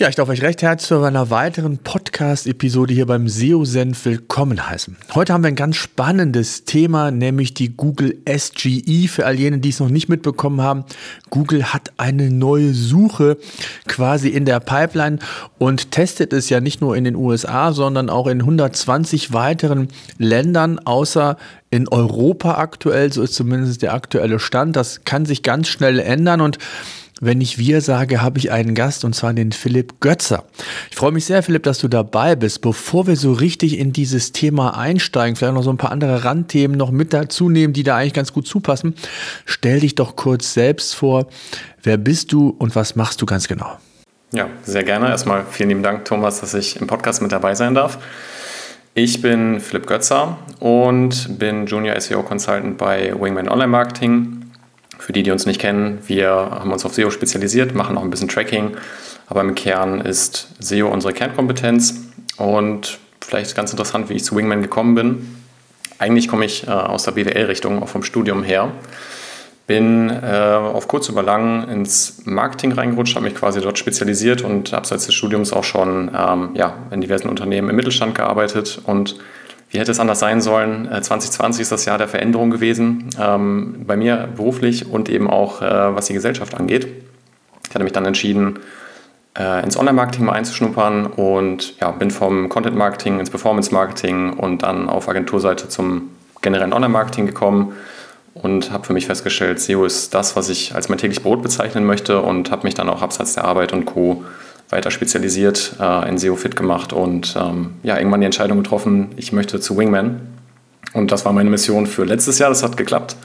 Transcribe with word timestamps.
Ja, 0.00 0.08
ich 0.08 0.14
darf 0.14 0.30
euch 0.30 0.40
recht 0.40 0.62
herzlich 0.62 0.88
zu 0.88 1.02
einer 1.02 1.28
weiteren 1.28 1.76
Podcast-Episode 1.76 2.94
hier 2.94 3.04
beim 3.04 3.28
SEO-Senf 3.28 4.06
willkommen 4.06 4.70
heißen. 4.70 4.96
Heute 5.14 5.34
haben 5.34 5.44
wir 5.44 5.48
ein 5.48 5.56
ganz 5.56 5.76
spannendes 5.76 6.64
Thema, 6.64 7.10
nämlich 7.10 7.52
die 7.52 7.76
Google 7.76 8.16
SGE. 8.26 9.08
Für 9.08 9.26
all 9.26 9.38
jene, 9.38 9.58
die 9.58 9.68
es 9.68 9.78
noch 9.78 9.90
nicht 9.90 10.08
mitbekommen 10.08 10.62
haben, 10.62 10.86
Google 11.28 11.74
hat 11.74 11.92
eine 11.98 12.30
neue 12.30 12.72
Suche 12.72 13.36
quasi 13.88 14.30
in 14.30 14.46
der 14.46 14.60
Pipeline 14.60 15.18
und 15.58 15.90
testet 15.90 16.32
es 16.32 16.48
ja 16.48 16.62
nicht 16.62 16.80
nur 16.80 16.96
in 16.96 17.04
den 17.04 17.14
USA, 17.14 17.72
sondern 17.72 18.08
auch 18.08 18.26
in 18.26 18.40
120 18.40 19.34
weiteren 19.34 19.88
Ländern, 20.16 20.78
außer 20.78 21.36
in 21.68 21.88
Europa 21.88 22.54
aktuell. 22.54 23.12
So 23.12 23.20
ist 23.20 23.34
zumindest 23.34 23.82
der 23.82 23.92
aktuelle 23.92 24.38
Stand. 24.38 24.76
Das 24.76 25.04
kann 25.04 25.26
sich 25.26 25.42
ganz 25.42 25.68
schnell 25.68 25.98
ändern 25.98 26.40
und 26.40 26.56
wenn 27.20 27.40
ich 27.40 27.58
wir 27.58 27.82
sage, 27.82 28.22
habe 28.22 28.38
ich 28.38 28.50
einen 28.50 28.74
Gast 28.74 29.04
und 29.04 29.14
zwar 29.14 29.32
den 29.34 29.52
Philipp 29.52 30.00
Götzer. 30.00 30.44
Ich 30.90 30.96
freue 30.96 31.12
mich 31.12 31.26
sehr, 31.26 31.42
Philipp, 31.42 31.62
dass 31.62 31.78
du 31.78 31.88
dabei 31.88 32.34
bist. 32.34 32.62
Bevor 32.62 33.06
wir 33.06 33.16
so 33.16 33.32
richtig 33.32 33.78
in 33.78 33.92
dieses 33.92 34.32
Thema 34.32 34.76
einsteigen, 34.76 35.36
vielleicht 35.36 35.54
noch 35.54 35.62
so 35.62 35.70
ein 35.70 35.76
paar 35.76 35.92
andere 35.92 36.24
Randthemen 36.24 36.76
noch 36.76 36.90
mit 36.90 37.12
dazu 37.12 37.50
nehmen, 37.50 37.74
die 37.74 37.82
da 37.82 37.96
eigentlich 37.96 38.14
ganz 38.14 38.32
gut 38.32 38.46
zupassen, 38.46 38.94
stell 39.44 39.80
dich 39.80 39.94
doch 39.94 40.16
kurz 40.16 40.54
selbst 40.54 40.94
vor. 40.94 41.26
Wer 41.82 41.98
bist 41.98 42.32
du 42.32 42.48
und 42.58 42.74
was 42.74 42.96
machst 42.96 43.20
du 43.20 43.26
ganz 43.26 43.46
genau? 43.48 43.78
Ja, 44.32 44.48
sehr 44.62 44.84
gerne. 44.84 45.08
Erstmal 45.08 45.44
vielen 45.50 45.68
lieben 45.70 45.82
Dank, 45.82 46.04
Thomas, 46.06 46.40
dass 46.40 46.54
ich 46.54 46.80
im 46.80 46.86
Podcast 46.86 47.20
mit 47.20 47.32
dabei 47.32 47.54
sein 47.54 47.74
darf. 47.74 47.98
Ich 48.94 49.22
bin 49.22 49.60
Philipp 49.60 49.86
Götzer 49.86 50.38
und 50.58 51.38
bin 51.38 51.66
Junior 51.66 52.00
SEO 52.00 52.22
Consultant 52.22 52.76
bei 52.78 53.12
Wingman 53.18 53.48
Online 53.48 53.68
Marketing 53.68 54.49
für 55.00 55.12
die, 55.12 55.22
die 55.22 55.30
uns 55.30 55.46
nicht 55.46 55.60
kennen, 55.60 55.98
wir 56.06 56.30
haben 56.30 56.72
uns 56.72 56.84
auf 56.84 56.94
SEO 56.94 57.10
spezialisiert, 57.10 57.74
machen 57.74 57.96
auch 57.96 58.02
ein 58.02 58.10
bisschen 58.10 58.28
Tracking, 58.28 58.76
aber 59.28 59.40
im 59.40 59.54
Kern 59.54 60.00
ist 60.00 60.48
SEO 60.58 60.88
unsere 60.88 61.12
Kernkompetenz 61.12 61.94
und 62.36 62.98
vielleicht 63.20 63.54
ganz 63.54 63.70
interessant, 63.70 64.08
wie 64.08 64.14
ich 64.14 64.24
zu 64.24 64.36
Wingman 64.36 64.62
gekommen 64.62 64.94
bin. 64.94 65.36
Eigentlich 65.98 66.28
komme 66.28 66.44
ich 66.44 66.66
äh, 66.66 66.70
aus 66.70 67.04
der 67.04 67.12
BWL-Richtung, 67.12 67.82
auch 67.82 67.88
vom 67.88 68.02
Studium 68.02 68.42
her. 68.42 68.72
Bin 69.66 70.10
äh, 70.10 70.26
auf 70.26 70.88
kurz 70.88 71.08
über 71.08 71.22
lang 71.22 71.68
ins 71.68 72.22
Marketing 72.24 72.72
reingerutscht, 72.72 73.14
habe 73.14 73.24
mich 73.24 73.34
quasi 73.34 73.60
dort 73.60 73.78
spezialisiert 73.78 74.42
und 74.42 74.74
abseits 74.74 75.06
des 75.06 75.14
Studiums 75.14 75.52
auch 75.52 75.64
schon 75.64 76.10
ähm, 76.16 76.50
ja, 76.54 76.74
in 76.90 77.00
diversen 77.00 77.28
Unternehmen 77.28 77.70
im 77.70 77.76
Mittelstand 77.76 78.14
gearbeitet 78.14 78.80
und 78.84 79.16
wie 79.70 79.78
hätte 79.78 79.92
es 79.92 80.00
anders 80.00 80.18
sein 80.18 80.40
sollen? 80.40 80.86
2020 80.86 81.60
äh, 81.60 81.62
ist 81.62 81.72
das 81.72 81.84
Jahr 81.84 81.98
der 81.98 82.08
Veränderung 82.08 82.50
gewesen, 82.50 83.10
ähm, 83.20 83.84
bei 83.86 83.96
mir 83.96 84.28
beruflich 84.34 84.90
und 84.90 85.08
eben 85.08 85.30
auch 85.30 85.62
äh, 85.62 85.94
was 85.94 86.06
die 86.06 86.14
Gesellschaft 86.14 86.54
angeht. 86.54 86.88
Ich 87.68 87.74
hatte 87.74 87.84
mich 87.84 87.92
dann 87.92 88.04
entschieden, 88.04 88.58
äh, 89.38 89.62
ins 89.62 89.76
Online-Marketing 89.76 90.24
mal 90.24 90.32
einzuschnuppern 90.32 91.06
und 91.06 91.78
ja, 91.80 91.92
bin 91.92 92.10
vom 92.10 92.48
Content-Marketing 92.48 93.20
ins 93.20 93.30
Performance-Marketing 93.30 94.32
und 94.32 94.64
dann 94.64 94.88
auf 94.88 95.08
Agenturseite 95.08 95.68
zum 95.68 96.10
generellen 96.42 96.72
Online-Marketing 96.72 97.26
gekommen 97.26 97.72
und 98.34 98.72
habe 98.72 98.84
für 98.84 98.92
mich 98.92 99.06
festgestellt, 99.06 99.60
SEO 99.60 99.84
ist 99.84 100.14
das, 100.14 100.34
was 100.34 100.48
ich 100.48 100.74
als 100.74 100.88
mein 100.88 100.98
täglich 100.98 101.22
Brot 101.22 101.42
bezeichnen 101.42 101.84
möchte 101.84 102.20
und 102.20 102.50
habe 102.50 102.64
mich 102.64 102.74
dann 102.74 102.88
auch 102.88 103.02
abseits 103.02 103.34
der 103.34 103.44
Arbeit 103.44 103.72
und 103.72 103.84
Co 103.84 104.24
weiter 104.70 104.90
spezialisiert, 104.90 105.76
äh, 105.80 106.08
in 106.08 106.18
SEO 106.18 106.36
fit 106.36 106.56
gemacht 106.56 106.92
und 106.92 107.36
ähm, 107.38 107.74
ja, 107.82 107.98
irgendwann 107.98 108.20
die 108.20 108.26
Entscheidung 108.26 108.58
getroffen, 108.58 109.08
ich 109.16 109.32
möchte 109.32 109.60
zu 109.60 109.76
Wingman. 109.76 110.20
Und 110.92 111.12
das 111.12 111.24
war 111.24 111.32
meine 111.32 111.50
Mission 111.50 111.86
für 111.86 112.04
letztes 112.04 112.38
Jahr, 112.38 112.48
das 112.48 112.62
hat 112.62 112.76
geklappt. 112.76 113.16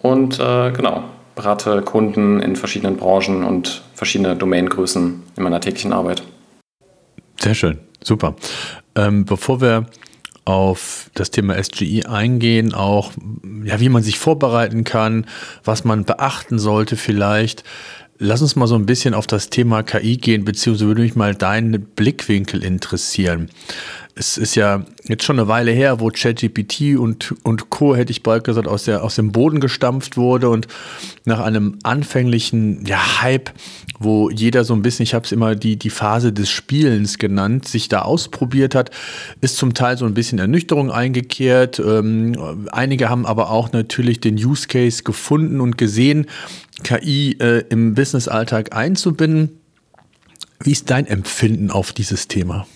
Und 0.00 0.38
äh, 0.38 0.72
genau, 0.72 1.04
berate 1.34 1.82
Kunden 1.82 2.40
in 2.40 2.56
verschiedenen 2.56 2.96
Branchen 2.96 3.44
und 3.44 3.82
verschiedene 3.94 4.36
Domaingrößen 4.36 5.22
in 5.36 5.42
meiner 5.42 5.60
täglichen 5.60 5.92
Arbeit. 5.92 6.22
Sehr 7.40 7.54
schön, 7.54 7.78
super. 8.02 8.34
Ähm, 8.94 9.24
bevor 9.24 9.60
wir 9.60 9.86
auf 10.44 11.10
das 11.14 11.30
Thema 11.30 11.62
SGI 11.62 12.06
eingehen, 12.06 12.74
auch 12.74 13.12
ja, 13.64 13.78
wie 13.80 13.88
man 13.88 14.02
sich 14.02 14.18
vorbereiten 14.18 14.84
kann, 14.84 15.26
was 15.64 15.84
man 15.84 16.04
beachten 16.04 16.58
sollte 16.58 16.96
vielleicht. 16.96 17.62
Lass 18.18 18.42
uns 18.42 18.56
mal 18.56 18.66
so 18.66 18.76
ein 18.76 18.86
bisschen 18.86 19.14
auf 19.14 19.26
das 19.26 19.50
Thema 19.50 19.82
KI 19.82 20.16
gehen, 20.16 20.44
beziehungsweise 20.44 20.86
würde 20.86 21.02
mich 21.02 21.16
mal 21.16 21.34
deinen 21.34 21.80
Blickwinkel 21.80 22.62
interessieren. 22.62 23.48
Es 24.14 24.36
ist 24.36 24.56
ja 24.56 24.84
jetzt 25.04 25.24
schon 25.24 25.38
eine 25.38 25.48
Weile 25.48 25.70
her, 25.70 25.98
wo 26.00 26.08
ChatGPT 26.08 26.98
und, 26.98 27.34
und 27.44 27.70
Co., 27.70 27.96
hätte 27.96 28.10
ich 28.10 28.22
bald 28.22 28.44
gesagt, 28.44 28.68
aus, 28.68 28.84
der, 28.84 29.02
aus 29.02 29.14
dem 29.14 29.32
Boden 29.32 29.58
gestampft 29.58 30.18
wurde 30.18 30.50
und 30.50 30.68
nach 31.24 31.40
einem 31.40 31.78
anfänglichen 31.82 32.84
ja, 32.84 33.22
Hype, 33.22 33.50
wo 33.98 34.28
jeder 34.28 34.64
so 34.64 34.74
ein 34.74 34.82
bisschen, 34.82 35.04
ich 35.04 35.14
habe 35.14 35.24
es 35.24 35.32
immer 35.32 35.54
die, 35.54 35.76
die 35.76 35.88
Phase 35.88 36.32
des 36.32 36.50
Spielens 36.50 37.16
genannt, 37.16 37.66
sich 37.66 37.88
da 37.88 38.02
ausprobiert 38.02 38.74
hat, 38.74 38.90
ist 39.40 39.56
zum 39.56 39.72
Teil 39.72 39.96
so 39.96 40.04
ein 40.04 40.14
bisschen 40.14 40.38
Ernüchterung 40.38 40.90
eingekehrt. 40.90 41.78
Ähm, 41.78 42.68
einige 42.70 43.08
haben 43.08 43.24
aber 43.24 43.50
auch 43.50 43.72
natürlich 43.72 44.20
den 44.20 44.34
Use 44.34 44.68
Case 44.68 45.04
gefunden 45.04 45.60
und 45.60 45.78
gesehen, 45.78 46.26
KI 46.82 47.36
äh, 47.40 47.64
im 47.70 47.94
Business-Alltag 47.94 48.74
einzubinden. 48.76 49.58
Wie 50.62 50.72
ist 50.72 50.90
dein 50.90 51.06
Empfinden 51.06 51.70
auf 51.70 51.92
dieses 51.92 52.28
Thema? 52.28 52.66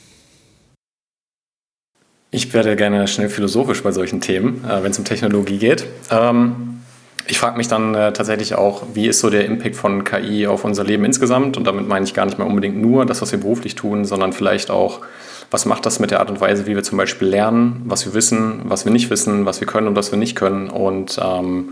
Ich 2.30 2.52
werde 2.52 2.76
gerne 2.76 3.06
schnell 3.06 3.28
philosophisch 3.28 3.82
bei 3.82 3.92
solchen 3.92 4.20
Themen, 4.20 4.64
äh, 4.64 4.82
wenn 4.82 4.90
es 4.90 4.98
um 4.98 5.04
Technologie 5.04 5.58
geht. 5.58 5.86
Ähm, 6.10 6.80
ich 7.28 7.38
frage 7.38 7.56
mich 7.56 7.68
dann 7.68 7.94
äh, 7.94 8.12
tatsächlich 8.12 8.54
auch, 8.54 8.82
wie 8.94 9.06
ist 9.06 9.20
so 9.20 9.30
der 9.30 9.44
Impact 9.46 9.76
von 9.76 10.04
KI 10.04 10.46
auf 10.46 10.64
unser 10.64 10.84
Leben 10.84 11.04
insgesamt? 11.04 11.56
Und 11.56 11.66
damit 11.66 11.88
meine 11.88 12.04
ich 12.04 12.14
gar 12.14 12.24
nicht 12.24 12.38
mehr 12.38 12.46
unbedingt 12.46 12.76
nur 12.76 13.04
das, 13.06 13.22
was 13.22 13.32
wir 13.32 13.40
beruflich 13.40 13.74
tun, 13.74 14.04
sondern 14.04 14.32
vielleicht 14.32 14.70
auch, 14.70 15.00
was 15.50 15.66
macht 15.66 15.86
das 15.86 15.98
mit 15.98 16.10
der 16.10 16.20
Art 16.20 16.30
und 16.30 16.40
Weise, 16.40 16.66
wie 16.66 16.74
wir 16.74 16.82
zum 16.82 16.98
Beispiel 16.98 17.28
lernen, 17.28 17.82
was 17.86 18.06
wir 18.06 18.14
wissen, 18.14 18.62
was 18.64 18.84
wir 18.84 18.92
nicht 18.92 19.10
wissen, 19.10 19.46
was 19.46 19.60
wir 19.60 19.66
können 19.66 19.88
und 19.88 19.96
was 19.96 20.12
wir 20.12 20.18
nicht 20.18 20.36
können. 20.36 20.68
Und 20.68 21.20
ähm, 21.22 21.70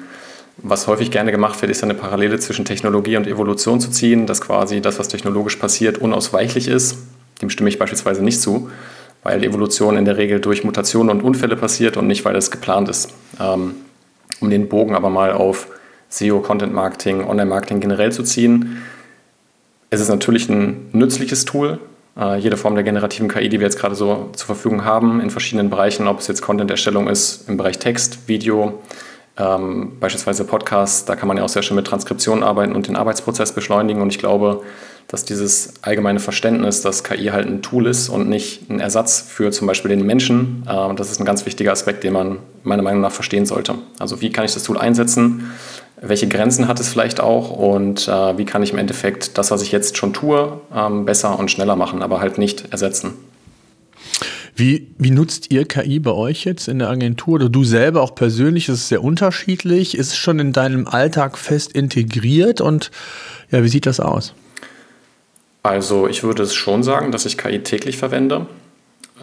was 0.57 0.87
häufig 0.87 1.11
gerne 1.11 1.33
gemacht 1.33 1.61
wird, 1.63 1.71
ist 1.71 1.83
eine 1.83 1.95
Parallele 1.95 2.39
zwischen 2.39 2.65
Technologie 2.65 3.17
und 3.17 3.27
Evolution 3.27 3.81
zu 3.81 3.91
ziehen, 3.91 4.27
dass 4.27 4.41
quasi 4.41 4.81
das, 4.81 4.99
was 4.99 5.09
technologisch 5.09 5.57
passiert, 5.57 5.99
unausweichlich 5.99 6.69
ist. 6.69 6.99
Dem 7.43 7.51
stimme 7.51 7.69
ich 7.69 7.79
beispielsweise 7.79 8.23
nicht 8.23 8.41
zu, 8.41 8.71
weil 9.25 9.43
Evolution 9.43 9.97
in 9.97 10.05
der 10.05 10.17
Regel 10.17 10.39
durch 10.39 10.63
Mutationen 10.63 11.11
und 11.11 11.25
Unfälle 11.25 11.57
passiert 11.57 11.97
und 11.97 12.07
nicht, 12.07 12.25
weil 12.25 12.37
es 12.37 12.53
geplant 12.53 12.89
ist. 12.89 13.13
Ähm, 13.41 13.75
um 14.41 14.51
den 14.51 14.69
Bogen 14.69 14.95
aber 14.95 15.11
mal 15.11 15.33
auf 15.33 15.67
SEO, 16.11 16.41
Content 16.41 16.73
Marketing, 16.73 17.25
Online 17.25 17.49
Marketing 17.49 17.81
generell 17.81 18.13
zu 18.13 18.23
ziehen. 18.23 18.83
Es 19.91 20.01
ist 20.01 20.09
natürlich 20.09 20.49
ein 20.49 20.91
nützliches 20.93 21.45
Tool. 21.45 21.79
Äh, 22.17 22.39
jede 22.39 22.57
Form 22.57 22.75
der 22.75 22.85
generativen 22.85 23.29
KI, 23.29 23.49
die 23.49 23.59
wir 23.59 23.67
jetzt 23.67 23.79
gerade 23.79 23.95
so 23.95 24.31
zur 24.35 24.47
Verfügung 24.47 24.85
haben, 24.85 25.21
in 25.21 25.31
verschiedenen 25.31 25.71
Bereichen, 25.71 26.07
ob 26.07 26.21
es 26.21 26.29
jetzt 26.29 26.43
Content-Erstellung 26.43 27.09
ist, 27.09 27.49
im 27.49 27.57
Bereich 27.57 27.79
Text, 27.79 28.29
Video, 28.29 28.81
ähm, 29.37 29.93
beispielsweise 29.99 30.45
Podcasts, 30.45 31.07
da 31.07 31.17
kann 31.17 31.27
man 31.27 31.37
ja 31.37 31.45
auch 31.45 31.49
sehr 31.49 31.63
schön 31.63 31.77
mit 31.77 31.87
Transkription 31.87 32.43
arbeiten 32.43 32.75
und 32.77 32.87
den 32.87 32.95
Arbeitsprozess 32.95 33.53
beschleunigen. 33.53 34.01
Und 34.01 34.11
ich 34.11 34.19
glaube, 34.19 34.63
dass 35.09 35.25
dieses 35.25 35.75
allgemeine 35.83 36.21
Verständnis, 36.21 36.81
dass 36.81 37.05
KI 37.05 37.27
halt 37.27 37.47
ein 37.47 37.63
Tool 37.63 37.87
ist 37.87 38.09
und 38.09 38.29
nicht 38.29 38.71
ein 38.71 38.81
Ersatz 38.81 39.21
für 39.21 39.51
zum 39.51 39.67
Beispiel 39.67 39.91
den 39.91 40.05
Menschen, 40.05 40.65
äh, 40.67 40.95
das 40.95 41.11
ist 41.11 41.21
ein 41.21 41.25
ganz 41.25 41.47
wichtiger 41.47 41.73
Aspekt, 41.73 42.05
den 42.05 42.13
man 42.13 42.39
meiner 42.63 42.83
Meinung 42.83 43.01
nach 43.01 43.13
verstehen 43.13 43.47
sollte. 43.47 43.75
Also 43.99 44.21
wie 44.21 44.31
kann 44.31 44.45
ich 44.45 44.55
das 44.55 44.63
Tool 44.63 44.79
einsetzen? 44.79 45.51
Welche 46.01 46.29
Grenzen 46.29 46.69
hat 46.69 46.81
es 46.81 46.89
vielleicht 46.89 47.21
auch? 47.21 47.51
Und 47.51 48.09
äh, 48.09 48.39
wie 48.39 48.45
kann 48.45 48.63
ich 48.63 48.73
im 48.73 48.79
Endeffekt 48.79 49.39
das, 49.39 49.51
was 49.51 49.63
ich 49.63 49.73
jetzt 49.73 49.97
schon 49.97 50.13
tue, 50.13 50.61
ähm, 50.75 51.05
besser 51.05 51.39
und 51.39 51.51
schneller 51.51 51.77
machen, 51.77 52.03
aber 52.03 52.21
halt 52.21 52.39
nicht 52.39 52.73
ersetzen? 52.73 53.13
Wie, 54.57 54.95
wie 54.99 55.11
nutzt 55.11 55.51
ihr 55.51 55.65
KI 55.65 55.99
bei 55.99 56.13
euch 56.13 56.45
jetzt 56.45 56.69
in 56.69 56.79
der 56.79 56.89
Agentur 56.89 57.35
oder 57.35 57.49
du 57.49 57.65
selber 57.65 58.03
auch 58.03 58.15
persönlich? 58.15 58.69
Ist 58.69 58.75
es 58.75 58.89
sehr 58.89 59.03
unterschiedlich? 59.03 59.97
Ist 59.97 60.09
es 60.09 60.17
schon 60.17 60.39
in 60.39 60.53
deinem 60.53 60.87
Alltag 60.87 61.39
fest 61.39 61.73
integriert 61.73 62.61
und 62.61 62.93
ja, 63.51 63.65
wie 63.65 63.69
sieht 63.69 63.87
das 63.87 63.99
aus? 63.99 64.35
Also 65.65 66.07
ich 66.09 66.23
würde 66.23 66.43
es 66.43 66.55
schon 66.55 66.83
sagen, 66.83 67.11
dass 67.11 67.25
ich 67.25 67.39
KI 67.39 67.61
täglich 67.61 67.97
verwende. 67.97 68.47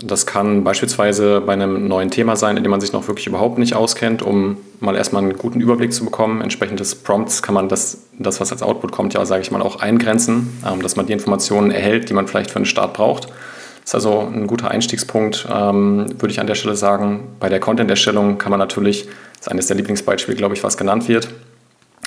Das 0.03 0.25
kann 0.25 0.63
beispielsweise 0.63 1.39
bei 1.39 1.53
einem 1.53 1.87
neuen 1.87 2.09
Thema 2.09 2.35
sein, 2.35 2.57
in 2.57 2.63
dem 2.63 2.71
man 2.71 2.81
sich 2.81 2.93
noch 2.93 3.07
wirklich 3.07 3.27
überhaupt 3.27 3.59
nicht 3.59 3.75
auskennt, 3.75 4.23
um 4.23 4.57
mal 4.79 4.95
erstmal 4.95 5.21
einen 5.21 5.37
guten 5.37 5.61
Überblick 5.61 5.93
zu 5.93 6.03
bekommen. 6.03 6.41
Entsprechend 6.41 6.79
des 6.79 6.95
Prompts 6.95 7.43
kann 7.43 7.53
man 7.53 7.69
das, 7.69 8.05
das 8.17 8.41
was 8.41 8.51
als 8.51 8.63
Output 8.63 8.91
kommt, 8.91 9.13
ja, 9.13 9.23
sage 9.23 9.43
ich 9.43 9.51
mal, 9.51 9.61
auch 9.61 9.81
eingrenzen, 9.81 10.49
ähm, 10.67 10.81
dass 10.81 10.95
man 10.95 11.05
die 11.05 11.13
Informationen 11.13 11.69
erhält, 11.69 12.09
die 12.09 12.13
man 12.13 12.27
vielleicht 12.27 12.49
für 12.49 12.55
einen 12.55 12.65
Start 12.65 12.95
braucht. 12.95 13.25
Das 13.25 13.91
ist 13.91 13.95
also 13.95 14.21
ein 14.21 14.47
guter 14.47 14.71
Einstiegspunkt, 14.71 15.47
ähm, 15.47 16.07
würde 16.19 16.31
ich 16.31 16.39
an 16.39 16.47
der 16.47 16.55
Stelle 16.55 16.75
sagen. 16.75 17.35
Bei 17.39 17.49
der 17.49 17.59
Content-Erstellung 17.59 18.39
kann 18.39 18.49
man 18.49 18.59
natürlich 18.59 19.05
Das 19.05 19.41
ist 19.41 19.51
eines 19.51 19.67
der 19.67 19.75
Lieblingsbeispiele, 19.75 20.37
glaube 20.37 20.55
ich, 20.55 20.63
was 20.63 20.75
genannt 20.75 21.07
wird. 21.07 21.29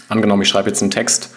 Angenommen, 0.08 0.42
ich 0.42 0.48
schreibe 0.48 0.68
jetzt 0.68 0.82
einen 0.82 0.90
Text, 0.90 1.30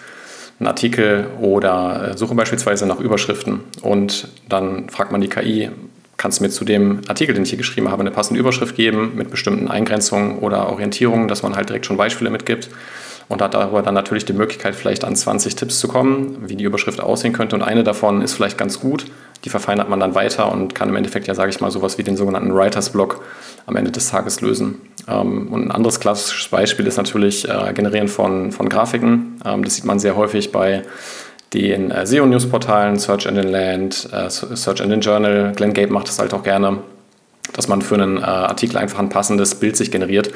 einen 0.58 0.66
Artikel 0.66 1.26
oder 1.40 2.10
äh, 2.10 2.18
suche 2.18 2.34
beispielsweise 2.34 2.86
nach 2.86 3.00
Überschriften 3.00 3.60
und 3.82 4.28
dann 4.48 4.88
fragt 4.88 5.12
man 5.12 5.20
die 5.20 5.28
KI, 5.28 5.70
kannst 6.16 6.40
du 6.40 6.44
mir 6.44 6.50
zu 6.50 6.64
dem 6.64 7.00
Artikel, 7.06 7.34
den 7.34 7.44
ich 7.44 7.50
hier 7.50 7.58
geschrieben 7.58 7.90
habe, 7.90 8.00
eine 8.00 8.10
passende 8.10 8.40
Überschrift 8.40 8.74
geben 8.74 9.12
mit 9.14 9.30
bestimmten 9.30 9.68
Eingrenzungen 9.68 10.38
oder 10.38 10.68
Orientierungen, 10.68 11.28
dass 11.28 11.42
man 11.42 11.54
halt 11.54 11.68
direkt 11.68 11.86
schon 11.86 11.96
Beispiele 11.96 12.30
mitgibt 12.30 12.68
und 13.28 13.42
hat 13.42 13.54
darüber 13.54 13.82
dann 13.82 13.94
natürlich 13.94 14.24
die 14.24 14.32
Möglichkeit, 14.32 14.74
vielleicht 14.74 15.04
an 15.04 15.14
20 15.14 15.54
Tipps 15.56 15.78
zu 15.78 15.88
kommen, 15.88 16.48
wie 16.48 16.56
die 16.56 16.64
Überschrift 16.64 17.00
aussehen 17.00 17.32
könnte. 17.32 17.56
Und 17.56 17.62
eine 17.62 17.84
davon 17.84 18.22
ist 18.22 18.32
vielleicht 18.32 18.56
ganz 18.56 18.80
gut, 18.80 19.06
die 19.44 19.50
verfeinert 19.50 19.88
man 19.88 20.00
dann 20.00 20.14
weiter 20.14 20.50
und 20.50 20.74
kann 20.74 20.88
im 20.88 20.96
Endeffekt 20.96 21.26
ja, 21.26 21.34
sage 21.34 21.50
ich 21.50 21.60
mal, 21.60 21.70
sowas 21.70 21.98
wie 21.98 22.02
den 22.02 22.16
sogenannten 22.16 22.54
Writers 22.54 22.90
Block 22.90 23.22
am 23.66 23.76
Ende 23.76 23.90
des 23.90 24.08
Tages 24.10 24.40
lösen. 24.40 24.80
Ähm, 25.06 25.48
und 25.48 25.66
ein 25.66 25.70
anderes 25.70 26.00
klassisches 26.00 26.48
Beispiel 26.48 26.86
ist 26.86 26.96
natürlich 26.96 27.48
äh, 27.48 27.72
Generieren 27.74 28.08
von, 28.08 28.50
von 28.50 28.68
Grafiken. 28.68 29.40
Ähm, 29.44 29.62
das 29.62 29.74
sieht 29.74 29.84
man 29.84 29.98
sehr 29.98 30.16
häufig 30.16 30.50
bei 30.50 30.82
den 31.52 31.90
äh, 31.90 32.06
SEO-News-Portalen, 32.06 32.98
Search 32.98 33.26
Engine 33.26 33.50
Land, 33.50 34.08
äh, 34.12 34.30
Search 34.30 34.80
Engine 34.80 35.00
Journal. 35.00 35.52
Glenn 35.54 35.74
Gabe 35.74 35.92
macht 35.92 36.08
das 36.08 36.18
halt 36.18 36.32
auch 36.34 36.42
gerne, 36.42 36.78
dass 37.52 37.68
man 37.68 37.82
für 37.82 37.94
einen 37.94 38.22
Artikel 38.22 38.76
einfach 38.76 38.98
ein 38.98 39.08
passendes 39.08 39.54
Bild 39.54 39.76
sich 39.76 39.90
generiert. 39.90 40.30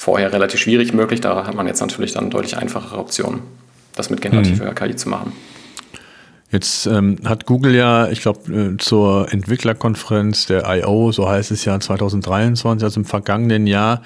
Vorher 0.00 0.32
relativ 0.32 0.60
schwierig 0.60 0.94
möglich, 0.94 1.20
da 1.20 1.44
hat 1.44 1.56
man 1.56 1.66
jetzt 1.66 1.80
natürlich 1.80 2.12
dann 2.12 2.30
deutlich 2.30 2.56
einfachere 2.56 3.00
Optionen, 3.00 3.40
das 3.96 4.10
mit 4.10 4.20
generativer 4.20 4.70
mhm. 4.70 4.74
KI 4.76 4.94
zu 4.94 5.08
machen. 5.08 5.32
Jetzt 6.52 6.86
ähm, 6.86 7.16
hat 7.24 7.46
Google 7.46 7.74
ja, 7.74 8.08
ich 8.08 8.20
glaube, 8.20 8.52
äh, 8.52 8.76
zur 8.76 9.32
Entwicklerkonferenz 9.32 10.46
der 10.46 10.62
I.O., 10.68 11.10
so 11.10 11.28
heißt 11.28 11.50
es 11.50 11.64
ja 11.64 11.80
2023, 11.80 12.84
also 12.84 13.00
im 13.00 13.06
vergangenen 13.06 13.66
Jahr, 13.66 14.02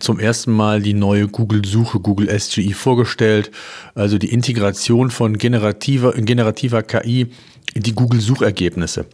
zum 0.00 0.18
ersten 0.18 0.50
Mal 0.50 0.82
die 0.82 0.94
neue 0.94 1.28
Google-Suche, 1.28 2.00
Google 2.00 2.28
SGI, 2.28 2.72
vorgestellt. 2.72 3.52
Also 3.94 4.18
die 4.18 4.32
Integration 4.32 5.12
von 5.12 5.38
generativer, 5.38 6.12
generativer 6.14 6.82
KI 6.82 7.28
in 7.72 7.84
die 7.84 7.94
Google-Suchergebnisse. 7.94 9.06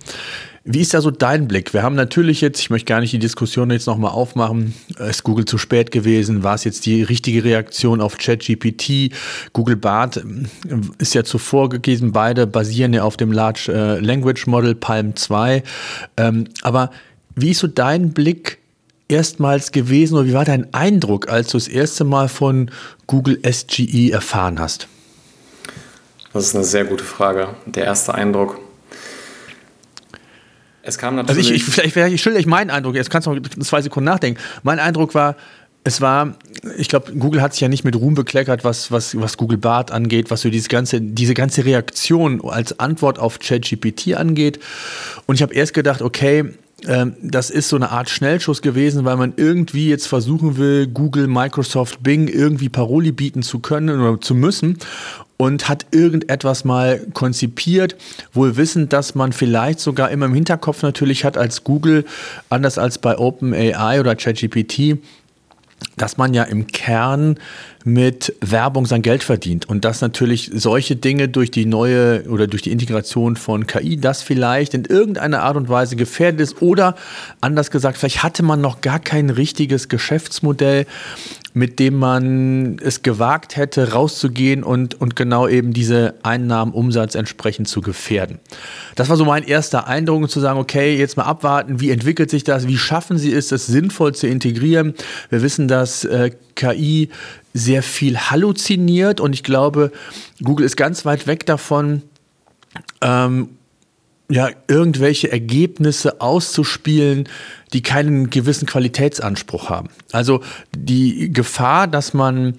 Wie 0.64 0.80
ist 0.80 0.94
da 0.94 1.00
so 1.00 1.10
dein 1.10 1.48
Blick? 1.48 1.74
Wir 1.74 1.82
haben 1.82 1.96
natürlich 1.96 2.40
jetzt, 2.40 2.60
ich 2.60 2.70
möchte 2.70 2.86
gar 2.86 3.00
nicht 3.00 3.12
die 3.12 3.18
Diskussion 3.18 3.70
jetzt 3.72 3.86
nochmal 3.86 4.12
aufmachen, 4.12 4.74
ist 4.96 5.24
Google 5.24 5.44
zu 5.44 5.58
spät 5.58 5.90
gewesen? 5.90 6.44
War 6.44 6.54
es 6.54 6.62
jetzt 6.62 6.86
die 6.86 7.02
richtige 7.02 7.42
Reaktion 7.42 8.00
auf 8.00 8.16
ChatGPT? 8.16 9.12
Google 9.52 9.74
Bart 9.74 10.18
ähm, 10.18 10.46
ist 10.98 11.14
ja 11.14 11.24
zuvor 11.24 11.68
gegeben, 11.68 12.12
beide 12.12 12.46
basieren 12.46 12.94
ja 12.94 13.02
auf 13.02 13.16
dem 13.16 13.32
Large 13.32 13.72
äh, 13.72 13.98
Language 13.98 14.46
Model 14.46 14.76
Palm 14.76 15.16
2. 15.16 15.64
Ähm, 16.16 16.44
aber 16.62 16.92
wie 17.34 17.50
ist 17.50 17.58
so 17.58 17.66
dein 17.66 18.12
Blick 18.12 18.58
erstmals 19.08 19.72
gewesen 19.72 20.14
oder 20.14 20.26
wie 20.26 20.34
war 20.34 20.44
dein 20.44 20.72
Eindruck, 20.72 21.28
als 21.28 21.48
du 21.48 21.58
das 21.58 21.66
erste 21.66 22.04
Mal 22.04 22.28
von 22.28 22.70
Google 23.08 23.40
SGE 23.44 24.12
erfahren 24.12 24.60
hast? 24.60 24.86
Das 26.32 26.46
ist 26.46 26.54
eine 26.54 26.64
sehr 26.64 26.84
gute 26.84 27.04
Frage. 27.04 27.48
Der 27.66 27.84
erste 27.84 28.14
Eindruck. 28.14 28.60
Es 30.82 30.98
kam 30.98 31.16
natürlich. 31.16 31.38
Also 31.38 31.50
ich, 31.54 31.56
ich, 31.56 31.64
vielleicht, 31.64 31.92
vielleicht 31.92 32.18
schilder 32.22 32.40
ich 32.40 32.46
meinen 32.46 32.70
Eindruck, 32.70 32.94
jetzt 32.94 33.10
kannst 33.10 33.26
du 33.26 33.34
noch 33.34 33.48
zwei 33.60 33.82
Sekunden 33.82 34.06
nachdenken. 34.06 34.40
Mein 34.62 34.78
Eindruck 34.78 35.14
war, 35.14 35.36
es 35.84 36.00
war, 36.00 36.36
ich 36.76 36.88
glaube, 36.88 37.12
Google 37.12 37.42
hat 37.42 37.54
sich 37.54 37.60
ja 37.60 37.68
nicht 37.68 37.84
mit 37.84 37.96
Ruhm 37.96 38.14
bekleckert, 38.14 38.64
was, 38.64 38.92
was, 38.92 39.20
was 39.20 39.36
Google 39.36 39.58
Bart 39.58 39.90
angeht, 39.90 40.30
was 40.30 40.42
so 40.42 40.50
dieses 40.50 40.68
ganze, 40.68 41.00
diese 41.00 41.34
ganze 41.34 41.64
Reaktion 41.64 42.40
als 42.44 42.78
Antwort 42.78 43.18
auf 43.18 43.40
ChatGPT 43.40 44.14
angeht. 44.14 44.60
Und 45.26 45.36
ich 45.36 45.42
habe 45.42 45.54
erst 45.54 45.74
gedacht, 45.74 46.02
okay, 46.02 46.52
ähm, 46.86 47.14
das 47.22 47.50
ist 47.50 47.68
so 47.68 47.76
eine 47.76 47.90
Art 47.90 48.10
Schnellschuss 48.10 48.62
gewesen, 48.62 49.04
weil 49.04 49.16
man 49.16 49.34
irgendwie 49.36 49.88
jetzt 49.88 50.06
versuchen 50.06 50.56
will, 50.56 50.86
Google, 50.86 51.26
Microsoft, 51.26 52.02
Bing 52.02 52.28
irgendwie 52.28 52.68
Paroli 52.68 53.12
bieten 53.12 53.42
zu 53.42 53.60
können 53.60 54.00
oder 54.00 54.20
zu 54.20 54.34
müssen 54.34 54.78
und 55.36 55.68
hat 55.68 55.86
irgendetwas 55.90 56.64
mal 56.64 57.00
konzipiert, 57.14 57.96
wohl 58.32 58.56
wissend, 58.56 58.92
dass 58.92 59.14
man 59.14 59.32
vielleicht 59.32 59.80
sogar 59.80 60.10
immer 60.10 60.26
im 60.26 60.34
Hinterkopf 60.34 60.82
natürlich 60.82 61.24
hat 61.24 61.36
als 61.36 61.64
Google, 61.64 62.04
anders 62.48 62.78
als 62.78 62.98
bei 62.98 63.18
OpenAI 63.18 64.00
oder 64.00 64.14
ChatGPT, 64.14 64.98
dass 65.96 66.16
man 66.16 66.34
ja 66.34 66.44
im 66.44 66.66
Kern 66.66 67.36
mit 67.84 68.34
Werbung 68.40 68.86
sein 68.86 69.02
Geld 69.02 69.24
verdient 69.24 69.68
und 69.68 69.84
dass 69.84 70.00
natürlich 70.00 70.50
solche 70.54 70.96
Dinge 70.96 71.28
durch 71.28 71.50
die 71.50 71.66
neue 71.66 72.24
oder 72.28 72.46
durch 72.46 72.62
die 72.62 72.70
Integration 72.70 73.36
von 73.36 73.66
KI 73.66 73.96
das 73.96 74.22
vielleicht 74.22 74.74
in 74.74 74.84
irgendeiner 74.84 75.42
Art 75.42 75.56
und 75.56 75.68
Weise 75.68 75.96
gefährdet 75.96 76.40
ist 76.40 76.62
oder 76.62 76.94
anders 77.40 77.70
gesagt, 77.70 77.98
vielleicht 77.98 78.22
hatte 78.22 78.42
man 78.42 78.60
noch 78.60 78.80
gar 78.80 79.00
kein 79.00 79.30
richtiges 79.30 79.88
Geschäftsmodell, 79.88 80.86
mit 81.54 81.78
dem 81.78 81.98
man 81.98 82.78
es 82.82 83.02
gewagt 83.02 83.56
hätte, 83.56 83.92
rauszugehen 83.92 84.64
und, 84.64 85.00
und 85.00 85.16
genau 85.16 85.46
eben 85.48 85.72
diese 85.72 86.14
Einnahmen, 86.22 86.72
Umsatz 86.72 87.14
entsprechend 87.14 87.68
zu 87.68 87.80
gefährden. 87.80 88.38
Das 88.94 89.08
war 89.08 89.16
so 89.16 89.24
mein 89.24 89.44
erster 89.44 89.86
Eindruck, 89.86 90.30
zu 90.30 90.40
sagen, 90.40 90.58
okay, 90.58 90.96
jetzt 90.96 91.16
mal 91.16 91.24
abwarten, 91.24 91.80
wie 91.80 91.90
entwickelt 91.90 92.30
sich 92.30 92.44
das, 92.44 92.68
wie 92.68 92.78
schaffen 92.78 93.18
sie 93.18 93.32
es, 93.32 93.48
das 93.48 93.66
sinnvoll 93.66 94.14
zu 94.14 94.26
integrieren. 94.26 94.94
Wir 95.30 95.42
wissen, 95.42 95.68
dass 95.68 96.04
äh, 96.04 96.30
KI 96.54 97.10
sehr 97.54 97.82
viel 97.82 98.16
halluziniert 98.18 99.20
und 99.20 99.34
ich 99.34 99.42
glaube, 99.42 99.92
Google 100.42 100.64
ist 100.64 100.76
ganz 100.76 101.04
weit 101.04 101.26
weg 101.26 101.44
davon, 101.44 102.02
ähm, 103.02 103.50
ja, 104.32 104.48
irgendwelche 104.66 105.30
Ergebnisse 105.30 106.20
auszuspielen, 106.22 107.28
die 107.74 107.82
keinen 107.82 108.30
gewissen 108.30 108.66
Qualitätsanspruch 108.66 109.68
haben. 109.68 109.90
Also 110.10 110.40
die 110.74 111.32
Gefahr, 111.32 111.86
dass 111.86 112.14
man 112.14 112.54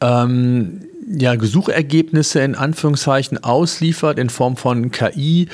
ähm, 0.00 0.80
ja, 1.12 1.34
Gesuchergebnisse 1.34 2.40
in 2.40 2.54
Anführungszeichen 2.54 3.42
ausliefert 3.42 4.18
in 4.18 4.30
Form 4.30 4.56
von 4.56 4.90
KI, 4.90 5.48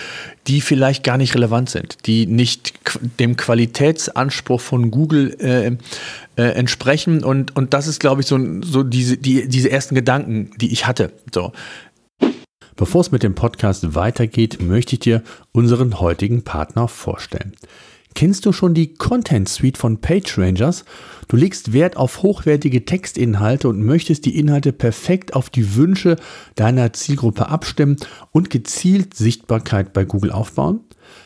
die 0.46 0.60
vielleicht 0.60 1.02
gar 1.02 1.16
nicht 1.16 1.34
relevant 1.34 1.70
sind, 1.70 2.06
die 2.06 2.26
nicht 2.26 2.74
dem 3.18 3.36
Qualitätsanspruch 3.36 4.60
von 4.60 4.90
Google 4.90 5.36
äh, 5.40 5.72
äh, 6.36 6.52
entsprechen. 6.52 7.24
Und, 7.24 7.56
und 7.56 7.74
das 7.74 7.88
ist, 7.88 7.98
glaube 7.98 8.20
ich, 8.20 8.28
so, 8.28 8.38
so 8.62 8.82
diese, 8.82 9.16
die, 9.16 9.48
diese 9.48 9.70
ersten 9.70 9.94
Gedanken, 9.94 10.50
die 10.58 10.72
ich 10.72 10.86
hatte. 10.86 11.12
So. 11.34 11.52
Bevor 12.76 13.00
es 13.00 13.10
mit 13.10 13.22
dem 13.22 13.34
Podcast 13.34 13.94
weitergeht, 13.94 14.60
möchte 14.60 14.96
ich 14.96 15.00
dir 15.00 15.22
unseren 15.52 15.98
heutigen 15.98 16.42
Partner 16.42 16.88
vorstellen. 16.88 17.54
Kennst 18.14 18.44
du 18.44 18.52
schon 18.52 18.74
die 18.74 18.94
Content 18.94 19.48
Suite 19.48 19.78
von 19.78 19.98
PageRangers? 20.02 20.84
Du 21.28 21.36
legst 21.36 21.72
Wert 21.72 21.96
auf 21.96 22.22
hochwertige 22.22 22.84
Textinhalte 22.84 23.68
und 23.68 23.82
möchtest 23.82 24.26
die 24.26 24.38
Inhalte 24.38 24.72
perfekt 24.72 25.34
auf 25.34 25.48
die 25.48 25.74
Wünsche 25.74 26.16
deiner 26.54 26.92
Zielgruppe 26.92 27.48
abstimmen 27.48 27.96
und 28.30 28.50
gezielt 28.50 29.14
Sichtbarkeit 29.14 29.94
bei 29.94 30.04
Google 30.04 30.32
aufbauen? 30.32 30.80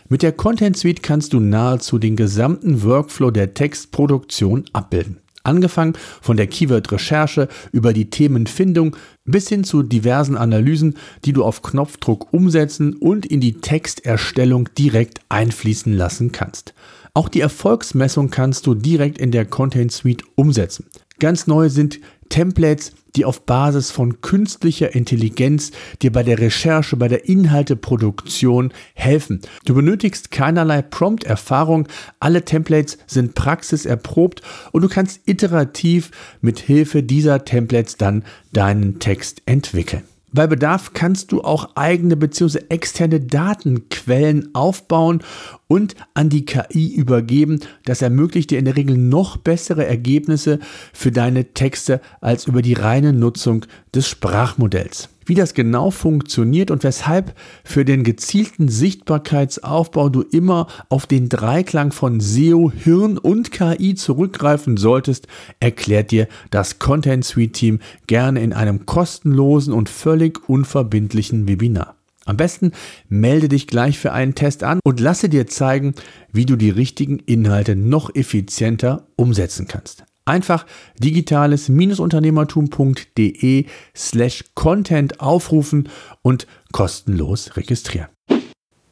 Mit 0.09 0.23
der 0.23 0.33
Content 0.33 0.76
Suite 0.76 1.02
kannst 1.02 1.33
du 1.33 1.40
nahezu 1.40 1.99
den 1.99 2.14
gesamten 2.14 2.85
Workflow 2.85 3.33
der 3.33 3.54
Textproduktion 3.54 4.66
abbilden. 4.73 5.19
Angefangen 5.42 5.95
von 6.21 6.37
der 6.37 6.49
Keyword-Recherche 6.49 7.49
über 7.73 7.92
die 7.92 8.11
Themenfindung 8.11 8.97
bis 9.30 9.49
hin 9.49 9.64
zu 9.64 9.82
diversen 9.82 10.37
Analysen, 10.37 10.96
die 11.25 11.32
du 11.32 11.44
auf 11.44 11.62
Knopfdruck 11.62 12.32
umsetzen 12.32 12.94
und 12.94 13.26
in 13.26 13.40
die 13.40 13.60
Texterstellung 13.60 14.68
direkt 14.76 15.20
einfließen 15.28 15.92
lassen 15.92 16.32
kannst. 16.32 16.75
Auch 17.14 17.28
die 17.28 17.40
Erfolgsmessung 17.40 18.30
kannst 18.30 18.66
du 18.66 18.75
direkt 18.75 19.18
in 19.18 19.30
der 19.30 19.44
Content 19.44 19.92
Suite 19.92 20.22
umsetzen. 20.37 20.87
Ganz 21.18 21.46
neu 21.46 21.68
sind 21.68 22.00
Templates, 22.30 22.92
die 23.16 23.26
auf 23.26 23.44
Basis 23.44 23.90
von 23.90 24.22
künstlicher 24.22 24.94
Intelligenz 24.94 25.72
dir 26.00 26.10
bei 26.10 26.22
der 26.22 26.38
Recherche, 26.38 26.96
bei 26.96 27.08
der 27.08 27.28
Inhalteproduktion 27.28 28.72
helfen. 28.94 29.42
Du 29.66 29.75
benötigst 29.75 30.30
keinerlei 30.30 30.80
Prompt-Erfahrung, 30.80 31.87
alle 32.20 32.44
Templates 32.44 32.96
sind 33.06 33.34
praxiserprobt 33.34 34.40
und 34.72 34.82
du 34.82 34.88
kannst 34.88 35.20
iterativ 35.26 36.10
mit 36.40 36.60
Hilfe 36.60 37.02
dieser 37.02 37.44
Templates 37.44 37.99
dann 37.99 38.25
deinen 38.52 39.00
Text 39.00 39.42
entwickeln. 39.44 40.04
Bei 40.32 40.46
Bedarf 40.46 40.92
kannst 40.92 41.32
du 41.32 41.42
auch 41.42 41.75
eigene 41.75 42.16
bzw. 42.16 42.60
externe 42.68 43.20
Datenquellen 43.20 44.54
aufbauen 44.54 45.22
und 45.66 45.96
an 46.14 46.28
die 46.28 46.44
KI 46.44 46.94
übergeben. 46.94 47.60
Das 47.84 48.00
ermöglicht 48.00 48.50
dir 48.50 48.58
in 48.58 48.64
der 48.64 48.76
Regel 48.76 48.96
noch 48.96 49.37
bessere 49.37 49.87
Ergebnisse 49.87 50.60
für 50.92 51.10
deine 51.10 51.52
Texte 51.52 52.00
als 52.20 52.46
über 52.46 52.62
die 52.62 52.75
reine 52.75 53.12
Nutzung 53.12 53.66
des 53.92 54.08
Sprachmodells 54.08 55.08
wie 55.30 55.37
das 55.37 55.54
genau 55.54 55.92
funktioniert 55.92 56.72
und 56.72 56.82
weshalb 56.82 57.38
für 57.62 57.84
den 57.84 58.02
gezielten 58.02 58.68
Sichtbarkeitsaufbau 58.68 60.08
du 60.08 60.22
immer 60.22 60.66
auf 60.88 61.06
den 61.06 61.28
Dreiklang 61.28 61.92
von 61.92 62.18
SEO, 62.18 62.72
Hirn 62.72 63.16
und 63.16 63.52
KI 63.52 63.94
zurückgreifen 63.94 64.76
solltest, 64.76 65.28
erklärt 65.60 66.10
dir 66.10 66.26
das 66.50 66.80
Content 66.80 67.25
Suite 67.25 67.52
Team 67.52 67.78
gerne 68.08 68.42
in 68.42 68.52
einem 68.52 68.87
kostenlosen 68.87 69.72
und 69.72 69.88
völlig 69.88 70.49
unverbindlichen 70.49 71.46
Webinar. 71.46 71.94
Am 72.25 72.37
besten 72.37 72.72
melde 73.08 73.49
dich 73.49 73.68
gleich 73.68 74.00
für 74.00 74.12
einen 74.12 74.34
Test 74.34 74.64
an 74.64 74.80
und 74.82 74.99
lasse 74.99 75.28
dir 75.28 75.46
zeigen, 75.46 75.94
wie 76.32 76.44
du 76.44 76.56
die 76.56 76.70
richtigen 76.70 77.20
Inhalte 77.20 77.76
noch 77.76 78.12
effizienter 78.16 79.06
umsetzen 79.14 79.68
kannst. 79.68 80.04
Einfach 80.30 80.64
digitales-unternehmertum.de 81.00 83.66
slash 83.96 84.44
Content 84.54 85.20
aufrufen 85.20 85.88
und 86.22 86.46
kostenlos 86.70 87.56
registrieren. 87.56 88.06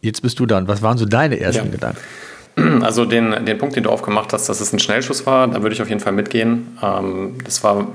Jetzt 0.00 0.22
bist 0.22 0.40
du 0.40 0.46
dann. 0.46 0.66
Was 0.66 0.82
waren 0.82 0.98
so 0.98 1.04
deine 1.04 1.38
ersten 1.38 1.66
ja. 1.66 1.72
Gedanken? 1.72 2.00
Also 2.82 3.04
den, 3.04 3.44
den 3.44 3.56
Punkt, 3.56 3.76
den 3.76 3.84
du 3.84 3.90
aufgemacht 3.90 4.32
hast, 4.32 4.48
dass 4.48 4.60
es 4.60 4.72
ein 4.72 4.80
Schnellschuss 4.80 5.26
war, 5.26 5.46
da 5.46 5.62
würde 5.62 5.76
ich 5.76 5.82
auf 5.82 5.88
jeden 5.88 6.00
Fall 6.00 6.12
mitgehen. 6.12 6.76
Ähm, 6.82 7.38
das 7.44 7.62
war 7.62 7.86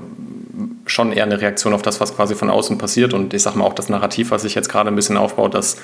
schon 0.86 1.12
eher 1.12 1.24
eine 1.24 1.38
Reaktion 1.38 1.74
auf 1.74 1.82
das, 1.82 2.00
was 2.00 2.16
quasi 2.16 2.34
von 2.34 2.48
außen 2.48 2.78
passiert. 2.78 3.12
Und 3.12 3.34
ich 3.34 3.42
sage 3.42 3.58
mal 3.58 3.66
auch 3.66 3.74
das 3.74 3.90
Narrativ, 3.90 4.30
was 4.30 4.40
sich 4.40 4.54
jetzt 4.54 4.70
gerade 4.70 4.88
ein 4.88 4.96
bisschen 4.96 5.18
aufbaut, 5.18 5.52
dass 5.52 5.76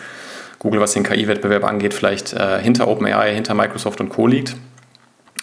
Google, 0.61 0.81
was 0.81 0.95
den 0.95 1.03
KI-Wettbewerb 1.03 1.65
angeht, 1.65 1.93
vielleicht 1.93 2.33
äh, 2.33 2.59
hinter 2.63 2.89
OpenAI, 2.89 3.35
hinter 3.35 3.53
Microsoft 3.53 4.01
und 4.01 4.09
Co. 4.09 4.27
liegt. 4.27 4.57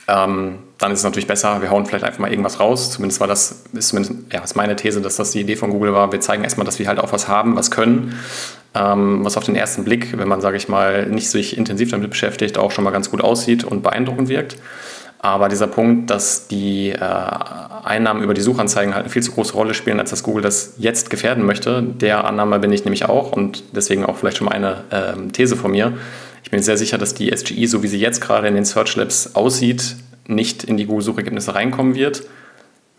Ähm, 0.08 0.60
dann 0.78 0.92
ist 0.92 1.00
es 1.00 1.04
natürlich 1.04 1.28
besser, 1.28 1.62
wir 1.62 1.70
hauen 1.70 1.86
vielleicht 1.86 2.06
einfach 2.06 2.20
mal 2.20 2.30
irgendwas 2.30 2.60
raus. 2.60 2.92
Zumindest 2.92 3.20
war 3.20 3.28
das, 3.28 3.64
ist 3.74 3.90
zumindest, 3.90 4.16
ja, 4.32 4.42
ist 4.42 4.56
meine 4.56 4.76
These, 4.76 5.02
dass 5.02 5.18
das 5.18 5.32
die 5.32 5.42
Idee 5.42 5.56
von 5.56 5.72
Google 5.72 5.94
war. 5.94 6.12
Wir 6.12 6.22
zeigen 6.22 6.44
erstmal, 6.44 6.66
dass 6.66 6.80
wir 6.80 6.88
halt 6.88 7.00
auch 7.00 7.12
was 7.12 7.28
haben, 7.28 7.56
was 7.56 7.72
können, 7.72 8.18
ähm, 8.74 9.26
was 9.26 9.38
auf 9.38 9.44
den 9.44 9.56
ersten 9.56 9.84
Blick, 9.84 10.18
wenn 10.18 10.28
man, 10.28 10.40
sage 10.40 10.56
ich 10.56 10.70
mal, 10.70 11.08
nicht 11.08 11.30
sich 11.30 11.58
intensiv 11.58 11.92
damit 11.92 12.10
beschäftigt, 12.10 12.58
auch 12.58 12.72
schon 12.72 12.84
mal 12.84 12.92
ganz 12.92 13.12
gut 13.12 13.22
aussieht 13.22 13.64
und 13.64 13.84
beeindruckend 13.84 14.30
wirkt. 14.30 14.58
Aber 15.20 15.50
dieser 15.50 15.68
Punkt, 15.68 16.12
dass 16.12 16.48
die 16.48 16.92
äh, 16.92 17.00
Einnahmen 17.02 18.22
über 18.22 18.36
die 18.36 18.42
Suchanzeigen 18.42 18.94
halt 18.94 19.06
eine 19.06 19.12
viel 19.12 19.24
zu 19.24 19.32
große 19.32 19.54
Rolle 19.54 19.74
spielen, 19.74 20.00
als 20.00 20.12
dass 20.12 20.22
Google 20.22 20.44
das 20.44 20.76
jetzt 20.78 21.10
gefährden 21.10 21.44
möchte, 21.44 21.82
der 21.82 22.26
Annahme 22.26 22.60
bin 22.60 22.72
ich 22.72 22.86
nämlich 22.86 23.06
auch 23.06 23.32
und 23.32 23.64
deswegen 23.76 24.06
auch 24.06 24.16
vielleicht 24.16 24.38
schon 24.38 24.46
mal 24.46 24.54
eine 24.54 24.84
äh, 24.92 25.32
These 25.32 25.56
von 25.56 25.72
mir. 25.72 25.94
Ich 26.48 26.52
bin 26.52 26.64
sehr 26.64 26.78
sicher, 26.78 26.98
dass 26.98 27.14
die 27.14 27.30
SGI, 27.36 27.68
so 27.68 27.84
wie 27.84 27.90
sie 27.90 28.00
jetzt 28.00 28.22
gerade 28.22 28.48
in 28.48 28.56
den 28.56 28.64
Search 28.64 28.96
Labs 28.96 29.36
aussieht, 29.36 29.98
nicht 30.28 30.64
in 30.64 30.78
die 30.78 30.86
Google-Suchergebnisse 30.86 31.54
reinkommen 31.54 31.94
wird. 31.94 32.24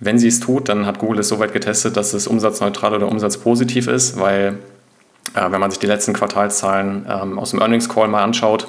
Wenn 0.01 0.19
sie 0.19 0.29
es 0.29 0.39
tut, 0.39 0.69
dann 0.69 0.85
hat 0.85 0.99
Google 0.99 1.21
es 1.21 1.29
so 1.29 1.39
weit 1.39 1.55
getestet, 1.55 1.97
dass 1.97 2.13
es 2.13 2.27
umsatzneutral 2.27 2.93
oder 2.93 3.09
umsatzpositiv 3.09 3.87
ist, 3.87 4.21
weil 4.21 4.59
äh, 5.35 5.51
wenn 5.51 5.61
man 5.61 5.71
sich 5.71 5.81
die 5.81 5.87
letzten 5.87 6.13
Quartalszahlen 6.13 7.07
ähm, 7.09 7.39
aus 7.39 7.53
dem 7.53 7.61
Earnings 7.63 7.89
Call 7.89 8.09
mal 8.09 8.23
anschaut, 8.23 8.69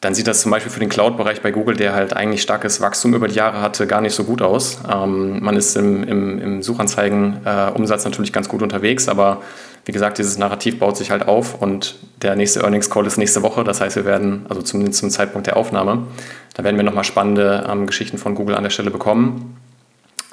dann 0.00 0.16
sieht 0.16 0.26
das 0.26 0.40
zum 0.40 0.50
Beispiel 0.50 0.72
für 0.72 0.80
den 0.80 0.88
Cloud-Bereich 0.88 1.40
bei 1.40 1.52
Google, 1.52 1.76
der 1.76 1.94
halt 1.94 2.12
eigentlich 2.12 2.42
starkes 2.42 2.80
Wachstum 2.80 3.14
über 3.14 3.28
die 3.28 3.36
Jahre 3.36 3.60
hatte, 3.60 3.86
gar 3.86 4.00
nicht 4.00 4.16
so 4.16 4.24
gut 4.24 4.42
aus. 4.42 4.80
Ähm, 4.92 5.40
man 5.44 5.54
ist 5.54 5.76
im, 5.76 6.02
im, 6.02 6.40
im 6.40 6.62
Suchanzeigen-Umsatz 6.64 8.04
äh, 8.04 8.08
natürlich 8.08 8.32
ganz 8.32 8.48
gut 8.48 8.62
unterwegs, 8.62 9.08
aber 9.08 9.42
wie 9.86 9.92
gesagt, 9.92 10.18
dieses 10.18 10.36
Narrativ 10.36 10.78
baut 10.78 10.96
sich 10.96 11.10
halt 11.10 11.26
auf 11.26 11.60
und 11.60 11.96
der 12.20 12.36
nächste 12.36 12.60
Earnings 12.60 12.90
Call 12.90 13.06
ist 13.06 13.16
nächste 13.16 13.42
Woche. 13.42 13.64
Das 13.64 13.80
heißt, 13.80 13.96
wir 13.96 14.04
werden, 14.04 14.44
also 14.48 14.60
zumindest 14.60 14.98
zum 14.98 15.10
Zeitpunkt 15.10 15.46
der 15.46 15.56
Aufnahme, 15.56 16.06
da 16.54 16.64
werden 16.64 16.76
wir 16.76 16.84
nochmal 16.84 17.04
spannende 17.04 17.64
ähm, 17.70 17.86
Geschichten 17.86 18.18
von 18.18 18.34
Google 18.34 18.56
an 18.56 18.64
der 18.64 18.70
Stelle 18.70 18.90
bekommen. 18.90 19.56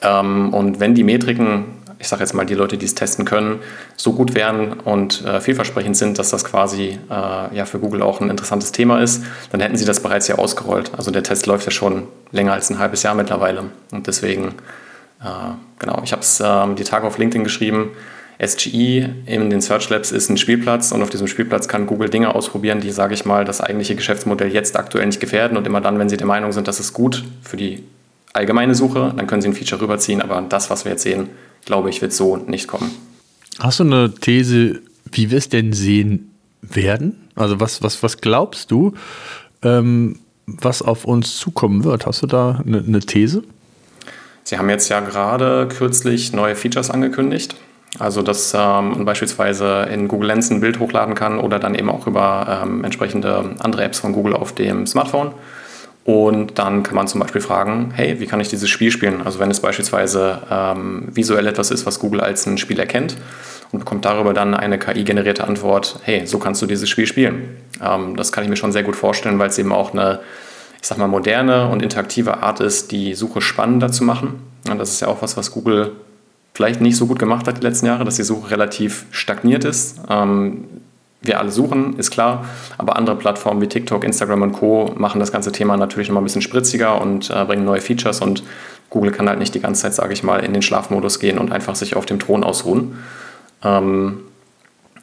Ähm, 0.02 0.54
und 0.54 0.80
wenn 0.80 0.96
die 0.96 1.04
Metriken 1.04 1.66
ich 2.04 2.10
sage 2.10 2.22
jetzt 2.22 2.34
mal, 2.34 2.46
die 2.46 2.54
Leute, 2.54 2.78
die 2.78 2.86
es 2.86 2.96
testen 2.96 3.24
können, 3.24 3.60
so 3.96 4.12
gut 4.12 4.36
wären 4.36 4.74
und 4.74 5.24
äh, 5.26 5.40
vielversprechend 5.40 5.96
sind, 5.96 6.20
dass 6.20 6.32
das 6.32 6.44
quasi 6.44 7.00
äh, 7.10 7.56
ja 7.56 7.66
für 7.66 7.80
Google 7.80 8.02
auch 8.02 8.20
ein 8.20 8.30
interessantes 8.30 8.74
Thema 8.74 9.02
ist, 9.02 9.24
dann 9.52 9.62
hätten 9.62 9.78
sie 9.78 9.86
das 9.86 10.02
bereits 10.02 10.28
ja 10.28 10.36
ausgerollt. 10.36 10.92
Also 10.98 11.12
der 11.12 11.24
Test 11.24 11.46
läuft 11.46 11.66
ja 11.66 11.72
schon 11.72 12.08
länger 12.32 12.52
als 12.52 12.70
ein 12.70 12.78
halbes 12.78 13.04
Jahr 13.04 13.16
mittlerweile. 13.16 13.64
Und 13.92 14.08
deswegen, 14.08 14.50
äh, 15.22 15.54
genau, 15.80 16.02
ich 16.04 16.12
habe 16.12 16.22
es 16.22 16.44
ähm, 16.46 16.76
die 16.76 16.84
Tage 16.84 17.08
auf 17.08 17.18
LinkedIn 17.18 17.46
geschrieben. 17.46 17.92
SGE 18.40 19.10
in 19.26 19.50
den 19.50 19.62
Search 19.62 19.90
Labs 19.90 20.12
ist 20.12 20.30
ein 20.30 20.38
Spielplatz 20.38 20.92
und 20.92 21.02
auf 21.02 21.10
diesem 21.10 21.28
Spielplatz 21.28 21.68
kann 21.68 21.86
Google 21.86 22.10
Dinge 22.10 22.34
ausprobieren, 22.34 22.80
die, 22.80 22.92
sage 22.92 23.14
ich 23.14 23.26
mal, 23.26 23.46
das 23.46 23.62
eigentliche 23.62 23.96
Geschäftsmodell 23.96 24.52
jetzt 24.52 24.78
aktuell 24.78 25.06
nicht 25.06 25.20
gefährden. 25.20 25.58
Und 25.58 25.68
immer 25.68 25.82
dann, 25.82 26.00
wenn 26.00 26.10
sie 26.10 26.18
der 26.18 26.28
Meinung 26.28 26.52
sind, 26.52 26.68
dass 26.68 26.80
es 26.80 26.94
gut 26.94 27.24
für 27.42 27.58
die 27.58 27.84
allgemeine 28.34 28.76
Suche, 28.76 29.14
dann 29.16 29.28
können 29.28 29.42
sie 29.42 29.50
ein 29.50 29.54
Feature 29.54 29.82
rüberziehen. 29.82 30.22
Aber 30.22 30.42
das, 30.42 30.70
was 30.70 30.86
wir 30.86 30.94
jetzt 30.94 31.04
sehen, 31.04 31.30
glaube 31.66 31.90
ich, 31.90 32.02
wird 32.02 32.14
so 32.14 32.38
nicht 32.38 32.68
kommen. 32.68 32.92
Hast 33.60 33.80
du 33.80 33.84
eine 33.84 34.14
These, 34.14 34.82
wie 35.12 35.32
wir 35.32 35.38
es 35.38 35.50
denn 35.50 35.74
sehen 35.74 36.32
werden? 36.62 37.30
Also 37.36 37.60
was, 37.60 37.84
was, 37.84 38.02
was 38.04 38.18
glaubst 38.20 38.72
du, 38.72 38.94
ähm, 39.62 40.20
was 40.46 40.82
auf 40.82 41.06
uns 41.06 41.38
zukommen 41.38 41.84
wird? 41.84 42.06
Hast 42.06 42.24
du 42.24 42.28
da 42.28 42.62
eine, 42.66 42.80
eine 42.80 43.00
These? 43.00 43.44
Sie 44.44 44.58
haben 44.58 44.70
jetzt 44.70 44.90
ja 44.90 45.00
gerade 45.00 45.68
kürzlich 45.70 46.34
neue 46.34 46.56
Features 46.56 46.90
angekündigt. 46.90 47.56
Also, 48.00 48.24
dass 48.24 48.54
ähm, 48.54 48.60
man 48.60 49.06
beispielsweise 49.06 49.88
in 49.92 50.08
Google 50.08 50.30
Lens 50.30 50.50
ein 50.50 50.62
Bild 50.62 50.80
hochladen 50.80 51.14
kann 51.14 51.40
oder 51.40 51.60
dann 51.60 51.76
eben 51.76 51.90
auch 51.90 52.08
über 52.08 52.62
ähm, 52.64 52.84
entsprechende 52.84 53.56
andere 53.60 53.84
Apps 53.84 54.00
von 54.00 54.14
Google 54.14 54.34
auf 54.34 54.54
dem 54.54 54.88
Smartphone. 54.88 55.34
Und 56.06 56.60
dann 56.60 56.84
kann 56.84 56.96
man 56.96 57.08
zum 57.08 57.22
Beispiel 57.22 57.40
fragen, 57.40 57.92
hey, 57.96 58.20
wie 58.20 58.26
kann 58.26 58.42
ich 58.42 58.50
dieses 58.50 58.70
Spiel 58.70 58.92
spielen? 58.92 59.22
Also 59.24 59.40
wenn 59.40 59.50
es 59.50 59.62
beispielsweise 59.62 60.40
ähm, 60.52 61.08
visuell 61.14 61.48
etwas 61.48 61.72
ist, 61.72 61.86
was 61.86 62.00
Google 62.00 62.20
als 62.20 62.46
ein 62.46 62.58
Spiel 62.58 62.78
erkennt 62.78 63.16
und 63.72 63.80
bekommt 63.80 64.04
darüber 64.04 64.34
dann 64.34 64.54
eine 64.54 64.78
KI-generierte 64.78 65.46
Antwort, 65.46 66.00
hey, 66.04 66.28
so 66.28 66.40
kannst 66.40 66.62
du 66.62 66.66
dieses 66.66 66.90
Spiel 66.90 67.06
spielen. 67.06 67.58
Ähm, 67.82 68.18
das 68.18 68.34
kann 68.34 68.44
ich 68.44 68.50
mir 68.50 68.58
schon 68.58 68.74
sehr 68.74 68.84
gut 68.84 68.98
vorstellen, 68.98 69.40
weil 69.40 69.50
es 69.50 69.58
eben 69.58 69.72
auch 69.72 69.94
eine, 69.94 70.20
ich 70.82 70.88
sag 70.88 70.98
mal, 70.98 71.08
moderne 71.08 71.70
und 71.70 71.82
interaktive 71.82 72.44
Art 72.44 72.60
ist, 72.60 72.92
die 72.92 73.14
Suche 73.14 73.40
spannender 73.40 73.90
zu 73.90 74.04
machen. 74.04 74.42
Und 74.70 74.80
das 74.80 74.90
ist 74.90 75.00
ja 75.00 75.08
auch 75.08 75.22
was, 75.22 75.38
was 75.38 75.52
Google 75.52 75.94
vielleicht 76.54 76.82
nicht 76.82 76.98
so 76.98 77.08
gut 77.08 77.20
gemacht 77.20 77.48
hat 77.48 77.58
die 77.58 77.62
letzten 77.62 77.88
Jahre, 77.88 78.06
dass 78.06 78.16
die 78.16 78.24
Suche 78.24 78.52
relativ 78.52 79.06
stagniert 79.12 79.66
ist. 79.66 80.00
Ähm, 80.10 80.66
wir 81.22 81.40
alle 81.40 81.52
suchen, 81.52 81.98
ist 81.98 82.12
klar. 82.12 82.46
Aber 82.78 82.98
andere 82.98 83.16
Plattformen 83.16 83.62
wie 83.62 83.68
TikTok, 83.68 84.04
Instagram 84.04 84.42
und 84.42 84.52
Co. 84.54 84.94
machen 84.98 85.20
das 85.20 85.32
ganze 85.32 85.52
Thema 85.52 85.78
natürlich 85.78 86.10
noch 86.10 86.16
mal 86.16 86.22
ein 86.22 86.26
bisschen 86.26 86.42
spritziger 86.42 87.02
und 87.02 87.30
äh, 87.30 87.46
bringen 87.46 87.64
neue 87.64 87.82
Features. 87.82 88.22
Und 88.22 88.44
Google 88.90 89.12
kann 89.12 89.30
halt 89.30 89.40
nicht 89.40 89.56
die 89.56 89.62
ganze 89.62 89.84
Zeit, 89.84 89.94
sage 89.94 90.14
ich 90.14 90.24
mal, 90.24 90.44
in 90.44 90.54
den 90.54 90.62
Schlafmodus 90.62 91.20
gehen 91.20 91.38
und 91.38 91.52
einfach 91.52 91.76
sich 91.76 91.96
auf 91.96 92.06
dem 92.06 92.20
Thron 92.20 92.44
ausruhen. 92.44 92.98
Ähm, 93.64 94.20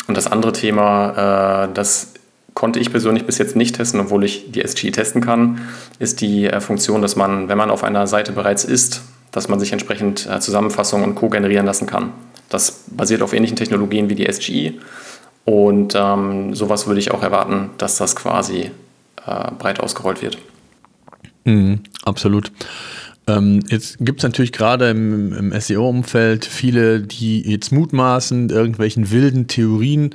und 0.06 0.16
das 0.16 0.30
andere 0.30 0.52
Thema, 0.52 1.64
äh, 1.64 1.72
das 1.72 2.12
konnte 2.54 2.78
ich 2.78 2.90
persönlich 2.90 3.24
bis 3.24 3.38
jetzt 3.38 3.56
nicht 3.56 3.76
testen, 3.76 4.00
obwohl 4.00 4.24
ich 4.24 4.52
die 4.52 4.62
SG 4.62 4.90
testen 4.90 5.22
kann, 5.22 5.60
ist 5.98 6.20
die 6.20 6.46
äh, 6.46 6.60
Funktion, 6.60 7.00
dass 7.00 7.16
man, 7.16 7.48
wenn 7.48 7.56
man 7.56 7.70
auf 7.70 7.82
einer 7.82 8.06
Seite 8.06 8.32
bereits 8.32 8.64
ist, 8.64 9.02
dass 9.32 9.48
man 9.48 9.60
sich 9.60 9.72
entsprechend 9.72 10.26
äh, 10.26 10.40
Zusammenfassungen 10.40 11.10
und 11.10 11.14
Co. 11.14 11.28
generieren 11.28 11.66
lassen 11.66 11.86
kann. 11.86 12.12
Das 12.48 12.84
basiert 12.88 13.22
auf 13.22 13.32
ähnlichen 13.32 13.56
Technologien 13.56 14.08
wie 14.08 14.14
die 14.14 14.30
SGI 14.30 14.80
und 15.44 15.94
ähm, 15.96 16.54
sowas 16.54 16.86
würde 16.86 17.00
ich 17.00 17.10
auch 17.10 17.22
erwarten, 17.22 17.70
dass 17.78 17.96
das 17.96 18.14
quasi 18.16 18.70
äh, 19.26 19.50
breit 19.58 19.80
ausgerollt 19.80 20.22
wird. 20.22 20.38
Mhm, 21.44 21.80
absolut. 22.04 22.52
Ähm, 23.26 23.60
jetzt 23.68 23.98
gibt 23.98 24.20
es 24.20 24.24
natürlich 24.24 24.52
gerade 24.52 24.90
im, 24.90 25.32
im 25.32 25.60
SEO-Umfeld 25.60 26.44
viele, 26.44 27.00
die 27.00 27.42
jetzt 27.42 27.72
mutmaßend 27.72 28.52
irgendwelchen 28.52 29.10
wilden 29.10 29.46
Theorien 29.46 30.14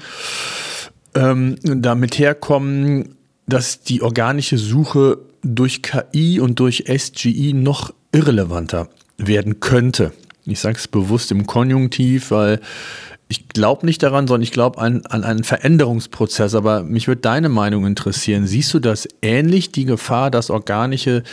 ähm, 1.16 1.56
damit 1.64 2.20
herkommen, 2.20 3.16
dass 3.48 3.82
die 3.82 4.02
organische 4.02 4.58
Suche 4.58 5.20
durch 5.44 5.82
KI 5.82 6.40
und 6.40 6.60
durch 6.60 6.86
SGI 6.88 7.54
noch 7.54 7.94
irrelevanter 8.12 8.90
werden 9.18 9.60
könnte. 9.60 10.12
Ich 10.46 10.60
sage 10.60 10.78
es 10.78 10.88
bewusst 10.88 11.32
im 11.32 11.48
Konjunktiv, 11.48 12.32
weil 12.32 12.60
ich 13.28 13.50
glaube 13.50 13.86
nicht 13.88 14.04
daran, 14.04 14.28
sondern 14.28 14.44
ich 14.44 14.52
glaube 14.52 14.80
an, 14.80 15.02
an 15.08 15.24
einen 15.24 15.44
Veränderungsprozess. 15.44 16.54
Aber 16.54 16.84
mich 16.84 17.08
würde 17.08 17.22
deine 17.22 17.50
Meinung 17.50 17.88
interessieren. 17.88 18.46
Siehst 18.46 18.74
du 18.74 18.80
das 18.80 19.08
ähnlich, 19.24 19.72
die 19.72 19.86
Gefahr, 19.86 20.30
dass 20.30 20.52
organische 20.52 21.24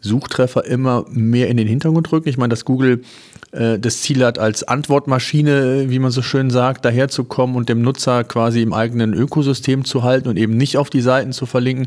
Suchtreffer 0.00 0.64
immer 0.64 1.04
mehr 1.10 1.48
in 1.48 1.56
den 1.56 1.66
Hintergrund 1.66 2.12
rücken? 2.12 2.28
Ich 2.28 2.38
meine, 2.38 2.50
dass 2.50 2.64
Google 2.64 3.02
äh, 3.50 3.80
das 3.80 4.02
Ziel 4.02 4.24
hat, 4.24 4.38
als 4.38 4.62
Antwortmaschine, 4.62 5.90
wie 5.90 5.98
man 5.98 6.12
so 6.12 6.22
schön 6.22 6.50
sagt, 6.50 6.84
daherzukommen 6.84 7.56
und 7.56 7.68
dem 7.68 7.82
Nutzer 7.82 8.22
quasi 8.22 8.62
im 8.62 8.72
eigenen 8.72 9.12
Ökosystem 9.12 9.84
zu 9.84 10.04
halten 10.04 10.28
und 10.28 10.38
eben 10.38 10.56
nicht 10.56 10.76
auf 10.76 10.88
die 10.88 11.00
Seiten 11.00 11.32
zu 11.32 11.46
verlinken 11.46 11.86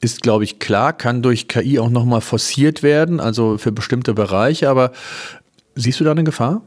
ist, 0.00 0.22
glaube 0.22 0.44
ich, 0.44 0.58
klar, 0.58 0.92
kann 0.92 1.22
durch 1.22 1.48
KI 1.48 1.78
auch 1.78 1.90
nochmal 1.90 2.20
forciert 2.20 2.82
werden, 2.82 3.20
also 3.20 3.58
für 3.58 3.72
bestimmte 3.72 4.14
Bereiche. 4.14 4.68
Aber 4.68 4.92
siehst 5.74 6.00
du 6.00 6.04
da 6.04 6.12
eine 6.12 6.24
Gefahr? 6.24 6.62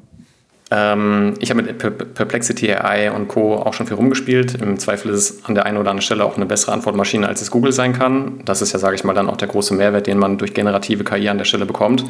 Ähm, 0.74 1.34
ich 1.40 1.50
habe 1.50 1.62
mit 1.62 1.78
Perplexity 1.78 2.74
AI 2.74 3.12
und 3.12 3.28
Co. 3.28 3.56
auch 3.56 3.74
schon 3.74 3.88
viel 3.88 3.98
rumgespielt. 3.98 4.56
Im 4.56 4.80
Zweifel 4.80 5.12
ist 5.12 5.18
es 5.20 5.46
an 5.46 5.54
der 5.54 5.66
einen 5.66 5.78
oder 5.78 5.90
anderen 5.92 6.02
Stelle 6.02 6.24
auch 6.24 6.38
eine 6.38 6.46
bessere 6.46 6.72
Antwortmaschine, 6.72 7.28
als 7.28 7.42
es 7.42 7.52
Google 7.52 7.74
sein 7.74 7.92
kann. 7.92 8.40
Das 8.46 8.62
ist 8.62 8.72
ja, 8.72 8.80
sage 8.80 8.96
ich 8.96 9.04
mal, 9.04 9.14
dann 9.14 9.30
auch 9.30 9.38
der 9.38 9.50
große 9.50 9.74
Mehrwert, 9.74 10.08
den 10.08 10.18
man 10.18 10.38
durch 10.38 10.54
generative 10.54 11.04
KI 11.04 11.28
an 11.28 11.38
der 11.38 11.46
Stelle 11.46 11.66
bekommt. 11.66 12.06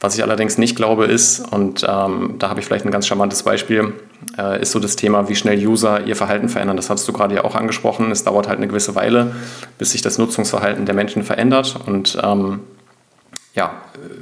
Was 0.00 0.16
ich 0.16 0.22
allerdings 0.22 0.58
nicht 0.58 0.76
glaube 0.76 1.06
ist, 1.06 1.40
und 1.52 1.84
ähm, 1.88 2.34
da 2.38 2.50
habe 2.50 2.60
ich 2.60 2.66
vielleicht 2.66 2.84
ein 2.84 2.90
ganz 2.90 3.06
charmantes 3.06 3.42
Beispiel, 3.42 3.94
äh, 4.38 4.60
ist 4.60 4.72
so 4.72 4.78
das 4.78 4.96
Thema, 4.96 5.28
wie 5.28 5.34
schnell 5.34 5.58
User 5.66 6.04
ihr 6.04 6.16
Verhalten 6.16 6.48
verändern. 6.48 6.76
Das 6.76 6.90
hast 6.90 7.08
du 7.08 7.12
gerade 7.12 7.34
ja 7.34 7.44
auch 7.44 7.54
angesprochen. 7.54 8.10
Es 8.10 8.24
dauert 8.24 8.46
halt 8.48 8.58
eine 8.58 8.68
gewisse 8.68 8.94
Weile, 8.94 9.34
bis 9.78 9.92
sich 9.92 10.02
das 10.02 10.18
Nutzungsverhalten 10.18 10.84
der 10.84 10.94
Menschen 10.94 11.22
verändert. 11.22 11.76
Und 11.86 12.18
ähm, 12.22 12.60
ja, 13.54 13.72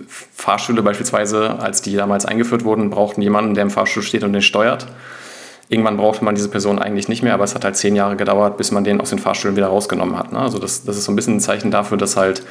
Fahrstühle 0.06 0.82
beispielsweise, 0.82 1.58
als 1.58 1.82
die 1.82 1.96
damals 1.96 2.24
eingeführt 2.24 2.64
wurden, 2.64 2.90
brauchten 2.90 3.20
jemanden, 3.20 3.54
der 3.54 3.64
im 3.64 3.70
Fahrstuhl 3.70 4.02
steht 4.02 4.22
und 4.22 4.32
den 4.32 4.42
steuert. 4.42 4.86
Irgendwann 5.68 5.96
brauchte 5.96 6.24
man 6.24 6.34
diese 6.34 6.50
Person 6.50 6.78
eigentlich 6.78 7.08
nicht 7.08 7.22
mehr, 7.22 7.34
aber 7.34 7.44
es 7.44 7.54
hat 7.54 7.64
halt 7.64 7.76
zehn 7.76 7.96
Jahre 7.96 8.16
gedauert, 8.16 8.58
bis 8.58 8.70
man 8.70 8.84
den 8.84 9.00
aus 9.00 9.10
den 9.10 9.18
Fahrstühlen 9.18 9.56
wieder 9.56 9.68
rausgenommen 9.68 10.16
hat. 10.16 10.32
Ne? 10.32 10.38
Also 10.38 10.58
das, 10.58 10.84
das 10.84 10.96
ist 10.96 11.04
so 11.04 11.12
ein 11.12 11.16
bisschen 11.16 11.36
ein 11.36 11.40
Zeichen 11.40 11.70
dafür, 11.70 11.96
dass 11.96 12.16
halt 12.16 12.42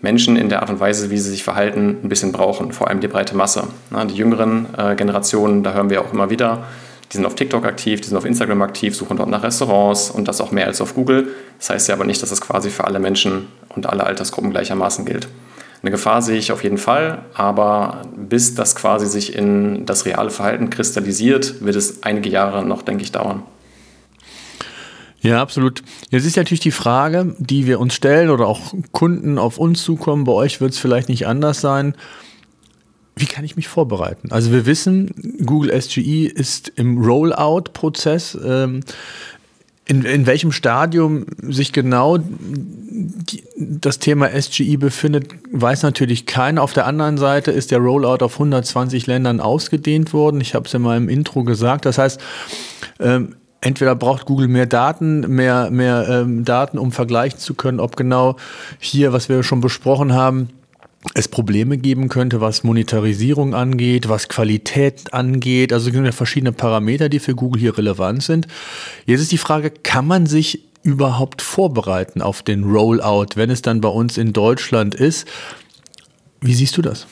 Menschen 0.00 0.36
in 0.36 0.48
der 0.48 0.60
Art 0.60 0.70
und 0.70 0.80
Weise, 0.80 1.10
wie 1.10 1.18
sie 1.18 1.30
sich 1.30 1.42
verhalten, 1.42 1.98
ein 2.02 2.08
bisschen 2.08 2.32
brauchen, 2.32 2.72
vor 2.72 2.88
allem 2.88 3.00
die 3.00 3.08
breite 3.08 3.36
Masse. 3.36 3.64
Die 4.10 4.14
jüngeren 4.14 4.66
äh, 4.76 4.94
Generationen, 4.94 5.62
da 5.62 5.72
hören 5.72 5.90
wir 5.90 6.00
auch 6.02 6.12
immer 6.12 6.30
wieder, 6.30 6.64
die 7.10 7.16
sind 7.16 7.26
auf 7.26 7.34
TikTok 7.34 7.64
aktiv, 7.64 8.00
die 8.00 8.08
sind 8.08 8.16
auf 8.16 8.24
Instagram 8.24 8.62
aktiv, 8.62 8.94
suchen 8.94 9.16
dort 9.16 9.30
nach 9.30 9.42
Restaurants 9.42 10.10
und 10.10 10.28
das 10.28 10.40
auch 10.40 10.52
mehr 10.52 10.66
als 10.66 10.80
auf 10.80 10.94
Google. 10.94 11.28
Das 11.58 11.70
heißt 11.70 11.88
ja 11.88 11.94
aber 11.94 12.04
nicht, 12.04 12.22
dass 12.22 12.30
es 12.30 12.40
quasi 12.40 12.70
für 12.70 12.84
alle 12.84 13.00
Menschen 13.00 13.48
und 13.70 13.86
alle 13.86 14.04
Altersgruppen 14.04 14.50
gleichermaßen 14.50 15.04
gilt. 15.04 15.28
Eine 15.80 15.90
Gefahr 15.90 16.22
sehe 16.22 16.38
ich 16.38 16.52
auf 16.52 16.64
jeden 16.64 16.78
Fall, 16.78 17.22
aber 17.34 18.02
bis 18.16 18.54
das 18.54 18.74
quasi 18.74 19.06
sich 19.06 19.34
in 19.34 19.86
das 19.86 20.06
reale 20.06 20.30
Verhalten 20.30 20.70
kristallisiert, 20.70 21.64
wird 21.64 21.76
es 21.76 22.02
einige 22.02 22.28
Jahre 22.28 22.64
noch, 22.64 22.82
denke 22.82 23.04
ich, 23.04 23.12
dauern. 23.12 23.42
Ja, 25.20 25.42
absolut. 25.42 25.82
Jetzt 26.10 26.26
ist 26.26 26.36
natürlich 26.36 26.60
die 26.60 26.70
Frage, 26.70 27.34
die 27.38 27.66
wir 27.66 27.80
uns 27.80 27.94
stellen 27.94 28.30
oder 28.30 28.46
auch 28.46 28.72
Kunden 28.92 29.38
auf 29.38 29.58
uns 29.58 29.82
zukommen, 29.82 30.24
bei 30.24 30.32
euch 30.32 30.60
wird 30.60 30.72
es 30.72 30.78
vielleicht 30.78 31.08
nicht 31.08 31.26
anders 31.26 31.60
sein. 31.60 31.94
Wie 33.16 33.26
kann 33.26 33.44
ich 33.44 33.56
mich 33.56 33.66
vorbereiten? 33.66 34.30
Also 34.30 34.52
wir 34.52 34.64
wissen, 34.64 35.12
Google 35.44 35.80
SGE 35.80 36.26
ist 36.26 36.72
im 36.76 36.98
Rollout-Prozess. 37.04 38.38
Ähm, 38.44 38.80
in, 39.86 40.04
in 40.04 40.26
welchem 40.26 40.52
Stadium 40.52 41.24
sich 41.40 41.72
genau 41.72 42.18
die, 42.18 43.42
das 43.56 43.98
Thema 43.98 44.28
SGE 44.40 44.76
befindet, 44.76 45.30
weiß 45.50 45.82
natürlich 45.82 46.26
keiner. 46.26 46.62
Auf 46.62 46.74
der 46.74 46.86
anderen 46.86 47.16
Seite 47.16 47.50
ist 47.50 47.70
der 47.70 47.78
Rollout 47.78 48.22
auf 48.22 48.34
120 48.34 49.06
Ländern 49.06 49.40
ausgedehnt 49.40 50.12
worden. 50.12 50.40
Ich 50.40 50.54
habe 50.54 50.66
es 50.66 50.74
in 50.74 50.82
meinem 50.82 51.08
Intro 51.08 51.42
gesagt. 51.42 51.86
Das 51.86 51.98
heißt, 51.98 52.20
ähm, 53.00 53.34
entweder 53.60 53.94
braucht 53.94 54.26
Google 54.26 54.48
mehr 54.48 54.66
Daten, 54.66 55.20
mehr, 55.34 55.70
mehr 55.70 56.06
ähm, 56.08 56.44
Daten, 56.44 56.78
um 56.78 56.92
vergleichen 56.92 57.38
zu 57.38 57.54
können, 57.54 57.80
ob 57.80 57.96
genau 57.96 58.36
hier, 58.78 59.12
was 59.12 59.28
wir 59.28 59.42
schon 59.42 59.60
besprochen 59.60 60.12
haben, 60.12 60.50
es 61.14 61.28
Probleme 61.28 61.78
geben 61.78 62.08
könnte, 62.08 62.40
was 62.40 62.64
Monetarisierung 62.64 63.54
angeht, 63.54 64.08
was 64.08 64.28
Qualität 64.28 65.14
angeht. 65.14 65.72
Also 65.72 65.88
es 65.88 65.92
gibt 65.92 66.04
ja 66.04 66.12
verschiedene 66.12 66.52
Parameter, 66.52 67.08
die 67.08 67.18
für 67.18 67.34
Google 67.34 67.60
hier 67.60 67.78
relevant 67.78 68.22
sind. 68.22 68.46
Jetzt 69.06 69.20
ist 69.20 69.32
die 69.32 69.38
Frage, 69.38 69.70
kann 69.70 70.06
man 70.06 70.26
sich 70.26 70.64
überhaupt 70.82 71.42
vorbereiten 71.42 72.22
auf 72.22 72.42
den 72.42 72.64
Rollout, 72.64 73.28
wenn 73.34 73.50
es 73.50 73.62
dann 73.62 73.80
bei 73.80 73.88
uns 73.88 74.18
in 74.18 74.32
Deutschland 74.32 74.94
ist? 74.94 75.26
Wie 76.40 76.54
siehst 76.54 76.76
du 76.76 76.82
das? 76.82 77.06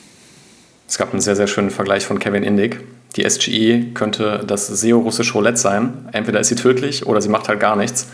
Es 0.87 0.97
gab 0.97 1.11
einen 1.11 1.21
sehr, 1.21 1.35
sehr 1.35 1.47
schönen 1.47 1.69
Vergleich 1.69 2.05
von 2.05 2.19
Kevin 2.19 2.43
Indig. 2.43 2.79
Die 3.17 3.27
SGE 3.27 3.93
könnte 3.93 4.43
das 4.45 4.67
SEO-russische 4.67 5.33
Roulette 5.33 5.57
sein. 5.57 6.07
Entweder 6.11 6.39
ist 6.39 6.47
sie 6.47 6.55
tödlich 6.55 7.05
oder 7.05 7.21
sie 7.21 7.29
macht 7.29 7.49
halt 7.49 7.59
gar 7.59 7.75
nichts. 7.75 8.07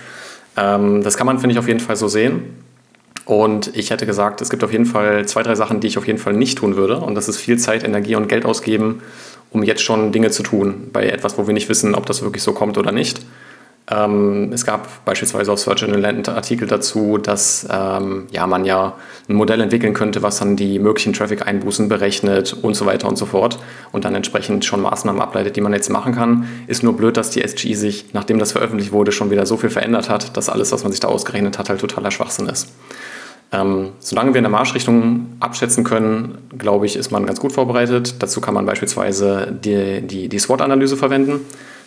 Ähm, 0.55 1.03
das 1.03 1.17
kann 1.17 1.27
man, 1.27 1.39
finde 1.39 1.53
ich, 1.53 1.60
auf 1.60 1.67
jeden 1.67 1.81
Fall 1.81 1.95
so 1.95 2.07
sehen. 2.07 2.55
Und 3.25 3.75
ich 3.75 3.91
hätte 3.91 4.05
gesagt, 4.05 4.41
es 4.41 4.50
gibt 4.50 4.63
auf 4.63 4.72
jeden 4.72 4.86
Fall 4.86 5.25
zwei, 5.25 5.43
drei 5.43 5.55
Sachen, 5.55 5.79
die 5.79 5.88
ich 5.88 5.98
auf 5.98 6.07
jeden 6.07 6.19
Fall 6.19 6.33
nicht 6.33 6.57
tun 6.57 6.75
würde. 6.75 6.98
Und 6.98 7.15
das 7.15 7.29
ist 7.29 7.38
viel 7.38 7.57
Zeit, 7.57 7.83
Energie 7.83 8.15
und 8.15 8.27
Geld 8.27 8.45
ausgeben, 8.45 9.01
um 9.51 9.63
jetzt 9.63 9.81
schon 9.81 10.12
Dinge 10.12 10.31
zu 10.31 10.43
tun. 10.43 10.89
Bei 10.91 11.07
etwas, 11.07 11.38
wo 11.38 11.48
wir 11.48 11.53
nicht 11.53 11.69
wissen, 11.69 11.95
ob 11.95 12.05
das 12.05 12.22
wirklich 12.22 12.43
so 12.43 12.53
kommt 12.53 12.77
oder 12.77 12.91
nicht. 12.91 13.22
Ähm, 13.92 14.52
es 14.54 14.66
gab 14.66 15.04
beispielsweise 15.04 15.52
auf 15.52 15.60
Search 15.60 15.84
Engine 15.84 16.00
Land 16.00 16.30
Artikel 16.30 16.68
dazu, 16.68 17.18
dass 17.18 17.68
ähm, 17.70 18.28
ja, 18.32 18.48
man 18.48 18.63
ja 18.63 18.94
ein 19.28 19.36
Modell 19.36 19.60
entwickeln 19.60 19.94
könnte, 19.94 20.24
was 20.24 20.40
dann 20.40 20.56
die 20.56 20.80
möglichen 20.80 21.12
Traffic-Einbußen 21.12 21.90
berechnet 21.90 22.54
und 22.54 22.75
so 22.75 22.86
weiter 22.86 23.10
und 23.10 23.18
so 23.18 23.25
fort 23.25 23.60
und 23.92 24.06
dann 24.06 24.16
entsprechend 24.16 24.63
schon 24.63 24.82
Maßnahmen 24.82 25.22
ableitet, 25.22 25.58
die 25.58 25.62
man 25.62 25.74
jetzt 25.74 25.90
machen 25.90 26.16
kann. 26.16 26.48
Ist 26.68 26.84
nur 26.84 26.96
blöd, 26.96 27.18
dass 27.18 27.30
die 27.30 27.46
SGE 27.46 27.75
sich, 27.75 28.06
nachdem 28.13 28.40
das 28.40 28.54
veröffentlicht 28.54 28.94
wurde, 28.94 29.12
schon 29.12 29.32
wieder 29.32 29.46
so 29.46 29.58
viel 29.58 29.70
verändert 29.70 30.10
hat, 30.10 30.38
dass 30.38 30.48
alles, 30.48 30.72
was 30.72 30.84
man 30.84 30.94
sich 30.94 31.02
da 31.02 31.10
ausgerechnet 31.10 31.60
hat, 31.60 31.68
halt 31.70 31.82
totaler 31.82 32.12
Schwachsinn 32.12 32.48
ist. 32.48 32.70
Ähm, 33.52 33.90
solange 34.00 34.34
wir 34.34 34.40
in 34.40 34.46
der 34.46 34.52
Marschrichtung 34.52 35.28
abschätzen 35.42 35.84
können, 35.84 36.38
glaube 36.58 36.86
ich, 36.86 36.96
ist 36.96 37.12
man 37.12 37.25
ganz 37.25 37.40
gut 37.40 37.52
vorbereitet. 37.52 38.16
Dazu 38.20 38.40
kann 38.40 38.54
man 38.54 38.66
beispielsweise 38.66 39.48
die, 39.52 40.02
die, 40.02 40.30
die 40.30 40.40
SWOT-Analyse 40.40 40.96
verwenden. 40.96 41.42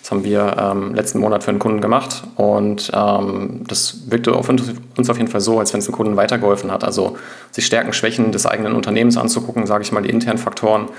Das 0.06 0.12
haben 0.12 0.22
wir 0.22 0.54
ähm, 0.56 0.94
letzten 0.94 1.18
Monat 1.18 1.42
für 1.42 1.50
einen 1.50 1.58
Kunden 1.58 1.80
gemacht 1.80 2.22
und 2.36 2.92
ähm, 2.94 3.64
das 3.66 4.08
wirkte 4.08 4.36
auf 4.36 4.48
uns, 4.48 4.62
uns 4.96 5.10
auf 5.10 5.16
jeden 5.16 5.28
Fall 5.28 5.40
so, 5.40 5.58
als 5.58 5.72
wenn 5.72 5.80
es 5.80 5.86
dem 5.86 5.96
Kunden 5.96 6.14
weitergeholfen 6.14 6.70
hat. 6.70 6.84
Also 6.84 7.16
sich 7.50 7.66
Stärken, 7.66 7.92
Schwächen 7.92 8.30
des 8.30 8.46
eigenen 8.46 8.74
Unternehmens 8.74 9.16
anzugucken, 9.16 9.66
sage 9.66 9.82
ich 9.82 9.90
mal, 9.90 10.02
die 10.02 10.10
internen 10.10 10.38
Faktoren 10.38 10.90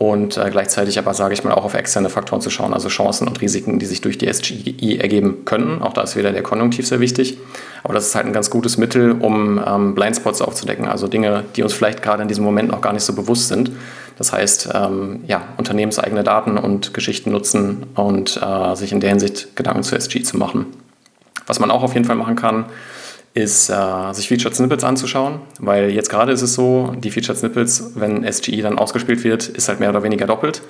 und 0.00 0.38
äh, 0.38 0.48
gleichzeitig 0.50 0.98
aber, 0.98 1.12
sage 1.12 1.34
ich 1.34 1.44
mal, 1.44 1.52
auch 1.52 1.66
auf 1.66 1.74
externe 1.74 2.08
Faktoren 2.08 2.40
zu 2.40 2.48
schauen, 2.48 2.72
also 2.72 2.88
Chancen 2.88 3.28
und 3.28 3.38
Risiken, 3.42 3.78
die 3.78 3.84
sich 3.84 4.00
durch 4.00 4.16
die 4.16 4.32
SGI 4.32 4.98
ergeben 4.98 5.44
können. 5.44 5.82
Auch 5.82 5.92
da 5.92 6.00
ist 6.00 6.16
wieder 6.16 6.32
der 6.32 6.42
Konjunktiv 6.42 6.86
sehr 6.86 7.00
wichtig. 7.00 7.36
Aber 7.82 7.92
das 7.92 8.06
ist 8.06 8.14
halt 8.14 8.24
ein 8.24 8.32
ganz 8.32 8.48
gutes 8.48 8.78
Mittel, 8.78 9.12
um 9.12 9.62
ähm, 9.62 9.94
Blindspots 9.94 10.40
aufzudecken, 10.40 10.86
also 10.86 11.06
Dinge, 11.06 11.44
die 11.54 11.62
uns 11.62 11.74
vielleicht 11.74 12.02
gerade 12.02 12.22
in 12.22 12.28
diesem 12.28 12.44
Moment 12.44 12.70
noch 12.70 12.80
gar 12.80 12.94
nicht 12.94 13.02
so 13.02 13.12
bewusst 13.12 13.48
sind. 13.48 13.72
Das 14.16 14.32
heißt, 14.32 14.70
ähm, 14.72 15.20
ja, 15.26 15.42
unternehmenseigene 15.58 16.24
Daten 16.24 16.56
und 16.56 16.94
Geschichten 16.94 17.30
nutzen 17.30 17.84
und 17.94 18.40
äh, 18.42 18.76
sich 18.76 18.92
in 18.92 19.00
der 19.00 19.10
Hinsicht 19.10 19.54
Gedanken 19.54 19.82
zu 19.82 19.96
SG 19.96 20.22
zu 20.22 20.38
machen. 20.38 20.64
Was 21.46 21.60
man 21.60 21.70
auch 21.70 21.82
auf 21.82 21.92
jeden 21.92 22.06
Fall 22.06 22.16
machen 22.16 22.36
kann, 22.36 22.64
ist, 23.34 23.70
äh, 23.70 24.12
sich 24.12 24.28
Featured 24.28 24.54
Snippets 24.54 24.84
anzuschauen, 24.84 25.40
weil 25.58 25.90
jetzt 25.90 26.10
gerade 26.10 26.32
ist 26.32 26.42
es 26.42 26.54
so, 26.54 26.94
die 26.98 27.10
Featured 27.10 27.38
Snippets, 27.38 27.92
wenn 27.94 28.30
SGE 28.30 28.62
dann 28.62 28.78
ausgespielt 28.78 29.22
wird, 29.24 29.48
ist 29.48 29.68
halt 29.68 29.80
mehr 29.80 29.90
oder 29.90 30.02
weniger 30.02 30.26
doppelt. 30.26 30.62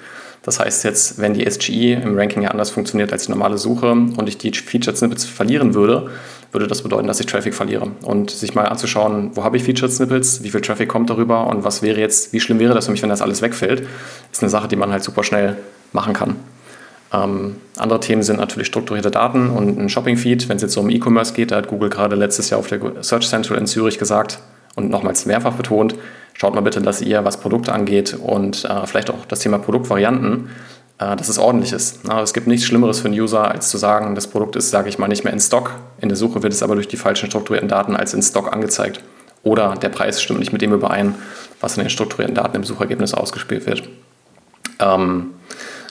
Das 0.42 0.58
heißt 0.58 0.84
jetzt, 0.84 1.18
wenn 1.18 1.34
die 1.34 1.48
SGE 1.48 1.94
im 2.02 2.18
Ranking 2.18 2.42
ja 2.42 2.50
anders 2.50 2.70
funktioniert 2.70 3.12
als 3.12 3.26
die 3.26 3.30
normale 3.30 3.58
Suche 3.58 3.90
und 3.90 4.28
ich 4.28 4.38
die 4.38 4.52
Featured 4.52 4.96
Snippets 4.96 5.24
verlieren 5.24 5.74
würde, 5.74 6.10
würde 6.52 6.66
das 6.66 6.82
bedeuten, 6.82 7.06
dass 7.06 7.20
ich 7.20 7.26
Traffic 7.26 7.54
verliere. 7.54 7.90
Und 8.02 8.30
sich 8.30 8.54
mal 8.54 8.66
anzuschauen, 8.66 9.30
wo 9.34 9.44
habe 9.44 9.56
ich 9.56 9.64
Featured 9.64 9.92
Snippets, 9.92 10.42
wie 10.42 10.50
viel 10.50 10.62
Traffic 10.62 10.88
kommt 10.88 11.10
darüber 11.10 11.46
und 11.46 11.64
was 11.64 11.82
wäre 11.82 12.00
jetzt, 12.00 12.32
wie 12.32 12.40
schlimm 12.40 12.58
wäre 12.58 12.74
das 12.74 12.86
für 12.86 12.92
mich, 12.92 13.02
wenn 13.02 13.10
das 13.10 13.22
alles 13.22 13.42
wegfällt, 13.42 13.86
ist 14.32 14.42
eine 14.42 14.50
Sache, 14.50 14.68
die 14.68 14.76
man 14.76 14.90
halt 14.90 15.04
super 15.04 15.24
schnell 15.24 15.56
machen 15.92 16.14
kann. 16.14 16.36
Ähm, 17.12 17.56
andere 17.76 18.00
Themen 18.00 18.22
sind 18.22 18.38
natürlich 18.38 18.68
strukturierte 18.68 19.10
Daten 19.10 19.50
und 19.50 19.78
ein 19.78 19.88
Shopping-Feed. 19.88 20.48
Wenn 20.48 20.56
es 20.56 20.62
jetzt 20.62 20.74
so 20.74 20.80
um 20.80 20.90
E-Commerce 20.90 21.34
geht, 21.34 21.50
da 21.50 21.56
hat 21.56 21.68
Google 21.68 21.90
gerade 21.90 22.16
letztes 22.16 22.50
Jahr 22.50 22.60
auf 22.60 22.68
der 22.68 22.80
Search 23.02 23.28
Central 23.28 23.58
in 23.58 23.66
Zürich 23.66 23.98
gesagt 23.98 24.38
und 24.76 24.90
nochmals 24.90 25.26
mehrfach 25.26 25.54
betont, 25.54 25.96
schaut 26.34 26.54
mal 26.54 26.60
bitte, 26.60 26.80
dass 26.80 27.02
ihr, 27.02 27.24
was 27.24 27.38
Produkte 27.38 27.72
angeht 27.72 28.14
und 28.14 28.64
äh, 28.64 28.86
vielleicht 28.86 29.10
auch 29.10 29.24
das 29.26 29.40
Thema 29.40 29.58
Produktvarianten, 29.58 30.50
äh, 30.98 31.16
dass 31.16 31.28
es 31.28 31.38
ordentlich 31.38 31.72
ist. 31.72 32.00
Na, 32.04 32.22
es 32.22 32.32
gibt 32.32 32.46
nichts 32.46 32.64
Schlimmeres 32.66 33.00
für 33.00 33.08
einen 33.08 33.18
User, 33.18 33.50
als 33.50 33.70
zu 33.70 33.78
sagen, 33.78 34.14
das 34.14 34.28
Produkt 34.28 34.54
ist, 34.54 34.70
sage 34.70 34.88
ich 34.88 34.98
mal, 34.98 35.08
nicht 35.08 35.24
mehr 35.24 35.32
in 35.32 35.40
Stock. 35.40 35.72
In 36.00 36.08
der 36.08 36.16
Suche 36.16 36.42
wird 36.44 36.52
es 36.52 36.62
aber 36.62 36.76
durch 36.76 36.88
die 36.88 36.96
falschen 36.96 37.28
strukturierten 37.28 37.68
Daten 37.68 37.96
als 37.96 38.14
in 38.14 38.22
Stock 38.22 38.52
angezeigt. 38.52 39.00
Oder 39.42 39.74
der 39.74 39.88
Preis 39.88 40.22
stimmt 40.22 40.38
nicht 40.38 40.52
mit 40.52 40.62
dem 40.62 40.72
überein, 40.72 41.14
was 41.60 41.76
in 41.76 41.82
den 41.82 41.90
strukturierten 41.90 42.34
Daten 42.34 42.56
im 42.56 42.64
Suchergebnis 42.64 43.14
ausgespielt 43.14 43.66
wird. 43.66 43.88
Ähm, 44.78 45.30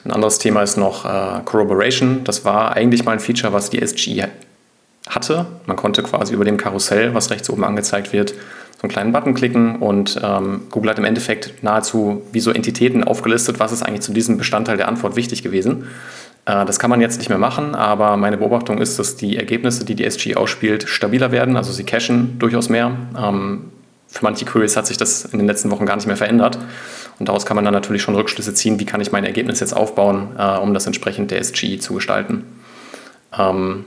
ein 0.04 0.12
anderes 0.12 0.38
Thema 0.38 0.62
ist 0.62 0.76
noch 0.76 1.04
äh, 1.04 1.40
Corroboration. 1.44 2.24
Das 2.24 2.44
war 2.44 2.76
eigentlich 2.76 3.04
mal 3.04 3.12
ein 3.12 3.20
Feature, 3.20 3.52
was 3.52 3.70
die 3.70 3.86
SGE 3.86 4.28
hatte. 5.08 5.46
Man 5.66 5.76
konnte 5.76 6.02
quasi 6.02 6.34
über 6.34 6.44
dem 6.44 6.56
Karussell, 6.56 7.14
was 7.14 7.30
rechts 7.30 7.50
oben 7.50 7.64
angezeigt 7.64 8.12
wird, 8.12 8.30
so 8.30 8.82
einen 8.82 8.90
kleinen 8.90 9.12
Button 9.12 9.34
klicken 9.34 9.76
und 9.76 10.18
ähm, 10.22 10.62
Google 10.70 10.90
hat 10.90 10.98
im 10.98 11.04
Endeffekt 11.04 11.62
nahezu 11.62 12.22
wie 12.32 12.40
so 12.40 12.50
Entitäten 12.50 13.04
aufgelistet, 13.04 13.58
was 13.58 13.72
ist 13.72 13.82
eigentlich 13.82 14.02
zu 14.02 14.12
diesem 14.12 14.38
Bestandteil 14.38 14.76
der 14.76 14.88
Antwort 14.88 15.16
wichtig 15.16 15.42
gewesen. 15.42 15.84
Äh, 16.46 16.64
das 16.64 16.78
kann 16.78 16.90
man 16.90 17.00
jetzt 17.00 17.18
nicht 17.18 17.28
mehr 17.28 17.38
machen, 17.38 17.74
aber 17.74 18.16
meine 18.16 18.38
Beobachtung 18.38 18.78
ist, 18.78 18.98
dass 18.98 19.16
die 19.16 19.36
Ergebnisse, 19.36 19.84
die 19.84 19.94
die 19.94 20.08
SGE 20.08 20.36
ausspielt, 20.36 20.88
stabiler 20.88 21.32
werden. 21.32 21.56
Also 21.56 21.72
sie 21.72 21.84
cachen 21.84 22.38
durchaus 22.38 22.68
mehr. 22.68 22.92
Ähm, 23.18 23.70
für 24.08 24.24
manche 24.24 24.44
Queries 24.44 24.76
hat 24.76 24.86
sich 24.86 24.96
das 24.96 25.26
in 25.26 25.38
den 25.38 25.46
letzten 25.46 25.70
Wochen 25.70 25.86
gar 25.86 25.96
nicht 25.96 26.06
mehr 26.06 26.16
verändert. 26.16 26.58
Und 27.20 27.28
daraus 27.28 27.44
kann 27.46 27.54
man 27.54 27.64
dann 27.64 27.74
natürlich 27.74 28.02
schon 28.02 28.14
Rückschlüsse 28.16 28.54
ziehen, 28.54 28.80
wie 28.80 28.86
kann 28.86 29.00
ich 29.00 29.12
mein 29.12 29.24
Ergebnis 29.24 29.60
jetzt 29.60 29.74
aufbauen, 29.74 30.30
äh, 30.38 30.56
um 30.56 30.72
das 30.74 30.86
entsprechend 30.86 31.30
der 31.30 31.44
SGE 31.44 31.78
zu 31.78 31.94
gestalten. 31.94 32.44
Ähm, 33.38 33.84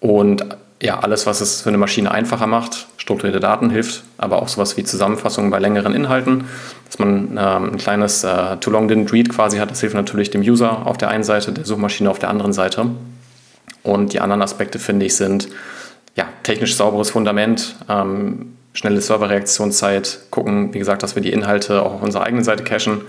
und 0.00 0.46
ja, 0.82 0.98
alles, 0.98 1.26
was 1.26 1.42
es 1.42 1.60
für 1.60 1.68
eine 1.68 1.76
Maschine 1.76 2.10
einfacher 2.10 2.46
macht, 2.46 2.86
strukturierte 2.96 3.38
Daten 3.38 3.68
hilft, 3.68 4.02
aber 4.16 4.40
auch 4.40 4.48
sowas 4.48 4.78
wie 4.78 4.84
Zusammenfassungen 4.84 5.50
bei 5.50 5.58
längeren 5.58 5.94
Inhalten, 5.94 6.44
dass 6.86 6.98
man 6.98 7.36
ähm, 7.38 7.72
ein 7.72 7.76
kleines 7.76 8.24
äh, 8.24 8.56
Too 8.56 8.70
Long 8.70 8.88
Didn't 8.88 9.12
Read 9.12 9.28
quasi 9.28 9.58
hat, 9.58 9.70
das 9.70 9.80
hilft 9.80 9.94
natürlich 9.94 10.30
dem 10.30 10.40
User 10.40 10.86
auf 10.86 10.96
der 10.96 11.10
einen 11.10 11.22
Seite, 11.22 11.52
der 11.52 11.66
Suchmaschine 11.66 12.10
auf 12.10 12.18
der 12.18 12.30
anderen 12.30 12.54
Seite. 12.54 12.86
Und 13.82 14.14
die 14.14 14.20
anderen 14.20 14.40
Aspekte, 14.40 14.78
finde 14.78 15.04
ich, 15.04 15.16
sind 15.16 15.48
ja, 16.16 16.26
technisch 16.44 16.76
sauberes 16.76 17.10
Fundament, 17.10 17.76
ähm, 17.90 18.56
schnelle 18.72 19.00
Serverreaktionszeit, 19.00 20.20
gucken, 20.30 20.72
wie 20.72 20.78
gesagt, 20.78 21.02
dass 21.02 21.14
wir 21.14 21.22
die 21.22 21.32
Inhalte 21.32 21.82
auch 21.82 21.94
auf 21.94 22.02
unserer 22.02 22.24
eigenen 22.24 22.44
Seite 22.44 22.64
cachen 22.64 23.02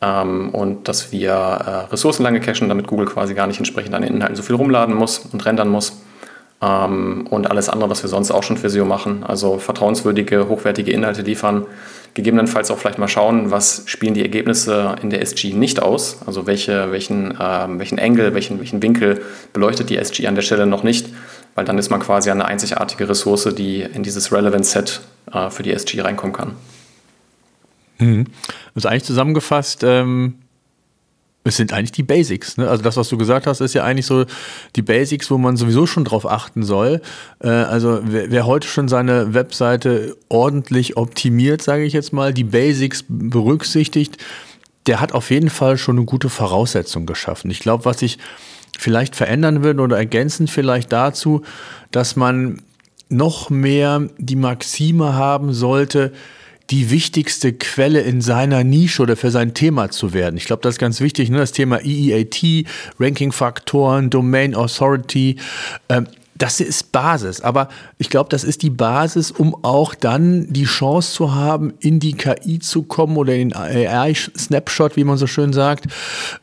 ähm, 0.00 0.50
und 0.50 0.88
dass 0.88 1.12
wir 1.12 1.32
äh, 1.32 1.90
Ressourcen 1.90 2.22
lange 2.22 2.40
cachen, 2.40 2.68
damit 2.68 2.86
Google 2.86 3.06
quasi 3.06 3.34
gar 3.34 3.46
nicht 3.46 3.58
entsprechend 3.58 3.94
an 3.94 4.02
den 4.02 4.14
Inhalten 4.14 4.36
so 4.36 4.42
viel 4.42 4.56
rumladen 4.56 4.94
muss 4.94 5.18
und 5.18 5.44
rendern 5.44 5.68
muss. 5.68 6.00
Ähm, 6.62 7.26
und 7.28 7.50
alles 7.50 7.68
andere, 7.68 7.90
was 7.90 8.02
wir 8.02 8.08
sonst 8.08 8.30
auch 8.30 8.42
schon 8.42 8.56
für 8.56 8.70
SEO 8.70 8.84
machen, 8.84 9.24
also 9.24 9.58
vertrauenswürdige, 9.58 10.48
hochwertige 10.48 10.92
Inhalte 10.92 11.22
liefern, 11.22 11.66
gegebenenfalls 12.14 12.70
auch 12.70 12.78
vielleicht 12.78 12.98
mal 12.98 13.08
schauen, 13.08 13.50
was 13.50 13.82
spielen 13.86 14.14
die 14.14 14.22
Ergebnisse 14.22 14.94
in 15.02 15.10
der 15.10 15.20
SG 15.20 15.52
nicht 15.52 15.82
aus, 15.82 16.18
also 16.26 16.46
welche, 16.46 16.92
welchen, 16.92 17.36
ähm, 17.40 17.78
welchen 17.78 17.98
Angle, 17.98 18.34
welchen, 18.34 18.60
welchen 18.60 18.82
Winkel 18.82 19.20
beleuchtet 19.52 19.90
die 19.90 19.98
SG 19.98 20.26
an 20.26 20.36
der 20.36 20.42
Stelle 20.42 20.66
noch 20.66 20.84
nicht 20.84 21.08
weil 21.54 21.64
dann 21.64 21.78
ist 21.78 21.90
man 21.90 22.00
quasi 22.00 22.30
eine 22.30 22.46
einzigartige 22.46 23.08
Ressource, 23.08 23.48
die 23.54 23.82
in 23.82 24.02
dieses 24.02 24.32
Relevant 24.32 24.66
Set 24.66 25.00
äh, 25.32 25.50
für 25.50 25.62
die 25.62 25.72
SG 25.72 26.00
reinkommen 26.00 26.34
kann. 26.34 26.52
Mhm. 27.98 28.26
Also 28.74 28.88
eigentlich 28.88 29.04
zusammengefasst, 29.04 29.82
ähm, 29.84 30.34
es 31.46 31.56
sind 31.56 31.74
eigentlich 31.74 31.92
die 31.92 32.02
Basics. 32.02 32.56
Ne? 32.56 32.68
Also 32.68 32.82
das, 32.82 32.96
was 32.96 33.08
du 33.10 33.18
gesagt 33.18 33.46
hast, 33.46 33.60
ist 33.60 33.74
ja 33.74 33.84
eigentlich 33.84 34.06
so 34.06 34.24
die 34.76 34.82
Basics, 34.82 35.30
wo 35.30 35.36
man 35.36 35.56
sowieso 35.56 35.86
schon 35.86 36.04
drauf 36.04 36.26
achten 36.26 36.62
soll. 36.62 37.02
Äh, 37.40 37.48
also 37.48 38.00
wer, 38.02 38.30
wer, 38.30 38.46
heute 38.46 38.66
schon 38.66 38.88
seine 38.88 39.34
Webseite 39.34 40.16
ordentlich 40.30 40.96
optimiert, 40.96 41.60
sage 41.60 41.84
ich 41.84 41.92
jetzt 41.92 42.14
mal, 42.14 42.32
die 42.32 42.44
Basics 42.44 43.04
berücksichtigt, 43.06 44.16
der 44.86 45.00
hat 45.00 45.12
auf 45.12 45.30
jeden 45.30 45.50
Fall 45.50 45.76
schon 45.76 45.98
eine 45.98 46.06
gute 46.06 46.30
Voraussetzung 46.30 47.06
geschaffen. 47.06 47.50
Ich 47.50 47.60
glaube, 47.60 47.84
was 47.84 48.00
ich 48.02 48.18
vielleicht 48.78 49.16
verändern 49.16 49.62
würde 49.62 49.82
oder 49.82 49.96
ergänzend 49.96 50.50
vielleicht 50.50 50.92
dazu, 50.92 51.42
dass 51.90 52.16
man 52.16 52.62
noch 53.08 53.50
mehr 53.50 54.08
die 54.18 54.36
Maxime 54.36 55.14
haben 55.14 55.52
sollte, 55.52 56.12
die 56.70 56.90
wichtigste 56.90 57.52
Quelle 57.52 58.00
in 58.00 58.20
seiner 58.20 58.64
Nische 58.64 59.02
oder 59.02 59.16
für 59.16 59.30
sein 59.30 59.54
Thema 59.54 59.90
zu 59.90 60.14
werden. 60.14 60.36
Ich 60.36 60.46
glaube, 60.46 60.62
das 60.62 60.74
ist 60.74 60.78
ganz 60.78 61.00
wichtig, 61.00 61.30
ne? 61.30 61.38
das 61.38 61.52
Thema 61.52 61.80
EEAT, 61.84 62.66
Ranking-Faktoren, 62.98 64.08
Domain 64.08 64.54
Authority. 64.54 65.36
Ähm, 65.88 66.06
das 66.36 66.60
ist 66.60 66.90
Basis, 66.90 67.40
aber 67.42 67.68
ich 67.98 68.10
glaube, 68.10 68.28
das 68.30 68.42
ist 68.42 68.62
die 68.62 68.70
Basis, 68.70 69.30
um 69.30 69.54
auch 69.62 69.94
dann 69.94 70.52
die 70.52 70.64
Chance 70.64 71.12
zu 71.12 71.34
haben, 71.34 71.74
in 71.78 72.00
die 72.00 72.14
KI 72.14 72.58
zu 72.58 72.82
kommen 72.82 73.16
oder 73.16 73.34
in 73.34 73.50
den 73.50 73.56
AI-Snapshot, 73.56 74.96
wie 74.96 75.04
man 75.04 75.16
so 75.16 75.28
schön 75.28 75.52
sagt, 75.52 75.86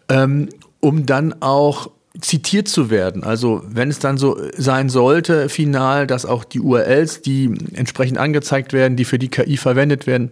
ähm, 0.08 0.48
um 0.80 1.06
dann 1.06 1.42
auch 1.42 1.90
zitiert 2.22 2.68
zu 2.68 2.90
werden. 2.90 3.24
Also 3.24 3.64
wenn 3.68 3.90
es 3.90 4.00
dann 4.00 4.18
so 4.18 4.38
sein 4.56 4.90
sollte, 4.90 5.50
final, 5.50 6.08
dass 6.08 6.26
auch 6.26 6.44
die 6.44 6.60
URLs, 6.60 7.22
die 7.22 7.54
entsprechend 7.74 8.18
angezeigt 8.18 8.74
werden, 8.74 8.96
die 8.96 9.06
für 9.06 9.20
die 9.20 9.30
KI 9.30 9.58
verwendet 9.58 10.08
werden, 10.08 10.32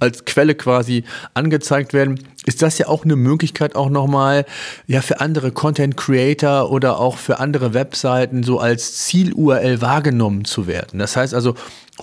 als 0.00 0.24
Quelle 0.24 0.54
quasi 0.54 1.04
angezeigt 1.34 1.92
werden, 1.92 2.20
ist 2.46 2.62
das 2.62 2.78
ja 2.78 2.86
auch 2.86 3.04
eine 3.04 3.16
Möglichkeit 3.16 3.74
auch 3.74 3.90
nochmal 3.90 4.46
ja 4.86 5.02
für 5.02 5.20
andere 5.20 5.50
Content 5.50 5.96
Creator 5.96 6.70
oder 6.70 6.98
auch 6.98 7.16
für 7.16 7.40
andere 7.40 7.74
Webseiten 7.74 8.42
so 8.42 8.58
als 8.58 9.04
Ziel-URL 9.04 9.80
wahrgenommen 9.80 10.44
zu 10.44 10.66
werden. 10.66 10.98
Das 10.98 11.16
heißt 11.16 11.34
also 11.34 11.54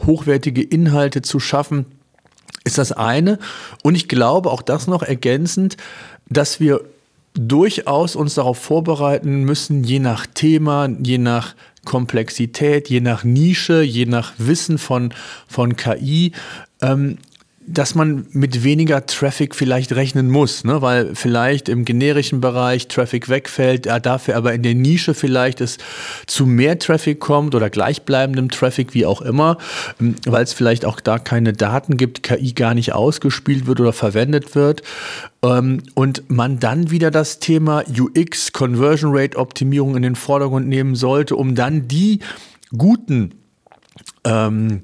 hochwertige 0.06 0.62
Inhalte 0.62 1.22
zu 1.22 1.40
schaffen, 1.40 1.86
ist 2.64 2.78
das 2.78 2.92
eine. 2.92 3.40
Und 3.82 3.96
ich 3.96 4.08
glaube 4.08 4.52
auch 4.52 4.62
das 4.62 4.88
noch 4.88 5.04
ergänzend, 5.04 5.78
dass 6.28 6.60
wir 6.60 6.82
durchaus 7.36 8.16
uns 8.16 8.36
darauf 8.36 8.58
vorbereiten 8.58 9.44
müssen, 9.44 9.84
je 9.84 10.00
nach 10.00 10.26
Thema, 10.26 10.90
je 11.04 11.18
nach 11.18 11.56
Komplexität, 11.84 12.90
je 12.90 13.02
nach 13.02 13.24
Nische, 13.24 13.82
je 13.82 14.06
nach 14.06 14.34
Wissen 14.38 14.78
von, 14.78 15.14
von 15.48 15.76
KI, 15.76 16.32
ähm, 16.82 17.18
dass 17.68 17.96
man 17.96 18.28
mit 18.32 18.64
weniger 18.64 19.06
Traffic 19.06 19.56
vielleicht 19.56 19.94
rechnen 19.94 20.30
muss, 20.30 20.64
ne? 20.64 20.82
weil 20.82 21.16
vielleicht 21.16 21.68
im 21.68 21.84
generischen 21.84 22.40
Bereich 22.40 22.88
Traffic 22.88 23.28
wegfällt, 23.28 23.88
ja, 23.88 24.00
dafür 24.00 24.36
aber 24.36 24.54
in 24.54 24.62
der 24.62 24.76
Nische 24.76 25.14
vielleicht 25.14 25.62
es 25.62 25.78
zu 26.28 26.46
mehr 26.46 26.78
Traffic 26.78 27.20
kommt 27.20 27.56
oder 27.56 27.70
gleichbleibendem 27.70 28.50
Traffic, 28.50 28.94
wie 28.94 29.06
auch 29.06 29.22
immer, 29.22 29.58
ähm, 30.00 30.16
weil 30.26 30.44
es 30.44 30.54
vielleicht 30.54 30.86
auch 30.86 31.00
da 31.00 31.18
keine 31.18 31.54
Daten 31.54 31.98
gibt, 31.98 32.24
KI 32.24 32.54
gar 32.54 32.76
nicht 32.76 32.94
ausgespielt 32.94 33.66
wird 33.66 33.80
oder 33.80 33.94
verwendet 33.94 34.54
wird. 34.54 34.84
Ähm, 35.42 35.82
und 35.96 36.30
man 36.30 36.60
dann 36.60 36.92
wieder 36.92 37.10
das 37.10 37.40
Thema 37.40 37.84
UX, 37.90 38.54
Conversion 38.54 39.12
Rate 39.16 39.38
Optimierung 39.38 39.96
in 39.96 40.04
den 40.04 40.16
Vordergrund 40.16 40.68
nehmen 40.68 40.96
sollte, 40.96 41.36
um 41.36 41.56
dann 41.56 41.88
die 41.88 42.20
guten 42.78 43.32
ähm, 44.24 44.82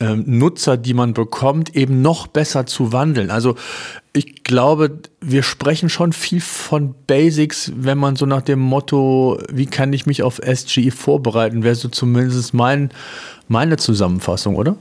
ähm, 0.00 0.24
Nutzer, 0.26 0.76
die 0.76 0.94
man 0.94 1.14
bekommt, 1.14 1.76
eben 1.76 2.02
noch 2.02 2.26
besser 2.26 2.66
zu 2.66 2.92
wandeln. 2.92 3.30
Also 3.30 3.54
ich 4.12 4.42
glaube, 4.42 4.98
wir 5.20 5.42
sprechen 5.42 5.88
schon 5.88 6.12
viel 6.12 6.40
von 6.40 6.94
Basics, 7.06 7.70
wenn 7.76 7.98
man 7.98 8.16
so 8.16 8.26
nach 8.26 8.42
dem 8.42 8.58
Motto, 8.58 9.38
wie 9.52 9.66
kann 9.66 9.92
ich 9.92 10.06
mich 10.06 10.22
auf 10.22 10.40
SGE 10.42 10.90
vorbereiten, 10.90 11.62
wäre 11.62 11.74
so 11.74 11.88
zumindest 11.88 12.54
mein, 12.54 12.90
meine 13.46 13.76
Zusammenfassung, 13.76 14.56
oder? 14.56 14.76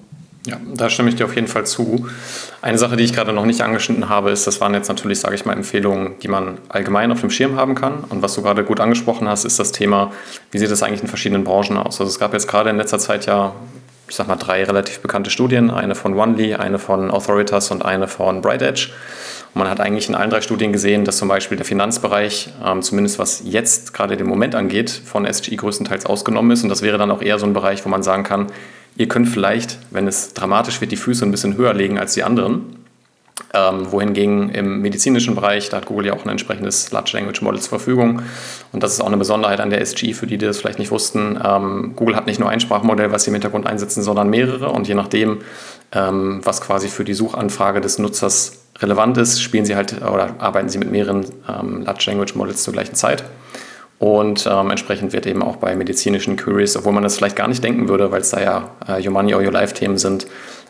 Ja, 0.47 0.57
da 0.73 0.89
stimme 0.89 1.09
ich 1.09 1.15
dir 1.15 1.25
auf 1.25 1.35
jeden 1.35 1.47
Fall 1.47 1.65
zu. 1.65 2.07
Eine 2.61 2.77
Sache, 2.77 2.95
die 2.95 3.03
ich 3.03 3.13
gerade 3.13 3.33
noch 3.33 3.45
nicht 3.45 3.61
angeschnitten 3.61 4.07
habe, 4.07 4.31
ist, 4.31 4.47
das 4.47 4.61
waren 4.61 4.73
jetzt 4.73 4.87
natürlich, 4.87 5.19
sage 5.19 5.35
ich 5.35 5.45
mal, 5.45 5.53
Empfehlungen, 5.53 6.13
die 6.23 6.29
man 6.29 6.57
allgemein 6.69 7.11
auf 7.11 7.19
dem 7.19 7.29
Schirm 7.29 7.57
haben 7.57 7.75
kann. 7.75 8.05
Und 8.09 8.21
was 8.21 8.35
du 8.35 8.41
gerade 8.41 8.63
gut 8.63 8.79
angesprochen 8.79 9.27
hast, 9.27 9.43
ist 9.43 9.59
das 9.59 9.73
Thema, 9.73 10.11
wie 10.51 10.57
sieht 10.57 10.71
es 10.71 10.81
eigentlich 10.81 11.01
in 11.01 11.07
verschiedenen 11.07 11.43
Branchen 11.43 11.77
aus? 11.77 11.99
Also 11.99 12.09
es 12.09 12.19
gab 12.19 12.33
jetzt 12.33 12.47
gerade 12.47 12.69
in 12.69 12.77
letzter 12.77 12.99
Zeit 12.99 13.25
ja 13.25 13.53
ich 14.09 14.15
sag 14.15 14.27
mal, 14.27 14.35
drei 14.35 14.63
relativ 14.63 14.99
bekannte 14.99 15.29
Studien, 15.29 15.69
eine 15.69 15.95
von 15.95 16.17
OneLee, 16.17 16.55
eine 16.55 16.79
von 16.79 17.11
Authoritas 17.11 17.71
und 17.71 17.85
eine 17.85 18.07
von 18.07 18.41
BrightEdge. 18.41 18.89
Und 19.53 19.59
man 19.59 19.69
hat 19.69 19.79
eigentlich 19.79 20.09
in 20.09 20.15
allen 20.15 20.29
drei 20.29 20.41
Studien 20.41 20.71
gesehen, 20.73 21.05
dass 21.05 21.17
zum 21.17 21.27
Beispiel 21.27 21.57
der 21.57 21.65
Finanzbereich, 21.65 22.49
ähm, 22.65 22.81
zumindest 22.81 23.19
was 23.19 23.41
jetzt 23.45 23.93
gerade 23.93 24.17
den 24.17 24.27
Moment 24.27 24.55
angeht, 24.55 24.89
von 24.89 25.25
SGI 25.25 25.55
größtenteils 25.55 26.05
ausgenommen 26.05 26.51
ist. 26.51 26.63
Und 26.63 26.69
das 26.69 26.81
wäre 26.81 26.97
dann 26.97 27.11
auch 27.11 27.21
eher 27.21 27.39
so 27.39 27.45
ein 27.45 27.53
Bereich, 27.53 27.85
wo 27.85 27.89
man 27.89 28.03
sagen 28.03 28.23
kann, 28.23 28.47
ihr 28.95 29.07
könnt 29.07 29.27
vielleicht, 29.27 29.79
wenn 29.91 30.07
es 30.07 30.33
dramatisch 30.33 30.81
wird, 30.81 30.91
die 30.91 30.97
Füße 30.97 31.25
ein 31.25 31.31
bisschen 31.31 31.55
höher 31.55 31.73
legen 31.73 31.97
als 31.97 32.13
die 32.13 32.23
anderen. 32.23 32.78
Ähm, 33.53 33.91
wohingegen 33.91 34.49
im 34.49 34.81
medizinischen 34.81 35.33
Bereich, 35.33 35.69
da 35.69 35.77
hat 35.77 35.85
Google 35.85 36.07
ja 36.07 36.13
auch 36.13 36.23
ein 36.23 36.29
entsprechendes 36.29 36.91
Large 36.91 37.11
Language 37.13 37.41
Model 37.41 37.59
zur 37.59 37.69
Verfügung. 37.69 38.21
Und 38.71 38.83
das 38.83 38.93
ist 38.93 39.01
auch 39.01 39.07
eine 39.07 39.17
Besonderheit 39.17 39.59
an 39.59 39.69
der 39.69 39.81
SG, 39.81 40.13
für 40.13 40.27
die, 40.27 40.37
die 40.37 40.45
das 40.45 40.59
vielleicht 40.59 40.79
nicht 40.79 40.91
wussten. 40.91 41.39
Ähm, 41.43 41.93
Google 41.95 42.15
hat 42.15 42.27
nicht 42.27 42.39
nur 42.39 42.49
ein 42.49 42.59
Sprachmodell, 42.59 43.11
was 43.11 43.23
sie 43.23 43.29
im 43.29 43.35
Hintergrund 43.35 43.65
einsetzen, 43.65 44.03
sondern 44.03 44.29
mehrere. 44.29 44.69
Und 44.69 44.87
je 44.87 44.93
nachdem, 44.93 45.39
ähm, 45.91 46.41
was 46.43 46.61
quasi 46.61 46.87
für 46.89 47.03
die 47.03 47.13
Suchanfrage 47.13 47.81
des 47.81 47.97
Nutzers 47.97 48.59
relevant 48.79 49.17
ist, 49.17 49.41
spielen 49.41 49.65
sie 49.65 49.75
halt 49.75 50.01
oder 50.01 50.35
arbeiten 50.39 50.69
sie 50.69 50.77
mit 50.77 50.91
mehreren 50.91 51.25
ähm, 51.47 51.83
Large 51.83 52.05
Language 52.07 52.35
Models 52.35 52.63
zur 52.63 52.73
gleichen 52.73 52.95
Zeit. 52.95 53.23
Und 53.99 54.47
ähm, 54.49 54.69
entsprechend 54.69 55.11
wird 55.11 55.27
eben 55.27 55.43
auch 55.43 55.57
bei 55.57 55.75
medizinischen 55.75 56.37
Queries, 56.37 56.77
obwohl 56.77 56.93
man 56.93 57.03
das 57.03 57.17
vielleicht 57.17 57.35
gar 57.35 57.49
nicht 57.49 57.63
denken 57.63 57.89
würde, 57.89 58.11
weil 58.11 58.21
es 58.21 58.29
da 58.29 58.41
ja 58.41 58.71
äh, 58.87 59.05
Your 59.05 59.11
Money 59.11 59.33
or 59.33 59.41
Your 59.41 59.51
Life 59.51 59.73
Themen 59.73 59.97
sind, 59.97 60.25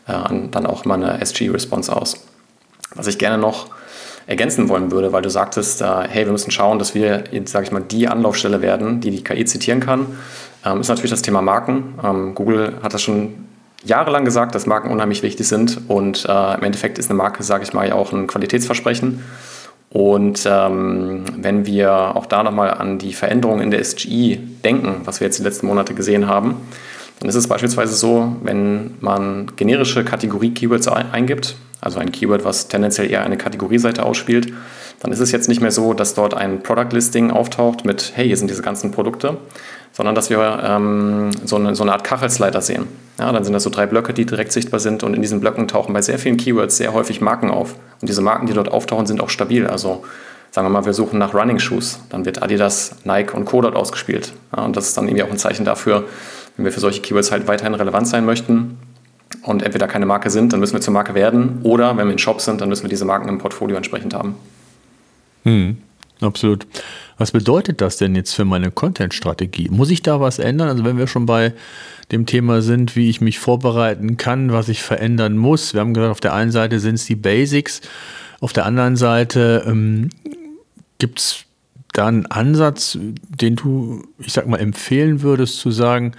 äh, 0.07 0.13
dann 0.51 0.65
auch 0.65 0.83
immer 0.83 0.95
eine 0.95 1.21
SG-Response 1.21 1.95
aus. 1.95 2.17
Was 2.95 3.07
ich 3.07 3.17
gerne 3.17 3.37
noch 3.37 3.67
ergänzen 4.27 4.69
wollen 4.69 4.91
würde, 4.91 5.11
weil 5.11 5.23
du 5.23 5.29
sagtest, 5.29 5.81
äh, 5.81 6.07
hey, 6.07 6.25
wir 6.25 6.31
müssen 6.31 6.51
schauen, 6.51 6.77
dass 6.77 6.93
wir, 6.93 7.23
sage 7.45 7.65
ich 7.65 7.71
mal, 7.71 7.81
die 7.81 8.07
Anlaufstelle 8.07 8.61
werden, 8.61 9.01
die 9.01 9.09
die 9.09 9.23
KI 9.23 9.43
zitieren 9.45 9.79
kann, 9.79 10.05
ähm, 10.65 10.81
ist 10.81 10.87
natürlich 10.87 11.09
das 11.09 11.23
Thema 11.23 11.41
Marken. 11.41 11.95
Ähm, 12.03 12.35
Google 12.35 12.73
hat 12.83 12.93
das 12.93 13.01
schon 13.01 13.47
jahrelang 13.83 14.25
gesagt, 14.25 14.53
dass 14.53 14.65
Marken 14.65 14.91
unheimlich 14.91 15.23
wichtig 15.23 15.47
sind 15.47 15.81
und 15.87 16.25
äh, 16.27 16.53
im 16.55 16.63
Endeffekt 16.63 16.99
ist 16.99 17.09
eine 17.09 17.17
Marke, 17.17 17.43
sage 17.43 17.63
ich 17.63 17.73
mal, 17.73 17.87
ja 17.87 17.95
auch 17.95 18.11
ein 18.11 18.27
Qualitätsversprechen. 18.27 19.23
Und 19.89 20.45
ähm, 20.45 21.25
wenn 21.37 21.65
wir 21.65 21.91
auch 21.91 22.27
da 22.27 22.43
nochmal 22.43 22.71
an 22.71 22.99
die 22.99 23.13
Veränderungen 23.13 23.61
in 23.61 23.71
der 23.71 23.83
SGI 23.83 24.39
denken, 24.63 25.01
was 25.05 25.19
wir 25.19 25.25
jetzt 25.25 25.39
die 25.39 25.43
letzten 25.43 25.65
Monate 25.65 25.95
gesehen 25.95 26.27
haben, 26.27 26.57
dann 27.19 27.29
ist 27.29 27.35
es 27.35 27.47
beispielsweise 27.47 27.93
so, 27.95 28.35
wenn 28.43 28.95
man 29.01 29.51
generische 29.55 30.03
Kategorie-Keywords 30.03 30.87
eingibt, 30.87 31.55
also 31.81 31.99
ein 31.99 32.11
Keyword, 32.11 32.43
was 32.43 32.67
tendenziell 32.67 33.09
eher 33.09 33.23
eine 33.23 33.37
Kategorieseite 33.37 34.03
ausspielt, 34.03 34.53
dann 34.99 35.11
ist 35.11 35.19
es 35.19 35.31
jetzt 35.31 35.47
nicht 35.47 35.61
mehr 35.61 35.71
so, 35.71 35.93
dass 35.93 36.13
dort 36.13 36.33
ein 36.33 36.61
Product 36.61 36.89
Listing 36.91 37.31
auftaucht 37.31 37.85
mit, 37.85 38.11
hey, 38.15 38.27
hier 38.27 38.37
sind 38.37 38.49
diese 38.49 38.61
ganzen 38.61 38.91
Produkte, 38.91 39.37
sondern 39.93 40.13
dass 40.13 40.29
wir 40.29 40.61
ähm, 40.63 41.31
so, 41.45 41.55
eine, 41.55 41.75
so 41.75 41.83
eine 41.83 41.93
Art 41.93 42.03
Kachelslider 42.03 42.61
sehen. 42.61 42.87
Ja, 43.17 43.31
dann 43.31 43.43
sind 43.43 43.53
das 43.53 43.63
so 43.63 43.69
drei 43.69 43.85
Blöcke, 43.85 44.13
die 44.13 44.25
direkt 44.25 44.51
sichtbar 44.51 44.79
sind 44.79 45.03
und 45.03 45.13
in 45.13 45.21
diesen 45.21 45.39
Blöcken 45.39 45.67
tauchen 45.67 45.93
bei 45.93 46.01
sehr 46.01 46.19
vielen 46.19 46.37
Keywords 46.37 46.77
sehr 46.77 46.93
häufig 46.93 47.21
Marken 47.21 47.49
auf. 47.49 47.75
Und 48.01 48.09
diese 48.09 48.21
Marken, 48.21 48.45
die 48.45 48.53
dort 48.53 48.71
auftauchen, 48.71 49.05
sind 49.05 49.21
auch 49.21 49.29
stabil. 49.29 49.67
Also 49.67 50.03
sagen 50.51 50.65
wir 50.67 50.71
mal, 50.71 50.85
wir 50.85 50.93
suchen 50.93 51.19
nach 51.19 51.33
Running 51.33 51.59
Shoes, 51.59 51.99
dann 52.09 52.25
wird 52.25 52.41
Adidas, 52.41 52.95
Nike 53.03 53.33
und 53.33 53.45
Co. 53.45 53.61
dort 53.61 53.75
ausgespielt. 53.75 54.33
Ja, 54.55 54.63
und 54.63 54.75
das 54.75 54.87
ist 54.87 54.97
dann 54.97 55.07
irgendwie 55.07 55.23
auch 55.23 55.31
ein 55.31 55.37
Zeichen 55.37 55.65
dafür, 55.65 56.05
wenn 56.59 56.65
wir 56.65 56.73
für 56.73 56.81
solche 56.81 57.01
Keywords 57.01 57.31
halt 57.31 57.47
weiterhin 57.47 57.73
relevant 57.73 58.05
sein 58.05 58.25
möchten, 58.25 58.77
und 59.43 59.63
entweder 59.63 59.87
keine 59.87 60.05
Marke 60.05 60.29
sind, 60.29 60.51
dann 60.51 60.59
müssen 60.59 60.73
wir 60.73 60.81
zur 60.81 60.93
Marke 60.93 61.13
werden, 61.13 61.59
oder 61.63 61.95
wenn 61.95 62.07
wir 62.07 62.11
in 62.11 62.19
Shop 62.19 62.41
sind, 62.41 62.59
dann 62.59 62.67
müssen 62.67 62.83
wir 62.83 62.89
diese 62.89 63.05
Marken 63.05 63.29
im 63.29 63.37
Portfolio 63.37 63.77
entsprechend 63.77 64.13
haben. 64.13 64.35
Hm, 65.43 65.77
absolut. 66.19 66.67
Was 67.17 67.31
bedeutet 67.31 67.79
das 67.79 67.95
denn 67.95 68.15
jetzt 68.15 68.33
für 68.33 68.43
meine 68.43 68.71
Content-Strategie? 68.71 69.69
Muss 69.71 69.91
ich 69.91 70.01
da 70.01 70.19
was 70.19 70.39
ändern? 70.39 70.67
Also 70.67 70.83
wenn 70.83 70.97
wir 70.97 71.07
schon 71.07 71.25
bei 71.25 71.53
dem 72.11 72.25
Thema 72.25 72.61
sind, 72.61 72.97
wie 72.97 73.09
ich 73.09 73.21
mich 73.21 73.39
vorbereiten 73.39 74.17
kann, 74.17 74.51
was 74.51 74.67
ich 74.67 74.81
verändern 74.81 75.37
muss. 75.37 75.73
Wir 75.73 75.81
haben 75.81 75.93
gesagt, 75.93 76.11
auf 76.11 76.19
der 76.19 76.33
einen 76.33 76.51
Seite 76.51 76.79
sind 76.79 76.95
es 76.95 77.05
die 77.05 77.15
Basics, 77.15 77.81
auf 78.41 78.51
der 78.51 78.65
anderen 78.65 78.97
Seite 78.97 79.63
ähm, 79.65 80.09
gibt 80.97 81.19
es 81.19 81.45
da 81.93 82.07
einen 82.07 82.25
Ansatz, 82.25 82.97
den 82.99 83.55
du, 83.55 84.03
ich 84.19 84.33
sag 84.33 84.47
mal, 84.47 84.59
empfehlen 84.59 85.21
würdest, 85.21 85.59
zu 85.59 85.71
sagen, 85.71 86.13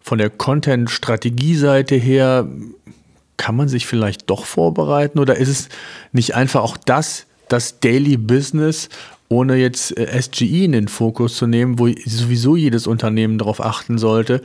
von 0.00 0.18
der 0.18 0.30
Content-Strategie-Seite 0.30 1.96
her, 1.96 2.48
kann 3.36 3.56
man 3.56 3.68
sich 3.68 3.86
vielleicht 3.86 4.28
doch 4.30 4.44
vorbereiten? 4.44 5.18
Oder 5.18 5.36
ist 5.36 5.48
es 5.48 5.68
nicht 6.12 6.34
einfach 6.34 6.62
auch 6.62 6.76
das, 6.76 7.26
das 7.48 7.80
Daily 7.80 8.16
Business 8.16 8.88
ohne 9.28 9.56
jetzt 9.56 9.96
äh, 9.96 10.20
SGI 10.20 10.64
in 10.64 10.72
den 10.72 10.88
Fokus 10.88 11.36
zu 11.36 11.46
nehmen, 11.46 11.78
wo 11.78 11.88
sowieso 12.04 12.56
jedes 12.56 12.86
Unternehmen 12.86 13.38
darauf 13.38 13.60
achten 13.60 13.98
sollte, 13.98 14.42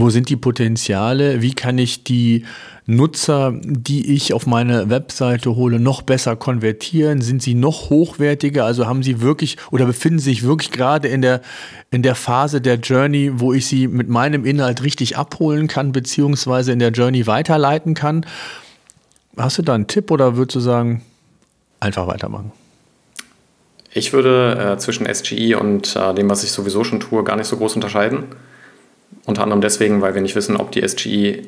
wo 0.00 0.10
sind 0.10 0.28
die 0.28 0.36
Potenziale, 0.36 1.42
wie 1.42 1.54
kann 1.54 1.78
ich 1.78 2.04
die 2.04 2.44
Nutzer, 2.86 3.52
die 3.62 4.14
ich 4.14 4.32
auf 4.32 4.46
meine 4.46 4.88
Webseite 4.88 5.56
hole, 5.56 5.78
noch 5.78 6.02
besser 6.02 6.36
konvertieren? 6.36 7.20
Sind 7.20 7.42
sie 7.42 7.54
noch 7.54 7.90
hochwertiger? 7.90 8.64
Also 8.64 8.86
haben 8.86 9.02
sie 9.02 9.20
wirklich 9.20 9.56
oder 9.70 9.84
befinden 9.84 10.20
sich 10.20 10.42
wirklich 10.42 10.70
gerade 10.70 11.08
in 11.08 11.20
der, 11.20 11.42
in 11.90 12.02
der 12.02 12.14
Phase 12.14 12.60
der 12.60 12.76
Journey, 12.76 13.32
wo 13.34 13.52
ich 13.52 13.66
sie 13.66 13.88
mit 13.88 14.08
meinem 14.08 14.44
Inhalt 14.44 14.82
richtig 14.82 15.16
abholen 15.18 15.68
kann, 15.68 15.92
beziehungsweise 15.92 16.72
in 16.72 16.78
der 16.78 16.92
Journey 16.92 17.26
weiterleiten 17.26 17.94
kann? 17.94 18.24
Hast 19.36 19.58
du 19.58 19.62
da 19.62 19.74
einen 19.74 19.86
Tipp 19.86 20.10
oder 20.10 20.36
würdest 20.36 20.56
du 20.56 20.60
sagen, 20.60 21.02
einfach 21.80 22.06
weitermachen? 22.06 22.52
Ich 23.92 24.12
würde 24.12 24.74
äh, 24.74 24.78
zwischen 24.78 25.12
SGI 25.12 25.54
und 25.54 25.96
äh, 25.96 26.14
dem, 26.14 26.30
was 26.30 26.44
ich 26.44 26.52
sowieso 26.52 26.84
schon 26.84 27.00
tue, 27.00 27.24
gar 27.24 27.36
nicht 27.36 27.46
so 27.46 27.56
groß 27.56 27.74
unterscheiden. 27.74 28.24
Unter 29.28 29.42
anderem 29.42 29.60
deswegen, 29.60 30.00
weil 30.00 30.14
wir 30.14 30.22
nicht 30.22 30.34
wissen, 30.36 30.56
ob 30.56 30.72
die 30.72 30.80
SGI 30.80 31.42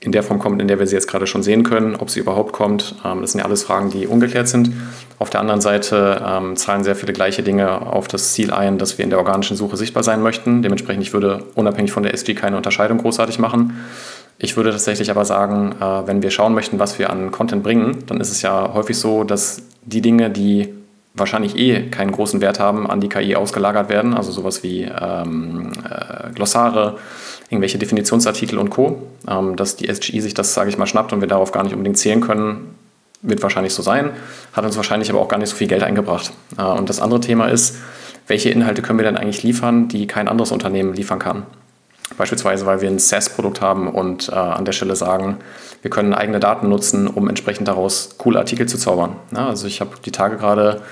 in 0.00 0.10
der 0.10 0.24
Form 0.24 0.40
kommt, 0.40 0.60
in 0.60 0.66
der 0.66 0.80
wir 0.80 0.88
sie 0.88 0.96
jetzt 0.96 1.06
gerade 1.06 1.28
schon 1.28 1.44
sehen 1.44 1.62
können, 1.62 1.94
ob 1.94 2.10
sie 2.10 2.18
überhaupt 2.18 2.52
kommt. 2.52 2.96
Ähm, 3.04 3.20
das 3.20 3.30
sind 3.30 3.38
ja 3.38 3.44
alles 3.44 3.62
Fragen, 3.62 3.90
die 3.90 4.08
ungeklärt 4.08 4.48
sind. 4.48 4.72
Auf 5.20 5.30
der 5.30 5.38
anderen 5.38 5.60
Seite 5.60 6.20
ähm, 6.26 6.56
zahlen 6.56 6.82
sehr 6.82 6.96
viele 6.96 7.12
gleiche 7.12 7.44
Dinge 7.44 7.86
auf 7.86 8.08
das 8.08 8.32
Ziel 8.32 8.50
ein, 8.50 8.76
dass 8.76 8.98
wir 8.98 9.04
in 9.04 9.10
der 9.10 9.20
organischen 9.20 9.56
Suche 9.56 9.76
sichtbar 9.76 10.02
sein 10.02 10.20
möchten. 10.20 10.62
Dementsprechend, 10.62 11.04
ich 11.04 11.12
würde 11.12 11.44
unabhängig 11.54 11.92
von 11.92 12.02
der 12.02 12.12
SG 12.12 12.34
keine 12.34 12.56
Unterscheidung 12.56 12.98
großartig 12.98 13.38
machen. 13.38 13.74
Ich 14.38 14.56
würde 14.56 14.72
tatsächlich 14.72 15.08
aber 15.08 15.24
sagen, 15.24 15.76
äh, 15.80 16.06
wenn 16.08 16.22
wir 16.22 16.32
schauen 16.32 16.54
möchten, 16.54 16.80
was 16.80 16.98
wir 16.98 17.08
an 17.10 17.30
Content 17.30 17.62
bringen, 17.62 17.98
dann 18.06 18.20
ist 18.20 18.32
es 18.32 18.42
ja 18.42 18.74
häufig 18.74 18.98
so, 18.98 19.22
dass 19.22 19.62
die 19.84 20.00
Dinge, 20.00 20.28
die 20.28 20.74
wahrscheinlich 21.14 21.56
eh 21.58 21.88
keinen 21.90 22.12
großen 22.12 22.40
Wert 22.40 22.58
haben, 22.58 22.88
an 22.88 23.00
die 23.00 23.08
KI 23.08 23.36
ausgelagert 23.36 23.88
werden. 23.88 24.14
Also 24.14 24.32
sowas 24.32 24.62
wie 24.62 24.82
ähm, 24.82 25.72
äh, 25.88 26.30
Glossare, 26.34 26.98
irgendwelche 27.50 27.78
Definitionsartikel 27.78 28.58
und 28.58 28.70
Co. 28.70 29.02
Ähm, 29.28 29.56
dass 29.56 29.76
die 29.76 29.92
SGI 29.92 30.20
sich 30.20 30.34
das, 30.34 30.54
sage 30.54 30.70
ich 30.70 30.78
mal, 30.78 30.86
schnappt 30.86 31.12
und 31.12 31.20
wir 31.20 31.28
darauf 31.28 31.52
gar 31.52 31.62
nicht 31.64 31.72
unbedingt 31.72 31.98
zählen 31.98 32.20
können, 32.20 32.74
wird 33.22 33.42
wahrscheinlich 33.42 33.72
so 33.74 33.82
sein, 33.82 34.10
hat 34.52 34.64
uns 34.64 34.76
wahrscheinlich 34.76 35.10
aber 35.10 35.20
auch 35.20 35.28
gar 35.28 35.38
nicht 35.38 35.50
so 35.50 35.56
viel 35.56 35.68
Geld 35.68 35.82
eingebracht. 35.82 36.32
Äh, 36.58 36.62
und 36.62 36.88
das 36.88 37.00
andere 37.00 37.20
Thema 37.20 37.46
ist, 37.48 37.76
welche 38.26 38.50
Inhalte 38.50 38.82
können 38.82 38.98
wir 38.98 39.04
denn 39.04 39.16
eigentlich 39.16 39.42
liefern, 39.42 39.88
die 39.88 40.06
kein 40.06 40.28
anderes 40.28 40.52
Unternehmen 40.52 40.94
liefern 40.94 41.18
kann? 41.18 41.44
Beispielsweise, 42.16 42.66
weil 42.66 42.80
wir 42.80 42.88
ein 42.88 42.98
SaaS-Produkt 42.98 43.60
haben 43.60 43.88
und 43.88 44.28
äh, 44.28 44.32
an 44.34 44.64
der 44.64 44.72
Stelle 44.72 44.96
sagen, 44.96 45.38
wir 45.82 45.90
können 45.90 46.14
eigene 46.14 46.40
Daten 46.40 46.68
nutzen, 46.68 47.08
um 47.08 47.28
entsprechend 47.28 47.68
daraus 47.68 48.16
coole 48.18 48.38
Artikel 48.38 48.66
zu 48.66 48.78
zaubern. 48.78 49.16
Ja, 49.34 49.48
also 49.48 49.66
ich 49.66 49.80
habe 49.80 49.90
die 50.04 50.12
Tage 50.12 50.36
gerade 50.36 50.82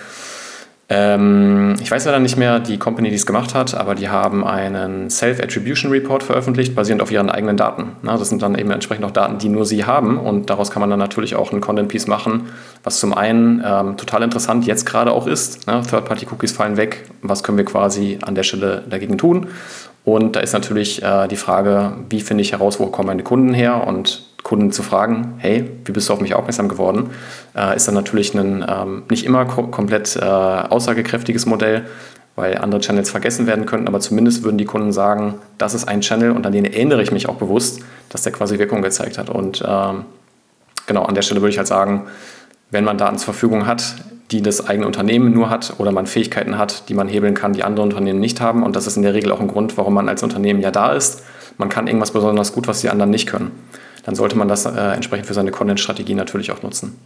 ähm, 0.92 1.76
ich 1.80 1.88
weiß 1.88 2.04
leider 2.04 2.18
nicht 2.18 2.36
mehr 2.36 2.58
die 2.58 2.76
Company, 2.76 3.10
die 3.10 3.14
es 3.14 3.24
gemacht 3.24 3.54
hat, 3.54 3.74
aber 3.74 3.94
die 3.94 4.08
haben 4.08 4.44
einen 4.44 5.08
Self-Attribution 5.08 5.92
Report 5.92 6.24
veröffentlicht, 6.24 6.74
basierend 6.74 7.00
auf 7.00 7.12
ihren 7.12 7.30
eigenen 7.30 7.56
Daten. 7.56 7.92
Na, 8.02 8.18
das 8.18 8.28
sind 8.28 8.42
dann 8.42 8.56
eben 8.56 8.72
entsprechend 8.72 9.04
auch 9.04 9.12
Daten, 9.12 9.38
die 9.38 9.48
nur 9.48 9.64
sie 9.64 9.84
haben 9.84 10.18
und 10.18 10.50
daraus 10.50 10.72
kann 10.72 10.80
man 10.80 10.90
dann 10.90 10.98
natürlich 10.98 11.36
auch 11.36 11.52
ein 11.52 11.60
Content-Piece 11.60 12.08
machen, 12.08 12.48
was 12.82 12.98
zum 12.98 13.14
einen 13.14 13.62
ähm, 13.64 13.96
total 13.98 14.24
interessant 14.24 14.66
jetzt 14.66 14.84
gerade 14.84 15.12
auch 15.12 15.28
ist. 15.28 15.64
Third-Party-Cookies 15.66 16.50
fallen 16.50 16.76
weg, 16.76 17.04
was 17.22 17.44
können 17.44 17.56
wir 17.56 17.64
quasi 17.64 18.18
an 18.22 18.34
der 18.34 18.42
Stelle 18.42 18.82
dagegen 18.90 19.16
tun? 19.16 19.46
Und 20.04 20.36
da 20.36 20.40
ist 20.40 20.52
natürlich 20.52 21.02
äh, 21.02 21.28
die 21.28 21.36
Frage, 21.36 21.92
wie 22.08 22.20
finde 22.20 22.42
ich 22.42 22.52
heraus, 22.52 22.80
wo 22.80 22.86
kommen 22.86 23.08
meine 23.08 23.22
Kunden 23.22 23.52
her? 23.52 23.86
Und 23.86 24.24
Kunden 24.42 24.72
zu 24.72 24.82
fragen, 24.82 25.34
hey, 25.38 25.70
wie 25.84 25.92
bist 25.92 26.08
du 26.08 26.12
auf 26.12 26.20
mich 26.20 26.34
aufmerksam 26.34 26.68
geworden, 26.68 27.10
äh, 27.54 27.76
ist 27.76 27.86
dann 27.86 27.94
natürlich 27.94 28.34
ein 28.34 28.64
ähm, 28.66 29.02
nicht 29.10 29.24
immer 29.24 29.44
kom 29.44 29.70
komplett 29.70 30.16
äh, 30.16 30.24
aussagekräftiges 30.24 31.46
Modell, 31.46 31.84
weil 32.36 32.56
andere 32.56 32.80
Channels 32.80 33.10
vergessen 33.10 33.46
werden 33.46 33.66
könnten, 33.66 33.88
aber 33.88 34.00
zumindest 34.00 34.42
würden 34.42 34.56
die 34.56 34.64
Kunden 34.64 34.92
sagen, 34.92 35.34
das 35.58 35.74
ist 35.74 35.88
ein 35.88 36.00
Channel 36.00 36.30
und 36.30 36.46
an 36.46 36.52
den 36.52 36.64
erinnere 36.64 37.02
ich 37.02 37.12
mich 37.12 37.28
auch 37.28 37.34
bewusst, 37.34 37.82
dass 38.08 38.22
der 38.22 38.32
quasi 38.32 38.58
Wirkung 38.58 38.82
gezeigt 38.82 39.18
hat. 39.18 39.28
Und 39.28 39.62
ähm, 39.66 40.04
genau 40.86 41.02
an 41.02 41.14
der 41.14 41.22
Stelle 41.22 41.42
würde 41.42 41.50
ich 41.50 41.58
halt 41.58 41.68
sagen, 41.68 42.06
wenn 42.70 42.84
man 42.84 42.98
Daten 42.98 43.18
zur 43.18 43.26
Verfügung 43.26 43.66
hat, 43.66 43.96
die 44.30 44.42
das 44.42 44.66
eigene 44.68 44.86
Unternehmen 44.86 45.32
nur 45.32 45.50
hat 45.50 45.74
oder 45.78 45.90
man 45.90 46.06
Fähigkeiten 46.06 46.56
hat, 46.56 46.88
die 46.88 46.94
man 46.94 47.08
hebeln 47.08 47.34
kann, 47.34 47.52
die 47.52 47.64
andere 47.64 47.84
Unternehmen 47.84 48.20
nicht 48.20 48.40
haben. 48.40 48.62
Und 48.62 48.76
das 48.76 48.86
ist 48.86 48.96
in 48.96 49.02
der 49.02 49.14
Regel 49.14 49.32
auch 49.32 49.40
ein 49.40 49.48
Grund, 49.48 49.76
warum 49.76 49.94
man 49.94 50.08
als 50.08 50.22
Unternehmen 50.22 50.60
ja 50.60 50.70
da 50.70 50.92
ist. 50.92 51.22
Man 51.58 51.68
kann 51.68 51.88
irgendwas 51.88 52.12
besonders 52.12 52.52
gut, 52.52 52.68
was 52.68 52.80
die 52.80 52.90
anderen 52.90 53.10
nicht 53.10 53.26
können 53.26 53.50
dann 54.04 54.14
sollte 54.14 54.36
man 54.36 54.48
das 54.48 54.66
äh, 54.66 54.70
entsprechend 54.70 55.26
für 55.26 55.34
seine 55.34 55.50
Content-Strategie 55.50 56.14
natürlich 56.14 56.52
auch 56.52 56.62
nutzen. 56.62 56.96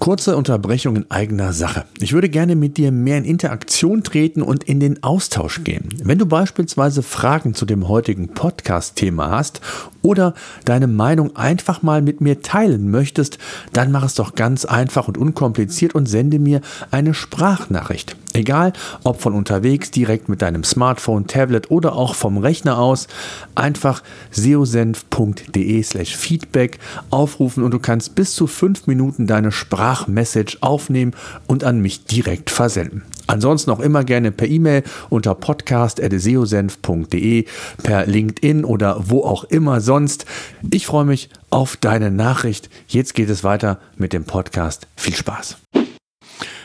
Kurze 0.00 0.36
Unterbrechung 0.36 0.96
in 0.96 1.10
eigener 1.10 1.52
Sache. 1.52 1.84
Ich 2.00 2.12
würde 2.12 2.28
gerne 2.28 2.56
mit 2.56 2.76
dir 2.76 2.92
mehr 2.92 3.16
in 3.16 3.24
Interaktion 3.24 4.02
treten 4.02 4.42
und 4.42 4.64
in 4.64 4.80
den 4.80 5.02
Austausch 5.02 5.62
gehen. 5.64 5.88
Wenn 6.02 6.18
du 6.18 6.26
beispielsweise 6.26 7.02
Fragen 7.02 7.54
zu 7.54 7.64
dem 7.64 7.88
heutigen 7.88 8.28
Podcast-Thema 8.28 9.30
hast 9.30 9.60
oder 10.04 10.34
deine 10.64 10.86
Meinung 10.86 11.34
einfach 11.34 11.82
mal 11.82 12.02
mit 12.02 12.20
mir 12.20 12.42
teilen 12.42 12.90
möchtest, 12.90 13.38
dann 13.72 13.90
mach 13.90 14.04
es 14.04 14.14
doch 14.14 14.34
ganz 14.34 14.64
einfach 14.64 15.08
und 15.08 15.18
unkompliziert 15.18 15.94
und 15.94 16.06
sende 16.06 16.38
mir 16.38 16.60
eine 16.90 17.14
Sprachnachricht. 17.14 18.16
Egal, 18.34 18.72
ob 19.04 19.20
von 19.20 19.32
unterwegs, 19.32 19.92
direkt 19.92 20.28
mit 20.28 20.42
deinem 20.42 20.64
Smartphone, 20.64 21.28
Tablet 21.28 21.70
oder 21.70 21.94
auch 21.94 22.16
vom 22.16 22.36
Rechner 22.36 22.78
aus, 22.78 23.06
einfach 23.54 24.02
seosenf.de 24.32 25.82
slash 25.82 26.16
Feedback 26.16 26.80
aufrufen 27.10 27.62
und 27.62 27.70
du 27.70 27.78
kannst 27.78 28.16
bis 28.16 28.34
zu 28.34 28.48
fünf 28.48 28.88
Minuten 28.88 29.28
deine 29.28 29.52
Sprachmessage 29.52 30.58
aufnehmen 30.60 31.12
und 31.46 31.62
an 31.62 31.80
mich 31.80 32.06
direkt 32.06 32.50
versenden. 32.50 33.02
Ansonsten 33.26 33.70
auch 33.70 33.80
immer 33.80 34.04
gerne 34.04 34.32
per 34.32 34.48
E-Mail 34.48 34.82
unter 35.08 35.34
podcast.seosenf.de, 35.34 37.46
per 37.82 38.04
LinkedIn 38.06 38.64
oder 38.64 39.08
wo 39.08 39.24
auch 39.24 39.44
immer 39.44 39.80
sonst. 39.80 40.26
Ich 40.70 40.84
freue 40.86 41.06
mich 41.06 41.30
auf 41.50 41.76
deine 41.76 42.10
Nachricht. 42.10 42.68
Jetzt 42.86 43.14
geht 43.14 43.30
es 43.30 43.44
weiter 43.44 43.78
mit 43.96 44.12
dem 44.12 44.24
Podcast. 44.24 44.86
Viel 44.96 45.14
Spaß. 45.14 45.56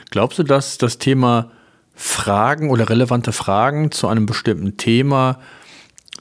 Glaubst 0.10 0.40
du, 0.40 0.44
dass 0.44 0.78
das 0.78 0.98
Thema 0.98 1.52
Fragen 1.96 2.70
oder 2.70 2.90
relevante 2.90 3.32
Fragen 3.32 3.92
zu 3.92 4.08
einem 4.08 4.26
bestimmten 4.26 4.76
Thema 4.78 5.40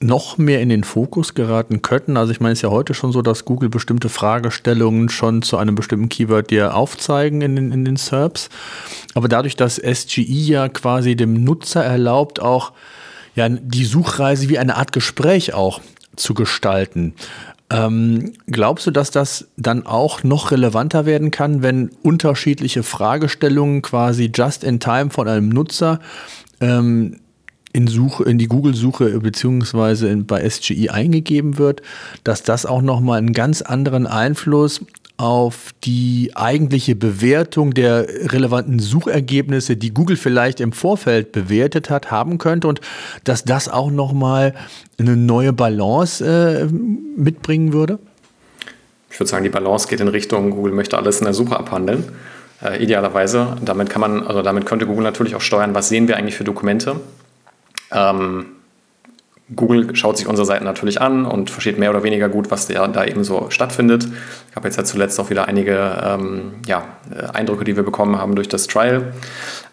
noch 0.00 0.38
mehr 0.38 0.60
in 0.60 0.68
den 0.68 0.84
Fokus 0.84 1.34
geraten 1.34 1.82
könnten. 1.82 2.16
Also 2.16 2.32
ich 2.32 2.40
meine, 2.40 2.52
es 2.52 2.58
ist 2.58 2.62
ja 2.62 2.70
heute 2.70 2.94
schon 2.94 3.12
so, 3.12 3.22
dass 3.22 3.44
Google 3.44 3.68
bestimmte 3.68 4.08
Fragestellungen 4.08 5.08
schon 5.08 5.42
zu 5.42 5.56
einem 5.56 5.74
bestimmten 5.74 6.08
Keyword 6.08 6.50
dir 6.50 6.74
aufzeigen 6.74 7.40
in 7.40 7.56
den, 7.56 7.72
in 7.72 7.84
den 7.84 7.96
SERPs. 7.96 8.48
Aber 9.14 9.28
dadurch, 9.28 9.56
dass 9.56 9.76
SGI 9.76 10.46
ja 10.46 10.68
quasi 10.68 11.16
dem 11.16 11.42
Nutzer 11.44 11.84
erlaubt, 11.84 12.40
auch 12.40 12.72
ja, 13.34 13.48
die 13.48 13.84
Suchreise 13.84 14.48
wie 14.48 14.58
eine 14.58 14.76
Art 14.76 14.92
Gespräch 14.92 15.54
auch 15.54 15.80
zu 16.16 16.34
gestalten, 16.34 17.14
ähm, 17.70 18.32
glaubst 18.46 18.86
du, 18.86 18.90
dass 18.90 19.10
das 19.10 19.48
dann 19.56 19.84
auch 19.84 20.22
noch 20.22 20.50
relevanter 20.50 21.06
werden 21.06 21.30
kann, 21.30 21.62
wenn 21.62 21.90
unterschiedliche 22.02 22.82
Fragestellungen 22.82 23.82
quasi 23.82 24.30
just 24.34 24.64
in 24.64 24.80
time 24.80 25.10
von 25.10 25.28
einem 25.28 25.50
Nutzer 25.50 26.00
ähm, 26.60 27.20
in, 27.78 27.86
Suche, 27.86 28.24
in 28.24 28.38
die 28.38 28.48
Google-Suche 28.48 29.20
beziehungsweise 29.20 30.14
bei 30.16 30.48
SGI 30.48 30.90
eingegeben 30.90 31.58
wird, 31.58 31.80
dass 32.24 32.42
das 32.42 32.66
auch 32.66 32.82
nochmal 32.82 33.18
einen 33.18 33.32
ganz 33.32 33.62
anderen 33.62 34.08
Einfluss 34.08 34.80
auf 35.16 35.72
die 35.84 36.32
eigentliche 36.34 36.96
Bewertung 36.96 37.74
der 37.74 38.06
relevanten 38.32 38.80
Suchergebnisse, 38.80 39.76
die 39.76 39.94
Google 39.94 40.16
vielleicht 40.16 40.58
im 40.60 40.72
Vorfeld 40.72 41.30
bewertet 41.30 41.88
hat, 41.88 42.10
haben 42.10 42.38
könnte 42.38 42.66
und 42.66 42.80
dass 43.22 43.44
das 43.44 43.68
auch 43.68 43.92
nochmal 43.92 44.54
eine 44.98 45.16
neue 45.16 45.52
Balance 45.52 46.24
äh, 46.24 46.66
mitbringen 46.66 47.72
würde? 47.72 48.00
Ich 49.10 49.20
würde 49.20 49.30
sagen, 49.30 49.44
die 49.44 49.50
Balance 49.50 49.86
geht 49.86 50.00
in 50.00 50.08
Richtung, 50.08 50.50
Google 50.50 50.72
möchte 50.72 50.98
alles 50.98 51.18
in 51.18 51.24
der 51.24 51.34
Suche 51.34 51.56
abhandeln. 51.56 52.04
Äh, 52.60 52.82
idealerweise. 52.82 53.56
Damit 53.64 53.88
kann 53.88 54.00
man, 54.00 54.26
also 54.26 54.42
damit 54.42 54.66
könnte 54.66 54.86
Google 54.86 55.04
natürlich 55.04 55.36
auch 55.36 55.40
steuern, 55.40 55.74
was 55.74 55.88
sehen 55.88 56.08
wir 56.08 56.16
eigentlich 56.16 56.34
für 56.34 56.42
Dokumente. 56.42 56.96
Ähm, 57.92 58.46
Google 59.54 59.96
schaut 59.96 60.18
sich 60.18 60.26
unsere 60.26 60.44
Seiten 60.44 60.64
natürlich 60.64 61.00
an 61.00 61.24
und 61.24 61.50
versteht 61.50 61.78
mehr 61.78 61.90
oder 61.90 62.02
weniger 62.02 62.28
gut, 62.28 62.50
was 62.50 62.66
da, 62.66 62.86
da 62.86 63.04
eben 63.04 63.24
so 63.24 63.46
stattfindet. 63.48 64.06
Ich 64.50 64.56
habe 64.56 64.68
jetzt 64.68 64.76
ja 64.76 64.84
zuletzt 64.84 65.18
auch 65.18 65.30
wieder 65.30 65.48
einige 65.48 66.02
ähm, 66.04 66.52
ja, 66.66 66.84
Eindrücke, 67.32 67.64
die 67.64 67.76
wir 67.76 67.82
bekommen 67.82 68.18
haben 68.18 68.34
durch 68.34 68.48
das 68.48 68.66
Trial. 68.66 69.14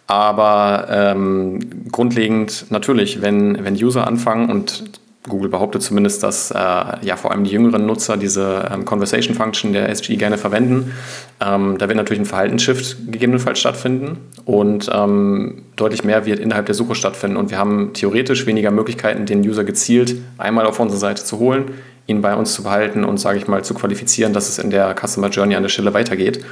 Aber 0.07 0.87
ähm, 0.89 1.91
grundlegend 1.91 2.67
natürlich, 2.69 3.21
wenn, 3.21 3.65
wenn 3.65 3.73
User 3.73 4.07
anfangen 4.07 4.49
und 4.49 4.83
Google 5.27 5.49
behauptet 5.49 5.81
zumindest, 5.81 6.23
dass 6.23 6.51
äh, 6.51 6.55
ja 6.55 7.15
vor 7.17 7.31
allem 7.31 7.43
die 7.43 7.51
jüngeren 7.51 7.85
Nutzer 7.85 8.17
diese 8.17 8.69
ähm, 8.71 8.85
Conversation 8.85 9.35
Function 9.35 9.73
der 9.73 9.93
SGE 9.93 10.17
gerne 10.17 10.37
verwenden. 10.37 10.93
Ähm, 11.39 11.77
da 11.77 11.87
wird 11.87 11.97
natürlich 11.97 12.21
ein 12.21 12.25
Verhaltensshift 12.25 12.97
gegebenenfalls 13.11 13.59
stattfinden 13.59 14.17
und 14.45 14.89
ähm, 14.93 15.63
deutlich 15.75 16.03
mehr 16.03 16.25
wird 16.25 16.39
innerhalb 16.39 16.65
der 16.67 16.75
Suche 16.75 16.95
stattfinden. 16.95 17.37
Und 17.37 17.49
wir 17.49 17.57
haben 17.57 17.93
theoretisch 17.93 18.45
weniger 18.45 18.71
Möglichkeiten, 18.71 19.25
den 19.25 19.41
User 19.41 19.63
gezielt 19.63 20.15
einmal 20.37 20.65
auf 20.65 20.79
unsere 20.79 20.99
Seite 20.99 21.23
zu 21.23 21.39
holen, 21.39 21.71
ihn 22.07 22.21
bei 22.21 22.35
uns 22.35 22.53
zu 22.53 22.63
behalten 22.63 23.03
und, 23.03 23.17
sage 23.17 23.37
ich 23.37 23.47
mal, 23.47 23.63
zu 23.63 23.73
qualifizieren, 23.73 24.33
dass 24.33 24.49
es 24.49 24.59
in 24.59 24.69
der 24.69 24.95
Customer 24.95 25.29
Journey 25.29 25.55
an 25.55 25.63
der 25.63 25.69
Stelle 25.69 25.93
weitergeht. 25.93 26.45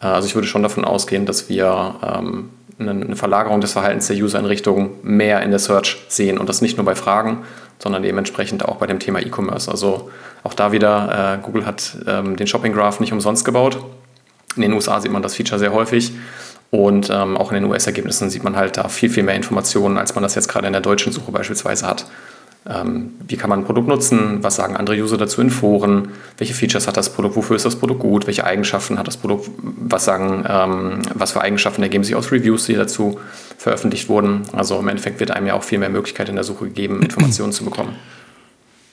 Äh, 0.00 0.06
also 0.06 0.26
ich 0.26 0.34
würde 0.34 0.46
schon 0.46 0.62
davon 0.62 0.84
ausgehen, 0.84 1.26
dass 1.26 1.48
wir 1.48 1.94
ähm, 2.02 2.50
eine 2.78 3.16
Verlagerung 3.16 3.60
des 3.60 3.72
Verhaltens 3.72 4.06
der 4.06 4.16
User 4.16 4.38
in 4.38 4.46
Richtung 4.46 4.92
mehr 5.02 5.42
in 5.42 5.50
der 5.50 5.58
Search 5.58 5.98
sehen 6.08 6.38
und 6.38 6.48
das 6.48 6.62
nicht 6.62 6.78
nur 6.78 6.86
bei 6.86 6.94
Fragen, 6.94 7.44
sondern 7.80 8.02
dementsprechend 8.02 8.64
auch 8.64 8.76
bei 8.76 8.86
dem 8.86 9.00
Thema 9.00 9.20
E-Commerce. 9.20 9.70
Also 9.70 10.10
auch 10.44 10.54
da 10.54 10.70
wieder, 10.70 11.38
äh, 11.38 11.42
Google 11.44 11.66
hat 11.66 11.96
ähm, 12.06 12.36
den 12.36 12.46
Shopping 12.46 12.72
Graph 12.72 13.00
nicht 13.00 13.12
umsonst 13.12 13.44
gebaut. 13.44 13.78
In 14.56 14.62
den 14.62 14.72
USA 14.72 15.00
sieht 15.00 15.12
man 15.12 15.22
das 15.22 15.34
Feature 15.34 15.58
sehr 15.58 15.72
häufig 15.72 16.12
und 16.70 17.10
ähm, 17.10 17.36
auch 17.36 17.50
in 17.50 17.56
den 17.62 17.64
US-Ergebnissen 17.64 18.30
sieht 18.30 18.44
man 18.44 18.56
halt 18.56 18.76
da 18.76 18.88
viel, 18.88 19.10
viel 19.10 19.22
mehr 19.22 19.34
Informationen, 19.34 19.98
als 19.98 20.14
man 20.14 20.22
das 20.22 20.34
jetzt 20.34 20.48
gerade 20.48 20.66
in 20.66 20.72
der 20.72 20.82
deutschen 20.82 21.12
Suche 21.12 21.32
beispielsweise 21.32 21.86
hat. 21.86 22.06
Ähm, 22.68 23.14
wie 23.26 23.36
kann 23.36 23.48
man 23.48 23.60
ein 23.60 23.64
Produkt 23.64 23.88
nutzen? 23.88 24.42
Was 24.42 24.56
sagen 24.56 24.76
andere 24.76 24.96
User 24.96 25.16
dazu 25.16 25.40
in 25.40 25.50
Foren? 25.50 26.08
Welche 26.36 26.52
Features 26.52 26.86
hat 26.86 26.96
das 26.96 27.12
Produkt? 27.12 27.36
Wofür 27.36 27.56
ist 27.56 27.64
das 27.64 27.76
Produkt 27.76 28.00
gut? 28.00 28.26
Welche 28.26 28.44
Eigenschaften 28.44 28.98
hat 28.98 29.06
das 29.06 29.16
Produkt? 29.16 29.50
Was 29.62 30.04
sagen, 30.04 30.44
ähm, 30.46 31.02
was 31.14 31.32
für 31.32 31.40
Eigenschaften 31.40 31.82
ergeben 31.82 32.04
sich 32.04 32.14
aus 32.14 32.30
Reviews, 32.32 32.66
die 32.66 32.74
dazu 32.74 33.18
veröffentlicht 33.56 34.10
wurden? 34.10 34.42
Also 34.52 34.78
im 34.78 34.88
Endeffekt 34.88 35.20
wird 35.20 35.30
einem 35.30 35.46
ja 35.46 35.54
auch 35.54 35.64
viel 35.64 35.78
mehr 35.78 35.88
Möglichkeit 35.88 36.28
in 36.28 36.34
der 36.34 36.44
Suche 36.44 36.66
gegeben, 36.66 37.02
Informationen 37.02 37.52
zu 37.52 37.64
bekommen. 37.64 37.94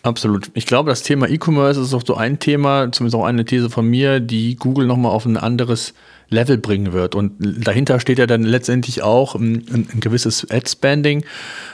Absolut. 0.03 0.49
Ich 0.53 0.65
glaube, 0.65 0.89
das 0.89 1.03
Thema 1.03 1.27
E-Commerce 1.27 1.82
ist 1.82 1.93
auch 1.93 2.03
so 2.06 2.15
ein 2.15 2.39
Thema, 2.39 2.89
zumindest 2.93 3.15
auch 3.15 3.25
eine 3.25 3.43
These 3.43 3.69
von 3.69 3.86
mir, 3.86 4.21
die 4.21 4.56
Google 4.56 4.88
nochmal 4.88 5.12
auf 5.12 5.25
ein 5.25 5.36
anderes 5.36 5.93
Level 6.30 6.58
bringen 6.58 6.94
wird. 6.94 7.16
Und 7.16 7.34
dahinter 7.40 8.00
steht 8.00 8.20
ja 8.20 8.28
dann 8.28 8.44
letztendlich 8.44 9.02
auch 9.02 9.36
ein, 9.36 9.88
ein 9.94 10.00
gewisses 10.00 10.50
Ad-Spending, 10.50 11.24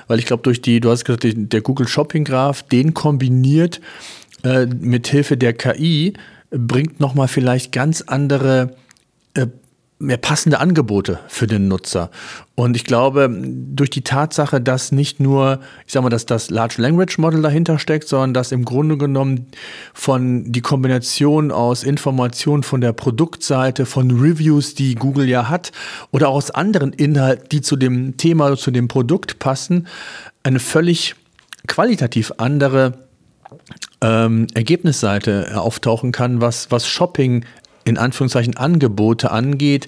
weil 0.08 0.20
ich 0.20 0.26
glaube, 0.26 0.44
durch 0.44 0.62
die, 0.62 0.80
du 0.80 0.90
hast 0.90 1.06
gesagt, 1.06 1.26
der 1.26 1.62
Google 1.62 1.88
Shopping 1.88 2.24
Graph, 2.24 2.64
den 2.64 2.94
kombiniert 2.94 3.82
äh, 4.44 4.66
mit 4.66 5.08
Hilfe 5.08 5.38
der 5.38 5.54
KI, 5.54 6.14
bringt 6.52 7.00
nochmal 7.00 7.28
vielleicht 7.28 7.72
ganz 7.72 8.02
andere 8.02 8.76
äh, 9.34 9.48
mehr 10.04 10.18
passende 10.18 10.60
Angebote 10.60 11.20
für 11.28 11.48
den 11.48 11.68
Nutzer. 11.68 12.12
Und 12.56 12.76
ich 12.76 12.84
glaube, 12.84 13.30
durch 13.32 13.90
die 13.90 14.04
Tatsache, 14.04 14.62
dass 14.62 14.92
nicht 14.92 15.20
nur, 15.20 15.60
ich 15.88 15.94
sage 15.94 16.04
mal, 16.04 16.10
dass 16.10 16.26
das 16.26 16.50
Large 16.50 16.76
Language 16.78 17.18
Model 17.18 17.42
dahinter 17.42 17.80
steckt, 17.80 18.08
sondern 18.08 18.34
dass 18.34 18.52
im 18.52 18.66
Grunde 18.66 18.98
genommen 18.98 19.48
von 19.94 20.52
die 20.52 20.62
Kombination 20.62 21.52
aus 21.52 21.84
Informationen 21.84 22.64
von 22.64 22.82
der 22.82 22.94
Produktseite, 22.94 23.86
von 23.86 24.12
Reviews, 24.12 24.76
die 24.76 24.96
Google 24.96 25.28
ja 25.28 25.50
hat, 25.50 25.72
oder 26.12 26.30
auch 26.30 26.36
aus 26.36 26.52
anderen 26.52 26.94
Inhalten, 26.94 27.48
die 27.52 27.62
zu 27.62 27.76
dem 27.76 28.18
Thema, 28.18 28.56
zu 28.56 28.70
dem 28.70 28.88
Produkt 28.88 29.40
passen, 29.40 29.88
eine 30.44 30.60
völlig 30.60 31.16
qualitativ 31.68 32.34
andere 32.38 32.94
ähm, 34.02 34.48
Ergebnisseite 34.54 35.60
auftauchen 35.60 36.12
kann, 36.12 36.42
was, 36.42 36.70
was 36.70 36.86
Shopping 36.86 37.46
in 37.86 37.98
Anführungszeichen 37.98 38.58
Angebote 38.58 39.32
angeht 39.32 39.88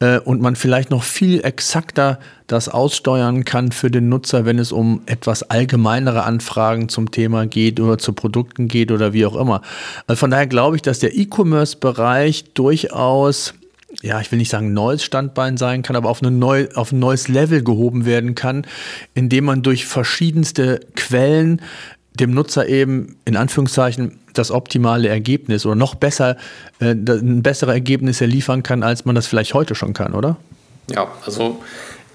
äh, 0.00 0.18
und 0.18 0.40
man 0.40 0.56
vielleicht 0.56 0.90
noch 0.90 1.02
viel 1.02 1.44
exakter 1.44 2.18
das 2.46 2.68
aussteuern 2.68 3.44
kann 3.44 3.72
für 3.72 3.90
den 3.90 4.08
Nutzer, 4.08 4.44
wenn 4.44 4.58
es 4.58 4.72
um 4.72 5.02
etwas 5.06 5.42
allgemeinere 5.42 6.24
Anfragen 6.24 6.88
zum 6.88 7.10
Thema 7.10 7.46
geht 7.46 7.80
oder 7.80 7.98
zu 7.98 8.12
Produkten 8.12 8.68
geht 8.68 8.90
oder 8.90 9.12
wie 9.12 9.24
auch 9.24 9.36
immer. 9.36 9.62
Also 10.06 10.20
von 10.20 10.30
daher 10.30 10.46
glaube 10.46 10.76
ich, 10.76 10.82
dass 10.82 10.98
der 10.98 11.16
E-Commerce-Bereich 11.16 12.52
durchaus 12.54 13.54
ja, 14.00 14.20
ich 14.20 14.32
will 14.32 14.38
nicht 14.38 14.50
sagen 14.50 14.72
neues 14.72 15.04
Standbein 15.04 15.58
sein 15.58 15.82
kann, 15.82 15.96
aber 15.96 16.08
auf, 16.08 16.22
eine 16.22 16.30
neu, 16.30 16.68
auf 16.74 16.92
ein 16.92 16.98
neues 16.98 17.28
Level 17.28 17.62
gehoben 17.62 18.06
werden 18.06 18.34
kann, 18.34 18.66
indem 19.14 19.44
man 19.44 19.62
durch 19.62 19.84
verschiedenste 19.84 20.80
Quellen 20.96 21.60
dem 22.18 22.32
Nutzer 22.32 22.68
eben 22.68 23.16
in 23.24 23.36
Anführungszeichen 23.36 24.18
das 24.34 24.50
optimale 24.50 25.08
Ergebnis 25.08 25.66
oder 25.66 25.74
noch 25.74 25.94
besser, 25.94 26.36
äh, 26.80 26.92
ein 26.92 27.42
bessere 27.42 27.72
Ergebnisse 27.72 28.24
liefern 28.26 28.62
kann, 28.62 28.82
als 28.82 29.04
man 29.04 29.14
das 29.14 29.26
vielleicht 29.26 29.54
heute 29.54 29.74
schon 29.74 29.92
kann, 29.92 30.14
oder? 30.14 30.36
Ja, 30.90 31.08
also 31.24 31.60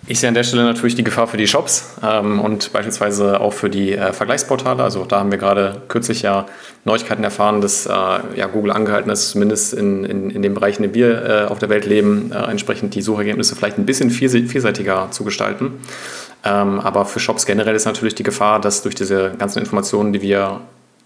ich 0.10 0.22
sehe 0.22 0.30
an 0.30 0.36
der 0.36 0.44
Stelle 0.44 0.64
natürlich 0.64 0.96
die 0.96 1.04
Gefahr 1.04 1.28
für 1.28 1.36
die 1.36 1.48
Shops 1.48 1.96
ähm, 2.02 2.40
und 2.40 2.72
beispielsweise 2.72 3.42
auch 3.42 3.52
für 3.52 3.70
die 3.70 3.94
äh, 3.94 4.14
Vergleichsportale. 4.14 4.82
Also 4.82 5.04
da 5.04 5.20
haben 5.20 5.32
wir 5.32 5.38
gerade 5.38 5.82
kürzlich 5.90 6.22
ja 6.22 6.46
Neuigkeiten 6.86 7.26
erfahren, 7.26 7.60
dass 7.60 7.86
äh, 7.86 7.90
ja, 7.92 8.48
Google 8.48 8.72
angehalten 8.72 9.12
ist, 9.12 9.32
zumindest 9.32 9.74
in, 9.74 10.06
in, 10.06 10.30
in 10.30 10.42
den 10.42 10.54
Bereichen, 10.54 10.86
in 10.86 10.94
denen 10.94 11.10
wir 11.10 11.26
äh, 11.26 11.46
auf 11.48 11.60
der 11.60 11.68
Welt 11.70 11.86
leben, 11.86 12.32
äh, 12.32 12.50
entsprechend 12.50 12.96
die 12.96 13.02
Suchergebnisse 13.02 13.56
vielleicht 13.58 13.78
ein 13.78 13.86
bisschen 13.86 14.10
vielseitiger 14.10 15.10
zu 15.12 15.26
gestalten. 15.26 15.74
Ähm, 16.48 16.80
aber 16.80 17.06
für 17.06 17.20
Shops 17.20 17.46
generell 17.46 17.76
ist 17.76 17.86
natürlich 17.86 18.16
die 18.16 18.24
Gefahr, 18.24 18.62
dass 18.62 18.82
durch 18.82 18.96
diese 18.96 19.34
ganzen 19.38 19.60
Informationen, 19.60 20.14
die 20.14 20.22
wir 20.22 20.62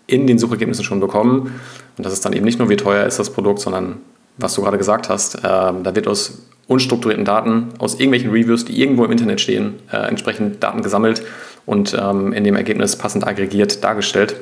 in 0.06 0.28
den 0.28 0.38
Suchergebnissen 0.38 0.84
schon 0.84 1.00
bekommen, 1.00 1.60
und 1.98 2.06
das 2.06 2.14
ist 2.14 2.24
dann 2.24 2.34
eben 2.34 2.46
nicht 2.46 2.60
nur, 2.60 2.70
wie 2.70 2.78
teuer 2.78 3.06
ist 3.06 3.18
das 3.18 3.32
Produkt, 3.32 3.60
sondern 3.60 3.98
was 4.38 4.54
du 4.54 4.62
gerade 4.62 4.78
gesagt 4.78 5.10
hast, 5.10 5.36
äh, 5.36 5.40
da 5.42 5.96
wird 5.96 6.08
aus 6.08 6.44
unstrukturierten 6.68 7.26
Daten, 7.26 7.70
aus 7.80 7.96
irgendwelchen 7.96 8.32
Reviews, 8.32 8.66
die 8.66 8.80
irgendwo 8.80 9.04
im 9.04 9.12
Internet 9.12 9.42
stehen, 9.42 9.80
äh, 9.92 9.98
entsprechend 9.98 10.64
Daten 10.64 10.84
gesammelt 10.84 11.24
und 11.66 11.98
ähm, 12.00 12.34
in 12.34 12.44
dem 12.44 12.56
Ergebnis 12.56 12.96
passend 12.96 13.26
aggregiert 13.26 13.84
dargestellt. 13.84 14.36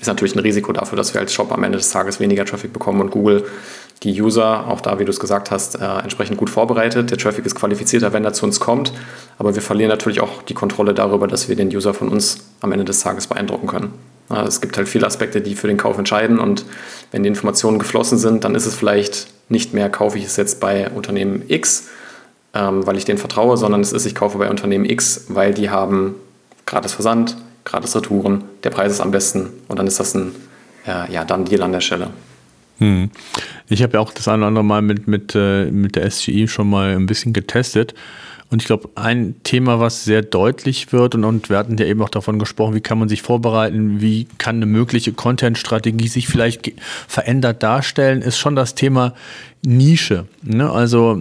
Ist 0.00 0.06
natürlich 0.06 0.34
ein 0.34 0.40
Risiko 0.40 0.72
dafür, 0.72 0.96
dass 0.96 1.12
wir 1.12 1.20
als 1.20 1.32
Shop 1.32 1.50
am 1.52 1.64
Ende 1.64 1.78
des 1.78 1.90
Tages 1.90 2.20
weniger 2.20 2.44
Traffic 2.44 2.72
bekommen 2.72 3.00
und 3.00 3.10
Google 3.10 3.44
die 4.02 4.20
User, 4.20 4.68
auch 4.68 4.80
da, 4.80 4.98
wie 4.98 5.04
du 5.04 5.10
es 5.10 5.18
gesagt 5.18 5.50
hast, 5.50 5.80
äh, 5.80 5.98
entsprechend 5.98 6.38
gut 6.38 6.50
vorbereitet. 6.50 7.10
Der 7.10 7.18
Traffic 7.18 7.44
ist 7.44 7.56
qualifizierter, 7.56 8.12
wenn 8.12 8.24
er 8.24 8.32
zu 8.32 8.46
uns 8.46 8.60
kommt, 8.60 8.92
aber 9.38 9.54
wir 9.54 9.62
verlieren 9.62 9.90
natürlich 9.90 10.20
auch 10.20 10.42
die 10.42 10.54
Kontrolle 10.54 10.94
darüber, 10.94 11.26
dass 11.26 11.48
wir 11.48 11.56
den 11.56 11.74
User 11.74 11.94
von 11.94 12.08
uns 12.08 12.38
am 12.60 12.70
Ende 12.72 12.84
des 12.84 13.00
Tages 13.00 13.26
beeindrucken 13.26 13.66
können. 13.66 13.92
Äh, 14.30 14.42
es 14.42 14.60
gibt 14.60 14.76
halt 14.76 14.88
viele 14.88 15.06
Aspekte, 15.06 15.40
die 15.40 15.54
für 15.54 15.66
den 15.66 15.76
Kauf 15.76 15.98
entscheiden 15.98 16.38
und 16.38 16.64
wenn 17.10 17.22
die 17.22 17.28
Informationen 17.28 17.78
geflossen 17.78 18.18
sind, 18.18 18.44
dann 18.44 18.54
ist 18.54 18.66
es 18.66 18.74
vielleicht 18.74 19.28
nicht 19.48 19.74
mehr, 19.74 19.90
kaufe 19.90 20.18
ich 20.18 20.24
es 20.24 20.36
jetzt 20.36 20.60
bei 20.60 20.90
Unternehmen 20.90 21.42
X, 21.48 21.88
ähm, 22.54 22.86
weil 22.86 22.96
ich 22.96 23.04
denen 23.04 23.18
vertraue, 23.18 23.56
sondern 23.56 23.80
es 23.80 23.92
ist, 23.92 24.06
ich 24.06 24.14
kaufe 24.14 24.38
bei 24.38 24.48
Unternehmen 24.48 24.84
X, 24.84 25.26
weil 25.28 25.54
die 25.54 25.70
haben 25.70 26.14
gratis 26.66 26.92
Versand, 26.92 27.36
gratis 27.68 27.94
Retouren, 27.94 28.44
der 28.64 28.70
Preis 28.70 28.92
ist 28.92 29.00
am 29.00 29.10
besten 29.10 29.50
und 29.68 29.78
dann 29.78 29.86
ist 29.86 30.00
das 30.00 30.14
ein 30.14 30.32
äh, 30.86 31.12
ja, 31.12 31.24
dann 31.24 31.44
Deal 31.44 31.62
an 31.62 31.72
der 31.72 31.80
Stelle. 31.80 32.10
Hm. 32.78 33.10
Ich 33.68 33.82
habe 33.82 33.94
ja 33.94 34.00
auch 34.00 34.12
das 34.12 34.28
eine 34.28 34.38
oder 34.38 34.46
andere 34.48 34.64
Mal 34.64 34.82
mit, 34.82 35.06
mit, 35.06 35.34
äh, 35.34 35.70
mit 35.70 35.96
der 35.96 36.10
SGI 36.10 36.48
schon 36.48 36.70
mal 36.70 36.94
ein 36.96 37.06
bisschen 37.06 37.32
getestet. 37.32 37.94
Und 38.50 38.62
ich 38.62 38.66
glaube, 38.66 38.88
ein 38.94 39.34
Thema, 39.42 39.78
was 39.78 40.04
sehr 40.04 40.22
deutlich 40.22 40.90
wird, 40.90 41.14
und, 41.14 41.24
und 41.24 41.50
wir 41.50 41.58
hatten 41.58 41.76
ja 41.76 41.84
eben 41.84 42.00
auch 42.00 42.08
davon 42.08 42.38
gesprochen, 42.38 42.74
wie 42.74 42.80
kann 42.80 42.98
man 42.98 43.08
sich 43.08 43.20
vorbereiten, 43.20 44.00
wie 44.00 44.26
kann 44.38 44.56
eine 44.56 44.66
mögliche 44.66 45.12
Content-Strategie 45.12 46.08
sich 46.08 46.28
vielleicht 46.28 46.72
verändert 47.06 47.62
darstellen, 47.62 48.22
ist 48.22 48.38
schon 48.38 48.56
das 48.56 48.74
Thema 48.74 49.12
Nische. 49.62 50.26
Ne? 50.42 50.70
Also 50.70 51.20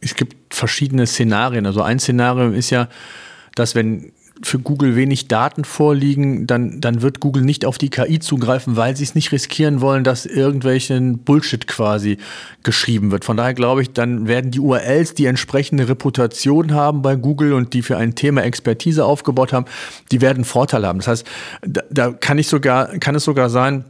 es 0.00 0.16
gibt 0.16 0.34
verschiedene 0.52 1.06
Szenarien. 1.06 1.66
Also 1.66 1.82
ein 1.82 2.00
Szenario 2.00 2.50
ist 2.50 2.70
ja, 2.70 2.88
dass 3.58 3.74
wenn 3.74 4.12
für 4.42 4.58
Google 4.58 4.94
wenig 4.94 5.28
Daten 5.28 5.64
vorliegen, 5.64 6.46
dann, 6.46 6.80
dann 6.80 7.02
wird 7.02 7.20
Google 7.20 7.42
nicht 7.42 7.64
auf 7.64 7.78
die 7.78 7.90
KI 7.90 8.20
zugreifen, 8.20 8.76
weil 8.76 8.96
sie 8.96 9.04
es 9.04 9.14
nicht 9.14 9.32
riskieren 9.32 9.80
wollen, 9.80 10.04
dass 10.04 10.26
irgendwelchen 10.26 11.18
Bullshit 11.18 11.66
quasi 11.66 12.18
geschrieben 12.62 13.10
wird. 13.10 13.24
Von 13.24 13.36
daher 13.36 13.54
glaube 13.54 13.82
ich, 13.82 13.92
dann 13.92 14.28
werden 14.28 14.50
die 14.50 14.60
URLs, 14.60 15.14
die 15.14 15.26
entsprechende 15.26 15.88
Reputation 15.88 16.72
haben 16.72 17.02
bei 17.02 17.16
Google 17.16 17.52
und 17.52 17.74
die 17.74 17.82
für 17.82 17.96
ein 17.96 18.14
Thema 18.14 18.42
Expertise 18.42 19.04
aufgebaut 19.04 19.52
haben, 19.52 19.66
die 20.12 20.20
werden 20.20 20.44
Vorteil 20.44 20.86
haben. 20.86 21.00
Das 21.00 21.08
heißt, 21.08 21.26
da, 21.62 21.82
da 21.90 22.12
kann 22.12 22.38
ich 22.38 22.48
sogar, 22.48 22.86
kann 22.98 23.14
es 23.14 23.24
sogar 23.24 23.50
sein, 23.50 23.84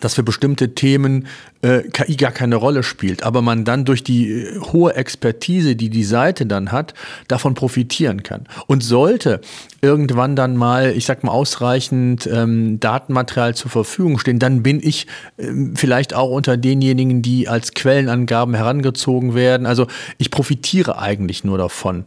dass 0.00 0.14
für 0.14 0.22
bestimmte 0.22 0.74
Themen 0.74 1.26
äh, 1.62 1.82
KI 1.82 2.16
gar 2.16 2.32
keine 2.32 2.56
Rolle 2.56 2.82
spielt, 2.82 3.22
aber 3.22 3.42
man 3.42 3.64
dann 3.64 3.84
durch 3.84 4.04
die 4.04 4.30
äh, 4.30 4.60
hohe 4.60 4.94
Expertise, 4.94 5.76
die 5.76 5.90
die 5.90 6.04
Seite 6.04 6.46
dann 6.46 6.72
hat, 6.72 6.94
davon 7.28 7.54
profitieren 7.54 8.22
kann. 8.22 8.44
Und 8.66 8.82
sollte 8.82 9.40
irgendwann 9.80 10.36
dann 10.36 10.56
mal, 10.56 10.92
ich 10.96 11.06
sag 11.06 11.24
mal, 11.24 11.32
ausreichend 11.32 12.28
ähm, 12.32 12.78
Datenmaterial 12.80 13.54
zur 13.54 13.70
Verfügung 13.70 14.18
stehen, 14.18 14.38
dann 14.38 14.62
bin 14.62 14.80
ich 14.82 15.06
ähm, 15.38 15.74
vielleicht 15.76 16.14
auch 16.14 16.30
unter 16.30 16.56
denjenigen, 16.56 17.22
die 17.22 17.48
als 17.48 17.72
Quellenangaben 17.72 18.54
herangezogen 18.54 19.34
werden. 19.34 19.66
Also 19.66 19.86
ich 20.18 20.30
profitiere 20.30 20.98
eigentlich 20.98 21.44
nur 21.44 21.58
davon. 21.58 22.04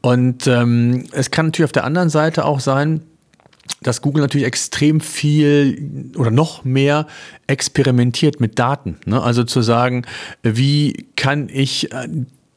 Und 0.00 0.46
ähm, 0.46 1.04
es 1.12 1.30
kann 1.30 1.46
natürlich 1.46 1.66
auf 1.66 1.72
der 1.72 1.84
anderen 1.84 2.08
Seite 2.08 2.44
auch 2.44 2.60
sein, 2.60 3.02
dass 3.80 4.02
Google 4.02 4.22
natürlich 4.22 4.46
extrem 4.46 5.00
viel 5.00 6.10
oder 6.16 6.30
noch 6.30 6.64
mehr 6.64 7.06
experimentiert 7.46 8.40
mit 8.40 8.58
Daten. 8.58 8.98
Ne? 9.06 9.22
Also 9.22 9.44
zu 9.44 9.62
sagen, 9.62 10.04
wie 10.42 11.06
kann 11.16 11.48
ich 11.48 11.92
äh, 11.92 12.08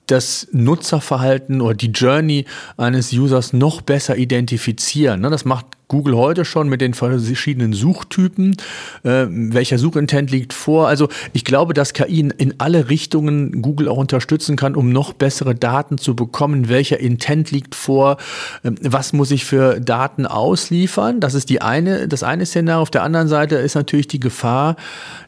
das 0.08 0.47
Nutzerverhalten 0.51 1.62
oder 1.62 1.76
die 1.76 1.91
Journey 1.91 2.45
eines 2.78 3.12
Users 3.14 3.53
noch 3.53 3.82
besser 3.82 4.18
identifizieren. 4.18 5.22
Ne? 5.22 5.30
Das 5.30 5.45
macht 5.45 5.66
Google 5.88 6.16
heute 6.16 6.45
schon 6.45 6.68
mit 6.68 6.82
den 6.82 6.93
verschiedenen 6.93 7.74
Suchtypen. 7.74 8.58
Äh, 9.03 9.28
welcher 9.30 9.78
Suchintent 9.78 10.32
liegt 10.32 10.53
vor? 10.53 10.88
Also 10.88 11.10
ich 11.34 11.45
glaube, 11.45 11.74
dass 11.74 11.93
KI 11.93 12.22
in, 12.22 12.32
in, 12.32 12.56
alle 12.58 12.89
Richtungen 12.89 13.62
Google 13.62 13.88
auch 13.88 13.97
unterstützen 13.97 14.56
kann, 14.56 14.76
um 14.76 14.91
noch 14.91 15.14
bessere 15.14 15.53
Daten 15.53 15.97
zu 15.97 16.16
bekommen. 16.16 16.70
Welcher 16.70 16.99
Intent 16.99 17.51
liegt 17.51 17.76
vor? 17.76 18.18
Ähm, 18.64 18.76
was 18.82 19.14
muss 19.14 19.32
ich 19.32 19.45
für 19.45 19.80
Daten 19.80 20.26
ausliefern? 20.26 21.20
Das 21.20 21.34
ist 21.36 21.49
die 21.49 21.62
eine, 21.62 22.08
das 22.08 22.24
eine 22.24 22.45
Szenario. 22.45 22.82
Auf 22.82 22.91
der 22.91 23.03
anderen 23.03 23.28
Seite 23.28 23.56
ist 23.56 23.76
natürlich 23.76 24.08
die 24.08 24.20
Gefahr, 24.20 24.76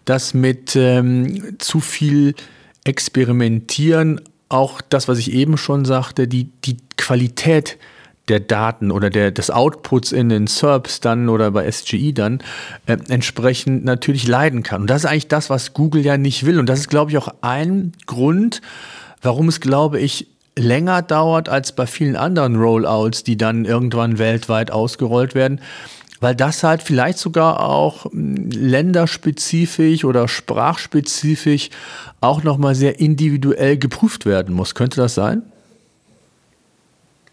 dass 0.05 0.33
mit 0.33 0.75
ähm, 0.75 1.55
zu 1.59 1.79
viel 1.79 2.33
Experimentieren 2.83 4.21
auch 4.49 4.81
das, 4.81 5.07
was 5.07 5.17
ich 5.19 5.33
eben 5.33 5.57
schon 5.57 5.85
sagte, 5.85 6.27
die, 6.27 6.45
die 6.63 6.77
Qualität 6.97 7.77
der 8.27 8.39
Daten 8.39 8.91
oder 8.91 9.09
der, 9.09 9.31
des 9.31 9.49
Outputs 9.49 10.11
in 10.11 10.29
den 10.29 10.47
SERPs 10.47 10.99
dann 10.99 11.29
oder 11.29 11.51
bei 11.51 11.69
SGI 11.69 12.13
dann 12.13 12.39
äh, 12.85 12.97
entsprechend 13.07 13.85
natürlich 13.85 14.27
leiden 14.27 14.63
kann. 14.63 14.81
Und 14.81 14.89
das 14.89 15.03
ist 15.03 15.09
eigentlich 15.09 15.29
das, 15.29 15.49
was 15.49 15.73
Google 15.73 16.03
ja 16.03 16.17
nicht 16.17 16.45
will. 16.45 16.59
Und 16.59 16.67
das 16.67 16.79
ist, 16.79 16.89
glaube 16.89 17.11
ich, 17.11 17.17
auch 17.17 17.33
ein 17.41 17.93
Grund, 18.05 18.61
warum 19.21 19.47
es, 19.47 19.61
glaube 19.61 19.99
ich, 19.99 20.27
länger 20.57 21.01
dauert 21.01 21.49
als 21.49 21.71
bei 21.71 21.85
vielen 21.85 22.15
anderen 22.15 22.55
Rollouts, 22.55 23.23
die 23.23 23.37
dann 23.37 23.63
irgendwann 23.63 24.17
weltweit 24.17 24.71
ausgerollt 24.71 25.35
werden, 25.35 25.61
weil 26.19 26.35
das 26.35 26.63
halt 26.63 26.81
vielleicht 26.81 27.17
sogar 27.17 27.59
auch 27.59 28.05
hm, 28.05 28.49
länderspezifisch 28.49 30.05
oder 30.05 30.27
sprachspezifisch 30.27 31.69
auch 32.21 32.43
nochmal 32.43 32.75
sehr 32.75 32.99
individuell 32.99 33.77
geprüft 33.77 34.25
werden 34.25 34.55
muss. 34.55 34.75
Könnte 34.75 35.01
das 35.01 35.15
sein? 35.15 35.43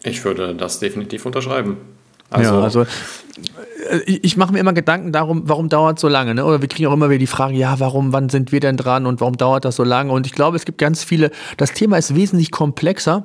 Ich 0.03 0.24
würde 0.24 0.55
das 0.55 0.80
definitiv 0.80 1.24
unterschreiben. 1.24 1.78
Also, 2.30 2.55
ja, 2.55 2.61
also 2.61 2.82
äh, 2.82 4.01
ich 4.07 4.37
mache 4.37 4.53
mir 4.53 4.59
immer 4.59 4.72
Gedanken 4.72 5.12
darum, 5.12 5.43
warum 5.47 5.68
dauert 5.68 5.99
es 5.99 6.03
so 6.03 6.09
lange? 6.09 6.35
Ne? 6.35 6.45
Oder 6.45 6.61
wir 6.61 6.68
kriegen 6.68 6.89
auch 6.89 6.93
immer 6.93 7.09
wieder 7.09 7.18
die 7.18 7.26
Frage, 7.26 7.55
ja, 7.55 7.78
warum, 7.80 8.12
wann 8.12 8.28
sind 8.28 8.53
wir 8.53 8.61
denn 8.61 8.76
dran 8.76 9.07
und 9.07 9.20
warum 9.20 9.37
dauert 9.37 9.64
das 9.64 9.76
so 9.76 9.85
lange? 9.85 10.12
Und 10.12 10.26
ich 10.26 10.32
glaube, 10.32 10.57
es 10.57 10.64
gibt 10.64 10.78
ganz 10.78 11.05
viele, 11.05 11.30
das 11.57 11.72
Thema 11.72 11.97
ist 11.97 12.14
wesentlich 12.14 12.51
komplexer 12.51 13.22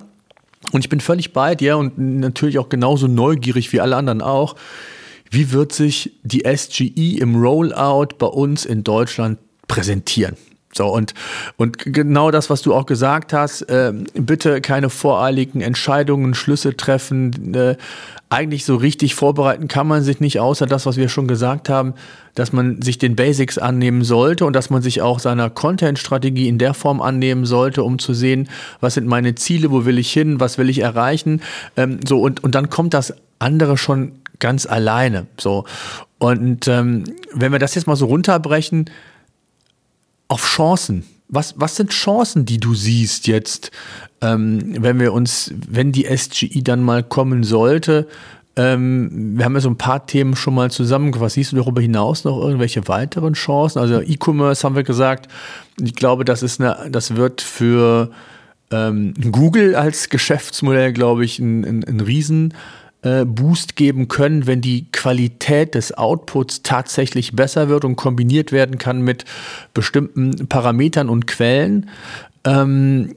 und 0.72 0.82
ich 0.82 0.90
bin 0.90 1.00
völlig 1.00 1.34
bei 1.34 1.56
dir 1.56 1.78
und 1.78 1.98
natürlich 1.98 2.60
auch 2.60 2.70
genauso 2.70 3.08
neugierig 3.08 3.74
wie 3.74 3.82
alle 3.82 3.96
anderen 3.96 4.22
auch 4.22 4.56
wie 5.30 5.52
wird 5.52 5.74
sich 5.74 6.12
die 6.24 6.44
SGE 6.46 7.20
im 7.20 7.36
Rollout 7.36 8.16
bei 8.18 8.28
uns 8.28 8.66
in 8.66 8.84
Deutschland 8.84 9.38
präsentieren? 9.68 10.36
So, 10.72 10.88
und, 10.88 11.16
und 11.58 11.80
genau 11.80 12.30
das, 12.30 12.50
was 12.52 12.62
du 12.62 12.76
auch 12.76 12.86
gesagt 12.86 13.34
hast, 13.34 13.64
äh, 13.64 13.92
bitte 14.14 14.62
keine 14.62 14.90
voreiligen 14.92 15.62
Entscheidungen, 15.62 16.36
Schlüsse 16.36 16.78
treffen. 16.78 17.56
Äh, 17.56 17.76
eigentlich 18.30 18.66
so 18.66 18.76
richtig 18.76 19.16
vorbereiten 19.16 19.68
kann 19.68 19.88
man 19.88 20.04
sich 20.04 20.20
nicht, 20.20 20.40
außer 20.40 20.68
das, 20.68 20.86
was 20.86 20.98
wir 20.98 21.10
schon 21.10 21.28
gesagt 21.28 21.70
haben, 21.70 21.96
dass 22.36 22.54
man 22.54 22.84
sich 22.84 23.00
den 23.00 23.16
Basics 23.16 23.58
annehmen 23.58 24.04
sollte 24.04 24.46
und 24.46 24.54
dass 24.54 24.70
man 24.70 24.84
sich 24.84 25.02
auch 25.02 25.20
seiner 25.20 25.50
Content-Strategie 25.50 26.48
in 26.48 26.60
der 26.60 26.76
Form 26.76 27.02
annehmen 27.02 27.46
sollte, 27.46 27.84
um 27.84 27.98
zu 27.98 28.14
sehen, 28.14 28.48
was 28.80 28.94
sind 28.94 29.08
meine 29.08 29.34
Ziele, 29.34 29.72
wo 29.72 29.86
will 29.86 29.98
ich 29.98 30.14
hin, 30.14 30.40
was 30.40 30.60
will 30.60 30.70
ich 30.70 30.80
erreichen. 30.80 31.42
Ähm, 31.76 32.00
so, 32.08 32.22
und, 32.22 32.44
und 32.44 32.54
dann 32.54 32.70
kommt 32.70 32.94
das 32.94 33.16
andere 33.40 33.76
schon 33.76 34.12
ganz 34.40 34.66
alleine. 34.66 35.28
So. 35.38 35.66
Und 36.18 36.68
ähm, 36.68 37.04
wenn 37.34 37.52
wir 37.52 37.60
das 37.60 37.76
jetzt 37.76 37.88
mal 37.88 37.96
so 37.96 38.08
runterbrechen, 38.08 38.90
auf 40.30 40.46
Chancen. 40.46 41.04
Was, 41.28 41.56
was 41.58 41.76
sind 41.76 41.92
Chancen, 41.92 42.46
die 42.46 42.60
du 42.60 42.74
siehst 42.74 43.28
jetzt, 43.28 43.72
ähm, 44.22 44.76
wenn 44.80 45.00
wir 45.00 45.14
uns, 45.14 45.54
wenn 45.68 45.92
die 45.92 46.06
SGI 46.06 46.64
dann 46.64 46.82
mal 46.82 47.04
kommen 47.04 47.44
sollte? 47.44 48.08
Ähm, 48.56 49.38
wir 49.38 49.46
haben 49.46 49.54
ja 49.54 49.60
so 49.60 49.70
ein 49.70 49.78
paar 49.78 50.08
Themen 50.08 50.36
schon 50.36 50.56
mal 50.56 50.72
zusammengefasst. 50.72 51.36
Siehst 51.36 51.52
du 51.52 51.58
darüber 51.58 51.82
hinaus 51.82 52.24
noch 52.24 52.40
irgendwelche 52.40 52.88
weiteren 52.88 53.34
Chancen? 53.34 53.80
Also 53.80 54.02
E-Commerce 54.02 54.64
haben 54.64 54.76
wir 54.76 54.84
gesagt. 54.84 55.30
Ich 55.80 55.96
glaube, 55.96 56.26
das 56.26 56.42
ist 56.42 56.60
eine, 56.62 56.90
das 56.90 57.16
wird 57.16 57.42
für 57.42 58.12
ähm, 58.72 59.14
Google 59.32 59.76
als 59.76 60.10
Geschäftsmodell, 60.10 60.94
glaube 60.94 61.26
ich, 61.26 61.40
ein, 61.40 61.64
ein, 61.64 61.84
ein 61.84 62.00
Riesen 62.00 62.54
äh, 63.02 63.26
Boost 63.26 63.76
geben 63.76 64.08
können, 64.08 64.46
wenn 64.48 64.62
die 64.62 64.92
Qualität 64.92 65.76
des 65.76 65.98
Outputs 65.98 66.64
tatsächlich 66.64 67.34
besser 67.34 67.70
wird 67.70 67.86
und 67.86 67.96
kombiniert 67.96 68.52
werden 68.52 68.78
kann 68.78 69.02
mit 69.02 69.26
bestimmten 69.74 70.48
Parametern 70.48 71.10
und 71.10 71.26
Quellen. 71.28 71.90
Ähm, 72.44 73.16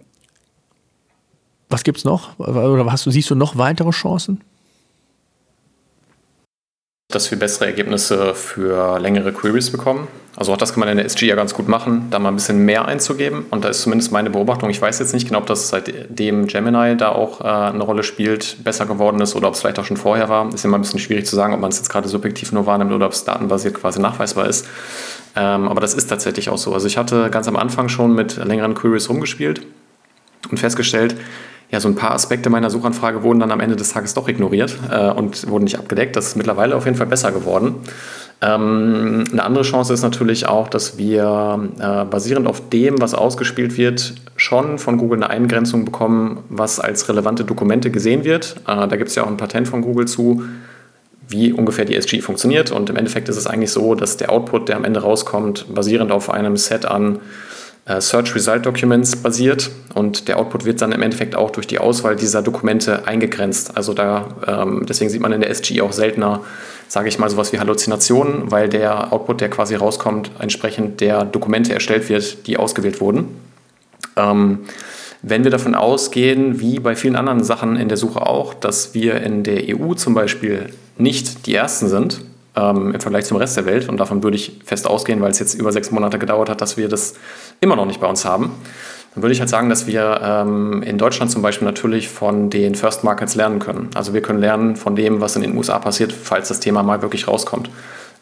was 1.68 1.84
gibt 1.84 1.98
es 1.98 2.04
noch? 2.04 2.38
Oder 2.38 2.90
hast 2.92 3.06
du, 3.06 3.10
siehst 3.10 3.30
du 3.30 3.34
noch 3.34 3.56
weitere 3.56 3.90
Chancen? 3.90 4.42
Dass 7.14 7.30
wir 7.30 7.38
bessere 7.38 7.66
Ergebnisse 7.66 8.34
für 8.34 8.98
längere 8.98 9.32
Queries 9.32 9.70
bekommen. 9.70 10.08
Also 10.34 10.52
auch 10.52 10.56
das 10.56 10.72
kann 10.72 10.80
man 10.80 10.88
in 10.88 10.96
der 10.96 11.04
SG 11.06 11.26
ja 11.26 11.34
ganz 11.34 11.52
gut 11.52 11.68
machen, 11.68 12.06
da 12.10 12.18
mal 12.18 12.30
ein 12.30 12.36
bisschen 12.36 12.64
mehr 12.64 12.86
einzugeben. 12.86 13.44
Und 13.50 13.64
da 13.64 13.68
ist 13.68 13.82
zumindest 13.82 14.12
meine 14.12 14.30
Beobachtung, 14.30 14.70
ich 14.70 14.80
weiß 14.80 14.98
jetzt 14.98 15.12
nicht 15.12 15.28
genau, 15.28 15.40
ob 15.40 15.46
das 15.46 15.68
seitdem 15.68 16.46
Gemini 16.46 16.96
da 16.96 17.10
auch 17.10 17.42
äh, 17.42 17.44
eine 17.44 17.82
Rolle 17.82 18.02
spielt, 18.02 18.56
besser 18.64 18.86
geworden 18.86 19.20
ist 19.20 19.36
oder 19.36 19.48
ob 19.48 19.54
es 19.54 19.60
vielleicht 19.60 19.78
auch 19.78 19.84
schon 19.84 19.98
vorher 19.98 20.30
war. 20.30 20.52
Ist 20.52 20.64
immer 20.64 20.78
ein 20.78 20.82
bisschen 20.82 21.00
schwierig 21.00 21.26
zu 21.26 21.36
sagen, 21.36 21.52
ob 21.52 21.60
man 21.60 21.70
es 21.70 21.76
jetzt 21.76 21.90
gerade 21.90 22.08
subjektiv 22.08 22.50
nur 22.52 22.64
wahrnimmt 22.64 22.92
oder 22.92 23.06
ob 23.06 23.12
es 23.12 23.24
datenbasiert 23.24 23.74
quasi 23.74 24.00
nachweisbar 24.00 24.48
ist. 24.48 24.66
Ähm, 25.36 25.68
aber 25.68 25.80
das 25.82 25.92
ist 25.92 26.06
tatsächlich 26.06 26.48
auch 26.48 26.58
so. 26.58 26.72
Also 26.72 26.86
ich 26.86 26.96
hatte 26.96 27.28
ganz 27.30 27.46
am 27.46 27.56
Anfang 27.56 27.90
schon 27.90 28.14
mit 28.14 28.36
längeren 28.36 28.74
Queries 28.74 29.10
rumgespielt 29.10 29.62
und 30.50 30.58
festgestellt, 30.58 31.14
ja, 31.72 31.80
so 31.80 31.88
ein 31.88 31.94
paar 31.94 32.12
Aspekte 32.12 32.50
meiner 32.50 32.68
Suchanfrage 32.68 33.22
wurden 33.22 33.40
dann 33.40 33.50
am 33.50 33.60
Ende 33.60 33.76
des 33.76 33.92
Tages 33.94 34.12
doch 34.12 34.28
ignoriert 34.28 34.76
äh, 34.90 35.10
und 35.10 35.48
wurden 35.48 35.64
nicht 35.64 35.78
abgedeckt. 35.78 36.14
Das 36.16 36.28
ist 36.28 36.36
mittlerweile 36.36 36.76
auf 36.76 36.84
jeden 36.84 36.98
Fall 36.98 37.06
besser 37.06 37.32
geworden. 37.32 37.76
Ähm, 38.42 39.24
eine 39.32 39.42
andere 39.42 39.64
Chance 39.64 39.94
ist 39.94 40.02
natürlich 40.02 40.46
auch, 40.46 40.68
dass 40.68 40.98
wir 40.98 41.70
äh, 41.78 42.04
basierend 42.04 42.46
auf 42.46 42.68
dem, 42.68 43.00
was 43.00 43.14
ausgespielt 43.14 43.78
wird, 43.78 44.12
schon 44.36 44.78
von 44.78 44.98
Google 44.98 45.22
eine 45.22 45.30
Eingrenzung 45.30 45.86
bekommen, 45.86 46.40
was 46.50 46.78
als 46.78 47.08
relevante 47.08 47.44
Dokumente 47.44 47.90
gesehen 47.90 48.24
wird. 48.24 48.56
Äh, 48.66 48.86
da 48.86 48.96
gibt 48.96 49.08
es 49.08 49.14
ja 49.14 49.24
auch 49.24 49.28
ein 49.28 49.38
Patent 49.38 49.66
von 49.66 49.80
Google 49.80 50.06
zu, 50.06 50.42
wie 51.26 51.54
ungefähr 51.54 51.86
die 51.86 51.96
SG 51.96 52.20
funktioniert. 52.20 52.70
Und 52.70 52.90
im 52.90 52.96
Endeffekt 52.96 53.30
ist 53.30 53.38
es 53.38 53.46
eigentlich 53.46 53.70
so, 53.70 53.94
dass 53.94 54.18
der 54.18 54.30
Output, 54.30 54.68
der 54.68 54.76
am 54.76 54.84
Ende 54.84 55.00
rauskommt, 55.00 55.74
basierend 55.74 56.12
auf 56.12 56.28
einem 56.28 56.58
Set 56.58 56.84
an 56.84 57.20
Search 57.86 58.34
Result 58.36 58.64
Documents 58.64 59.16
basiert 59.16 59.70
und 59.94 60.28
der 60.28 60.38
Output 60.38 60.64
wird 60.64 60.80
dann 60.80 60.92
im 60.92 61.02
Endeffekt 61.02 61.34
auch 61.34 61.50
durch 61.50 61.66
die 61.66 61.78
Auswahl 61.78 62.14
dieser 62.14 62.40
Dokumente 62.40 63.08
eingegrenzt. 63.08 63.76
Also 63.76 63.92
da, 63.92 64.28
ähm, 64.46 64.86
deswegen 64.88 65.10
sieht 65.10 65.20
man 65.20 65.32
in 65.32 65.40
der 65.40 65.50
SG 65.50 65.80
auch 65.80 65.92
seltener, 65.92 66.42
sage 66.86 67.08
ich 67.08 67.18
mal, 67.18 67.28
sowas 67.28 67.52
wie 67.52 67.58
Halluzinationen, 67.58 68.52
weil 68.52 68.68
der 68.68 69.12
Output, 69.12 69.40
der 69.40 69.50
quasi 69.50 69.74
rauskommt, 69.74 70.30
entsprechend 70.38 71.00
der 71.00 71.24
Dokumente 71.24 71.74
erstellt 71.74 72.08
wird, 72.08 72.46
die 72.46 72.56
ausgewählt 72.56 73.00
wurden. 73.00 73.36
Ähm, 74.16 74.60
wenn 75.22 75.42
wir 75.42 75.50
davon 75.50 75.74
ausgehen, 75.74 76.60
wie 76.60 76.78
bei 76.78 76.94
vielen 76.94 77.16
anderen 77.16 77.42
Sachen 77.42 77.76
in 77.76 77.88
der 77.88 77.96
Suche 77.96 78.26
auch, 78.26 78.54
dass 78.54 78.94
wir 78.94 79.22
in 79.22 79.42
der 79.42 79.76
EU 79.76 79.94
zum 79.94 80.14
Beispiel 80.14 80.70
nicht 80.98 81.46
die 81.46 81.54
Ersten 81.54 81.88
sind, 81.88 82.20
ähm, 82.56 82.94
im 82.94 83.00
Vergleich 83.00 83.24
zum 83.24 83.36
Rest 83.36 83.56
der 83.56 83.66
Welt. 83.66 83.88
Und 83.88 83.98
davon 83.98 84.22
würde 84.22 84.36
ich 84.36 84.60
fest 84.64 84.86
ausgehen, 84.86 85.20
weil 85.20 85.30
es 85.30 85.38
jetzt 85.38 85.54
über 85.54 85.72
sechs 85.72 85.90
Monate 85.90 86.18
gedauert 86.18 86.48
hat, 86.48 86.60
dass 86.60 86.76
wir 86.76 86.88
das 86.88 87.14
immer 87.60 87.76
noch 87.76 87.86
nicht 87.86 88.00
bei 88.00 88.06
uns 88.06 88.24
haben. 88.24 88.52
Dann 89.14 89.22
würde 89.22 89.34
ich 89.34 89.40
halt 89.40 89.50
sagen, 89.50 89.68
dass 89.68 89.86
wir 89.86 90.20
ähm, 90.22 90.82
in 90.82 90.96
Deutschland 90.96 91.30
zum 91.30 91.42
Beispiel 91.42 91.66
natürlich 91.66 92.08
von 92.08 92.48
den 92.48 92.74
First 92.74 93.04
Markets 93.04 93.34
lernen 93.34 93.58
können. 93.58 93.90
Also 93.94 94.14
wir 94.14 94.22
können 94.22 94.38
lernen 94.38 94.76
von 94.76 94.96
dem, 94.96 95.20
was 95.20 95.36
in 95.36 95.42
den 95.42 95.56
USA 95.56 95.78
passiert, 95.78 96.12
falls 96.12 96.48
das 96.48 96.60
Thema 96.60 96.82
mal 96.82 97.02
wirklich 97.02 97.28
rauskommt. 97.28 97.68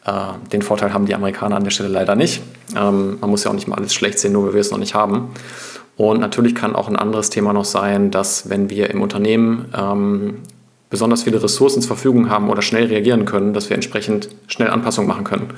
Äh, 0.04 0.12
den 0.52 0.62
Vorteil 0.62 0.92
haben 0.92 1.06
die 1.06 1.14
Amerikaner 1.14 1.56
an 1.56 1.64
der 1.64 1.70
Stelle 1.70 1.90
leider 1.90 2.16
nicht. 2.16 2.42
Ähm, 2.76 3.18
man 3.20 3.30
muss 3.30 3.44
ja 3.44 3.50
auch 3.50 3.54
nicht 3.54 3.68
mal 3.68 3.76
alles 3.76 3.94
schlecht 3.94 4.18
sehen, 4.18 4.32
nur 4.32 4.46
weil 4.46 4.54
wir 4.54 4.60
es 4.60 4.72
noch 4.72 4.78
nicht 4.78 4.94
haben. 4.94 5.30
Und 5.96 6.20
natürlich 6.20 6.54
kann 6.54 6.74
auch 6.74 6.88
ein 6.88 6.96
anderes 6.96 7.30
Thema 7.30 7.52
noch 7.52 7.66
sein, 7.66 8.10
dass 8.10 8.48
wenn 8.48 8.70
wir 8.70 8.90
im 8.90 9.02
Unternehmen 9.02 9.66
ähm, 9.76 10.38
besonders 10.90 11.22
viele 11.22 11.42
Ressourcen 11.42 11.80
zur 11.80 11.96
Verfügung 11.96 12.28
haben 12.28 12.50
oder 12.50 12.62
schnell 12.62 12.86
reagieren 12.86 13.24
können, 13.24 13.54
dass 13.54 13.70
wir 13.70 13.76
entsprechend 13.76 14.28
schnell 14.48 14.70
Anpassungen 14.70 15.08
machen 15.08 15.24
können. 15.24 15.54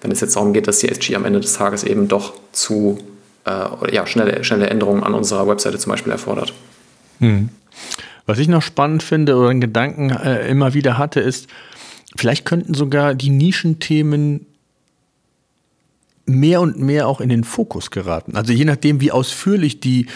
Wenn 0.00 0.12
es 0.12 0.20
jetzt 0.20 0.36
darum 0.36 0.52
geht, 0.52 0.68
dass 0.68 0.78
die 0.78 0.88
SG 0.88 1.16
am 1.16 1.24
Ende 1.24 1.40
des 1.40 1.54
Tages 1.54 1.82
eben 1.82 2.06
doch 2.08 2.34
zu 2.52 2.98
äh, 3.44 3.94
ja, 3.94 4.06
schnelle, 4.06 4.44
schnelle 4.44 4.70
Änderungen 4.70 5.02
an 5.02 5.14
unserer 5.14 5.48
Webseite 5.48 5.78
zum 5.78 5.90
Beispiel 5.90 6.12
erfordert. 6.12 6.54
Hm. 7.18 7.48
Was 8.26 8.38
ich 8.38 8.48
noch 8.48 8.62
spannend 8.62 9.02
finde 9.02 9.36
oder 9.36 9.50
einen 9.50 9.60
Gedanken 9.60 10.10
äh, 10.10 10.48
immer 10.48 10.74
wieder 10.74 10.98
hatte, 10.98 11.20
ist, 11.20 11.48
vielleicht 12.16 12.44
könnten 12.44 12.74
sogar 12.74 13.14
die 13.14 13.30
Nischenthemen 13.30 14.46
mehr 16.26 16.60
und 16.60 16.80
mehr 16.80 17.06
auch 17.06 17.20
in 17.20 17.28
den 17.28 17.44
Fokus 17.44 17.90
geraten. 17.92 18.36
Also 18.36 18.52
je 18.52 18.64
nachdem, 18.64 19.00
wie 19.00 19.12
ausführlich 19.12 19.78
die 19.78 20.06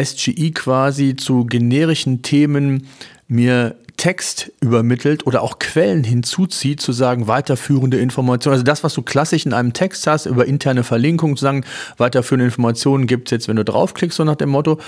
SGI 0.00 0.52
quasi 0.52 1.16
zu 1.16 1.44
generischen 1.44 2.22
Themen 2.22 2.86
mir 3.26 3.74
Text 3.96 4.52
übermittelt 4.60 5.26
oder 5.26 5.42
auch 5.42 5.58
Quellen 5.58 6.04
hinzuzieht, 6.04 6.80
zu 6.80 6.92
sagen, 6.92 7.26
weiterführende 7.28 7.98
Informationen. 7.98 8.54
Also 8.54 8.64
das, 8.64 8.84
was 8.84 8.94
du 8.94 9.02
klassisch 9.02 9.46
in 9.46 9.52
einem 9.52 9.72
Text 9.72 10.06
hast, 10.06 10.26
über 10.26 10.46
interne 10.46 10.84
Verlinkungen, 10.84 11.36
zu 11.36 11.42
sagen, 11.42 11.64
weiterführende 11.96 12.44
Informationen 12.44 13.06
gibt 13.06 13.28
es 13.28 13.30
jetzt, 13.32 13.48
wenn 13.48 13.56
du 13.56 13.64
draufklickst, 13.64 14.16
so 14.16 14.24
nach 14.24 14.36
dem 14.36 14.50
Motto. 14.50 14.78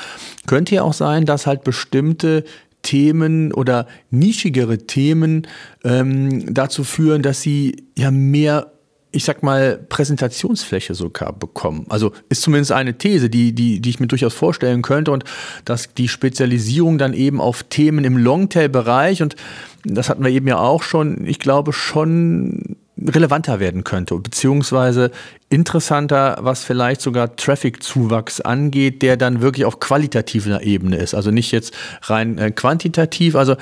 Könnte 0.46 0.74
ja 0.74 0.82
auch 0.82 0.92
sein, 0.92 1.26
dass 1.26 1.46
halt 1.46 1.64
bestimmte 1.64 2.44
Themen 2.82 3.52
oder 3.52 3.86
nischigere 4.11 4.78
Themen 4.78 5.46
ähm, 5.84 6.54
dazu 6.54 6.84
führen, 6.84 7.22
dass 7.22 7.40
sie 7.40 7.84
ja 7.96 8.11
mehr 8.11 8.72
ich 9.11 9.24
sag 9.24 9.42
mal, 9.42 9.78
Präsentationsfläche 9.88 10.94
sogar 10.94 11.32
bekommen. 11.32 11.86
Also 11.88 12.12
ist 12.28 12.42
zumindest 12.42 12.72
eine 12.72 12.98
These, 12.98 13.30
die, 13.30 13.52
die, 13.52 13.80
die 13.80 13.90
ich 13.90 14.00
mir 14.00 14.06
durchaus 14.06 14.34
vorstellen 14.34 14.82
könnte 14.82 15.12
und 15.12 15.24
dass 15.64 15.94
die 15.94 16.09
Spezialisierung 16.09 16.98
dann 16.98 17.14
eben 17.14 17.40
auf 17.40 17.62
Themen 17.62 18.04
im 18.04 18.18
Longtail-Bereich 18.18 19.22
und 19.22 19.36
das 19.84 20.11
hatten 20.11 20.24
wir 20.24 20.30
eben 20.30 20.48
ja 20.48 20.59
auch 20.59 20.82
schon, 20.82 21.26
ich 21.26 21.38
glaube 21.38 21.72
schon 21.72 22.76
relevanter 23.00 23.61
werden 23.61 23.84
könnte, 23.84 24.16
beziehungsweise 24.16 25.11
interessanter, 25.48 26.38
was 26.40 26.64
vielleicht 26.64 27.00
sogar 27.00 27.36
Traffic-Zuwachs 27.36 28.40
angeht, 28.40 29.02
der 29.02 29.16
dann 29.16 29.40
wirklich 29.40 29.64
auf 29.64 29.80
qualitativer 29.80 30.62
Ebene 30.62 30.96
ist. 30.96 31.14
Also 31.14 31.30
nicht 31.30 31.52
jetzt 31.52 31.74
rein 32.02 32.38
äh, 32.38 32.50
quantitativ. 32.50 33.36
Also 33.36 33.56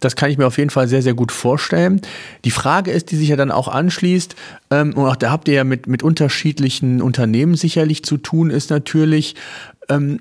das 0.00 0.16
kann 0.16 0.30
ich 0.30 0.38
mir 0.38 0.46
auf 0.46 0.58
jeden 0.58 0.70
Fall 0.70 0.88
sehr, 0.88 1.02
sehr 1.02 1.14
gut 1.14 1.32
vorstellen. 1.32 2.00
Die 2.44 2.50
Frage 2.50 2.90
ist, 2.90 3.10
die 3.10 3.16
sich 3.16 3.28
ja 3.28 3.36
dann 3.36 3.50
auch 3.50 3.68
anschließt, 3.68 4.34
ähm, 4.70 4.92
und 4.94 5.06
auch 5.06 5.16
da 5.16 5.30
habt 5.30 5.48
ihr 5.48 5.54
ja 5.54 5.64
mit, 5.64 5.86
mit 5.86 6.02
unterschiedlichen 6.02 7.00
Unternehmen 7.00 7.54
sicherlich 7.54 8.04
zu 8.04 8.16
tun, 8.16 8.50
ist 8.50 8.70
natürlich, 8.70 9.34
ähm, 9.88 10.20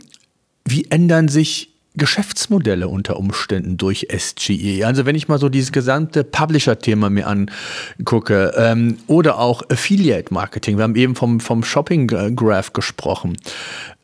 wie 0.65 0.85
ändern 0.89 1.27
sich 1.27 1.73
Geschäftsmodelle 1.95 2.87
unter 2.87 3.17
Umständen 3.17 3.77
durch 3.77 4.07
SGE. 4.11 4.83
Also 4.83 5.05
wenn 5.05 5.15
ich 5.15 5.27
mal 5.27 5.37
so 5.37 5.49
dieses 5.49 5.71
gesamte 5.71 6.23
Publisher-Thema 6.23 7.11
mir 7.11 7.27
angucke 7.27 8.53
ähm, 8.57 8.97
oder 9.05 9.37
auch 9.37 9.61
Affiliate-Marketing, 9.69 10.77
wir 10.77 10.83
haben 10.83 10.95
eben 10.95 11.15
vom, 11.15 11.39
vom 11.39 11.63
Shopping-Graph 11.63 12.73
gesprochen. 12.73 13.37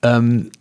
Ähm, 0.03 0.51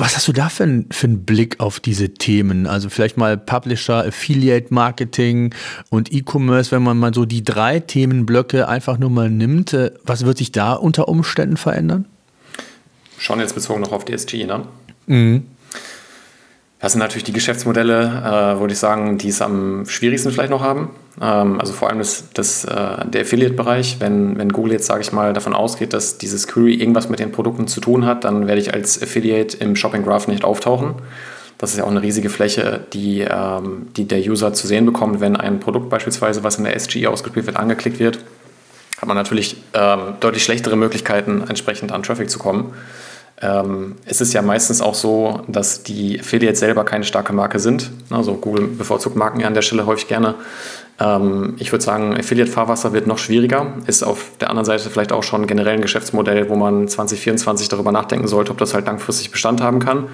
was 0.00 0.16
hast 0.16 0.26
du 0.26 0.32
da 0.32 0.48
für, 0.48 0.64
ein, 0.64 0.86
für 0.90 1.06
einen 1.06 1.24
Blick 1.24 1.60
auf 1.60 1.78
diese 1.78 2.14
Themen? 2.14 2.66
Also 2.66 2.88
vielleicht 2.88 3.16
mal 3.16 3.36
Publisher, 3.36 4.06
Affiliate 4.06 4.72
Marketing 4.72 5.54
und 5.90 6.12
E-Commerce, 6.12 6.72
wenn 6.72 6.82
man 6.82 6.98
mal 6.98 7.14
so 7.14 7.26
die 7.26 7.44
drei 7.44 7.80
Themenblöcke 7.80 8.66
einfach 8.66 8.98
nur 8.98 9.10
mal 9.10 9.30
nimmt, 9.30 9.72
äh, 9.72 9.92
was 10.04 10.24
wird 10.24 10.38
sich 10.38 10.52
da 10.52 10.72
unter 10.72 11.08
Umständen 11.08 11.56
verändern? 11.56 12.06
Schon 13.18 13.40
jetzt 13.40 13.54
bezogen 13.54 13.82
noch 13.82 13.92
auf 13.92 14.04
die 14.04 14.16
SGE, 14.16 14.46
ne? 14.46 14.66
Mhm. 15.06 15.46
Das 16.80 16.92
sind 16.92 17.00
natürlich 17.00 17.24
die 17.24 17.34
Geschäftsmodelle, 17.34 18.00
äh, 18.56 18.60
würde 18.60 18.72
ich 18.72 18.78
sagen, 18.78 19.18
die 19.18 19.28
es 19.28 19.42
am 19.42 19.84
schwierigsten 19.86 20.32
vielleicht 20.32 20.50
noch 20.50 20.62
haben. 20.62 20.88
Ähm, 21.20 21.60
also 21.60 21.74
vor 21.74 21.90
allem 21.90 21.98
das, 21.98 22.24
das, 22.32 22.64
äh, 22.64 23.06
der 23.06 23.20
Affiliate-Bereich. 23.20 23.96
Wenn, 24.00 24.38
wenn 24.38 24.50
Google 24.50 24.72
jetzt, 24.72 24.86
sage 24.86 25.02
ich 25.02 25.12
mal, 25.12 25.34
davon 25.34 25.54
ausgeht, 25.54 25.92
dass 25.92 26.16
dieses 26.16 26.46
Query 26.46 26.74
irgendwas 26.74 27.10
mit 27.10 27.18
den 27.18 27.32
Produkten 27.32 27.68
zu 27.68 27.82
tun 27.82 28.06
hat, 28.06 28.24
dann 28.24 28.46
werde 28.46 28.62
ich 28.62 28.72
als 28.72 29.00
Affiliate 29.02 29.58
im 29.58 29.76
Shopping 29.76 30.02
Graph 30.02 30.26
nicht 30.26 30.42
auftauchen. 30.42 30.94
Das 31.58 31.72
ist 31.72 31.76
ja 31.76 31.84
auch 31.84 31.90
eine 31.90 32.00
riesige 32.00 32.30
Fläche, 32.30 32.80
die, 32.94 33.20
ähm, 33.20 33.88
die 33.94 34.08
der 34.08 34.20
User 34.20 34.54
zu 34.54 34.66
sehen 34.66 34.86
bekommt, 34.86 35.20
wenn 35.20 35.36
ein 35.36 35.60
Produkt 35.60 35.90
beispielsweise, 35.90 36.42
was 36.44 36.56
in 36.56 36.64
der 36.64 36.80
SGE 36.80 37.06
ausgespielt 37.10 37.44
wird, 37.44 37.58
angeklickt 37.58 37.98
wird. 37.98 38.20
Hat 38.96 39.06
man 39.06 39.18
natürlich 39.18 39.58
ähm, 39.74 40.14
deutlich 40.20 40.44
schlechtere 40.44 40.76
Möglichkeiten, 40.76 41.44
entsprechend 41.46 41.92
an 41.92 42.02
Traffic 42.02 42.30
zu 42.30 42.38
kommen. 42.38 42.72
Ähm, 43.42 43.96
es 44.04 44.20
ist 44.20 44.34
ja 44.34 44.42
meistens 44.42 44.82
auch 44.82 44.94
so, 44.94 45.42
dass 45.48 45.82
die 45.82 46.20
Affiliates 46.20 46.60
selber 46.60 46.84
keine 46.84 47.04
starke 47.04 47.32
Marke 47.32 47.58
sind. 47.58 47.90
Also 48.10 48.34
Google 48.34 48.66
bevorzugt 48.66 49.16
Marken 49.16 49.40
ja 49.40 49.46
an 49.46 49.54
der 49.54 49.62
Stelle 49.62 49.86
häufig 49.86 50.08
gerne. 50.08 50.34
Ähm, 51.00 51.54
ich 51.58 51.72
würde 51.72 51.82
sagen, 51.82 52.14
Affiliate-Fahrwasser 52.16 52.92
wird 52.92 53.06
noch 53.06 53.18
schwieriger. 53.18 53.72
Ist 53.86 54.02
auf 54.02 54.26
der 54.40 54.50
anderen 54.50 54.66
Seite 54.66 54.90
vielleicht 54.90 55.12
auch 55.12 55.22
schon 55.22 55.46
generell 55.46 55.74
ein 55.74 55.80
Geschäftsmodell, 55.80 56.50
wo 56.50 56.56
man 56.56 56.86
2024 56.86 57.68
darüber 57.68 57.92
nachdenken 57.92 58.28
sollte, 58.28 58.52
ob 58.52 58.58
das 58.58 58.74
halt 58.74 58.86
langfristig 58.86 59.30
Bestand 59.30 59.62
haben 59.62 59.78
kann. 59.78 60.08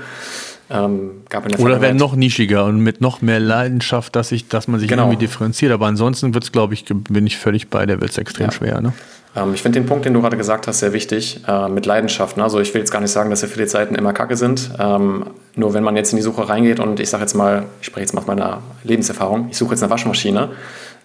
Ähm, 0.68 1.22
Oder 1.58 1.80
werden 1.80 1.96
noch 1.96 2.16
nischiger 2.16 2.64
und 2.64 2.80
mit 2.80 3.00
noch 3.00 3.22
mehr 3.22 3.38
Leidenschaft, 3.38 4.16
dass, 4.16 4.32
ich, 4.32 4.48
dass 4.48 4.66
man 4.66 4.80
sich 4.80 4.88
genau. 4.88 5.04
irgendwie 5.04 5.18
differenziert. 5.18 5.72
Aber 5.72 5.86
ansonsten 5.86 6.34
wird 6.34 6.42
es, 6.42 6.52
glaube 6.52 6.74
ich, 6.74 6.84
bin 6.84 7.26
ich 7.26 7.36
völlig 7.36 7.68
bei, 7.68 7.86
der 7.86 8.00
wird 8.00 8.10
es 8.10 8.18
extrem 8.18 8.46
ja. 8.46 8.52
schwer. 8.52 8.80
Ne? 8.80 8.92
Ähm, 9.36 9.54
ich 9.54 9.62
finde 9.62 9.80
den 9.80 9.86
Punkt, 9.86 10.04
den 10.04 10.14
du 10.14 10.20
gerade 10.20 10.36
gesagt 10.36 10.66
hast, 10.66 10.80
sehr 10.80 10.92
wichtig, 10.92 11.40
äh, 11.46 11.68
mit 11.68 11.86
Leidenschaft. 11.86 12.36
Ne? 12.36 12.42
Also 12.42 12.60
ich 12.60 12.72
will 12.74 12.80
jetzt 12.80 12.90
gar 12.90 13.00
nicht 13.00 13.10
sagen, 13.10 13.30
dass 13.30 13.44
Affiliate-Seiten 13.44 13.94
immer 13.94 14.12
kacke 14.12 14.36
sind. 14.36 14.70
Ähm, 14.78 15.26
nur 15.54 15.74
wenn 15.74 15.84
man 15.84 15.96
jetzt 15.96 16.12
in 16.12 16.16
die 16.16 16.22
Suche 16.22 16.48
reingeht 16.48 16.80
und 16.80 16.98
ich 17.00 17.10
sage 17.10 17.22
jetzt 17.22 17.34
mal, 17.34 17.66
ich 17.80 17.86
spreche 17.86 18.02
jetzt 18.02 18.14
mal 18.14 18.22
aus 18.22 18.26
meiner 18.26 18.62
Lebenserfahrung, 18.82 19.48
ich 19.50 19.56
suche 19.56 19.72
jetzt 19.72 19.82
eine 19.82 19.90
Waschmaschine, 19.90 20.50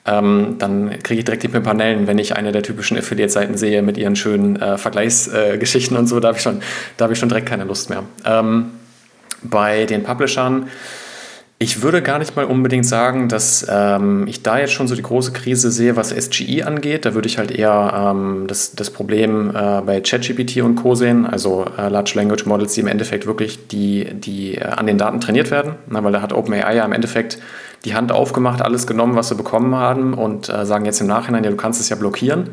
ähm, 0.06 0.56
dann 0.58 0.98
kriege 1.04 1.20
ich 1.20 1.26
direkt 1.26 1.44
die 1.44 1.48
Pimpanellen, 1.48 2.08
wenn 2.08 2.18
ich 2.18 2.36
eine 2.36 2.52
der 2.52 2.64
typischen 2.64 2.98
Affiliate-Seiten 2.98 3.58
sehe 3.58 3.82
mit 3.84 3.98
ihren 3.98 4.16
schönen 4.16 4.60
äh, 4.60 4.78
Vergleichsgeschichten 4.78 5.96
äh, 5.96 6.00
und 6.00 6.08
so, 6.08 6.20
da 6.20 6.30
habe 6.30 6.38
ich, 6.38 6.44
schon, 6.44 6.62
hab 7.00 7.12
ich 7.12 7.20
schon 7.20 7.30
direkt 7.30 7.48
keine 7.48 7.66
Lust 7.66 7.90
mehr. 7.90 8.04
Ähm, 8.26 8.72
bei 9.44 9.86
den 9.86 10.04
Publishern 10.04 10.68
ich 11.62 11.84
würde 11.84 12.02
gar 12.02 12.18
nicht 12.18 12.36
mal 12.36 12.46
unbedingt 12.46 12.88
sagen, 12.88 13.30
dass 13.30 13.68
ähm, 13.70 14.26
ich 14.28 14.42
da 14.42 14.58
jetzt 14.58 14.74
schon 14.74 14.88
so 14.88 14.96
die 14.96 15.04
große 15.04 15.32
Krise 15.32 15.70
sehe, 15.70 15.96
was 15.96 16.10
SGE 16.10 16.66
angeht. 16.66 17.06
Da 17.06 17.14
würde 17.14 17.28
ich 17.28 17.38
halt 17.38 17.52
eher 17.52 18.14
ähm, 18.16 18.46
das, 18.48 18.72
das 18.72 18.90
Problem 18.90 19.52
äh, 19.52 19.82
bei 19.82 20.02
ChatGPT 20.02 20.64
und 20.64 20.74
Co. 20.74 20.96
sehen, 20.96 21.28
also 21.28 21.68
äh, 21.78 21.88
Large 21.88 22.14
Language 22.16 22.48
Models, 22.48 22.74
die 22.74 22.82
im 22.82 22.88
Endeffekt 22.88 23.28
wirklich 23.28 23.68
die, 23.68 24.08
die 24.12 24.56
äh, 24.56 24.64
an 24.64 24.88
den 24.88 24.98
Daten 24.98 25.22
trainiert 25.22 25.52
werden. 25.52 25.76
Na, 25.88 26.04
weil 26.04 26.12
da 26.12 26.24
hat 26.24 26.34
OpenAI 26.34 26.78
ja 26.78 26.84
im 26.84 26.94
Endeffekt 26.94 27.38
die 27.86 27.94
Hand 27.94 28.12
aufgemacht, 28.12 28.64
alles 28.64 28.88
genommen, 28.88 29.16
was 29.16 29.30
sie 29.30 29.36
bekommen 29.36 29.76
haben 29.76 30.16
und 30.16 30.50
äh, 30.50 30.66
sagen 30.66 30.86
jetzt 30.86 31.00
im 31.00 31.06
Nachhinein, 31.06 31.44
ja, 31.44 31.52
du 31.52 31.58
kannst 31.58 31.80
es 31.80 31.90
ja 31.90 31.96
blockieren. 31.96 32.50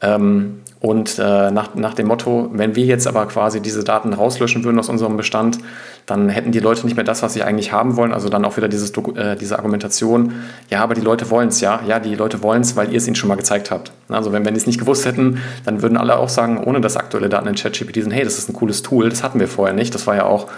Ähm, 0.00 0.60
und 0.80 1.18
äh, 1.18 1.50
nach, 1.50 1.74
nach 1.74 1.92
dem 1.92 2.08
Motto, 2.08 2.48
wenn 2.54 2.74
wir 2.74 2.86
jetzt 2.86 3.06
aber 3.06 3.26
quasi 3.26 3.60
diese 3.60 3.84
Daten 3.84 4.14
rauslöschen 4.14 4.64
würden 4.64 4.78
aus 4.78 4.88
unserem 4.88 5.18
Bestand, 5.18 5.58
dann 6.06 6.30
hätten 6.30 6.52
die 6.52 6.58
Leute 6.58 6.86
nicht 6.86 6.96
mehr 6.96 7.04
das, 7.04 7.22
was 7.22 7.34
sie 7.34 7.42
eigentlich 7.42 7.70
haben 7.70 7.96
wollen. 7.96 8.14
Also 8.14 8.30
dann 8.30 8.46
auch 8.46 8.56
wieder 8.56 8.66
dieses, 8.66 8.90
äh, 9.14 9.36
diese 9.36 9.58
Argumentation, 9.58 10.32
ja, 10.70 10.80
aber 10.80 10.94
die 10.94 11.02
Leute 11.02 11.28
wollen 11.28 11.48
es 11.48 11.60
ja. 11.60 11.80
Ja, 11.86 12.00
die 12.00 12.14
Leute 12.14 12.42
wollen 12.42 12.62
es, 12.62 12.76
weil 12.76 12.90
ihr 12.90 12.96
es 12.96 13.06
ihnen 13.06 13.14
schon 13.14 13.28
mal 13.28 13.36
gezeigt 13.36 13.70
habt. 13.70 13.92
Also 14.08 14.32
wenn, 14.32 14.46
wenn 14.46 14.54
die 14.54 14.60
es 14.60 14.66
nicht 14.66 14.80
gewusst 14.80 15.04
hätten, 15.04 15.42
dann 15.66 15.82
würden 15.82 15.98
alle 15.98 16.16
auch 16.16 16.30
sagen, 16.30 16.64
ohne 16.64 16.80
dass 16.80 16.96
aktuelle 16.96 17.28
Daten 17.28 17.46
in 17.46 17.56
ChatGPT 17.56 17.96
sind, 17.96 18.12
hey, 18.12 18.24
das 18.24 18.38
ist 18.38 18.48
ein 18.48 18.54
cooles 18.54 18.80
Tool, 18.80 19.10
das 19.10 19.22
hatten 19.22 19.38
wir 19.38 19.48
vorher 19.48 19.74
nicht. 19.74 19.94
Das 19.94 20.06
war 20.06 20.16
ja 20.16 20.24
auch, 20.24 20.48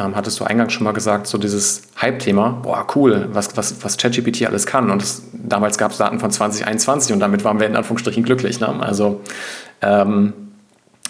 ähm, 0.00 0.16
hattest 0.16 0.40
du 0.40 0.44
eingangs 0.44 0.72
schon 0.72 0.84
mal 0.84 0.92
gesagt, 0.92 1.26
so 1.26 1.36
dieses 1.38 1.82
Hype-Thema, 2.00 2.60
boah, 2.62 2.86
cool, 2.94 3.28
was, 3.32 3.56
was, 3.56 3.82
was 3.82 3.96
ChatGPT 3.96 4.46
alles 4.46 4.66
kann. 4.66 4.90
Und 4.90 5.02
das, 5.02 5.22
damals 5.32 5.78
gab 5.78 5.92
es 5.92 5.98
Daten 5.98 6.18
von 6.18 6.30
2021 6.30 7.12
und 7.12 7.20
damit 7.20 7.44
waren 7.44 7.60
wir 7.60 7.66
in 7.66 7.76
Anführungsstrichen 7.76 8.22
glücklich. 8.22 8.60
Ne? 8.60 8.68
Also 8.80 9.20
ähm, 9.82 10.32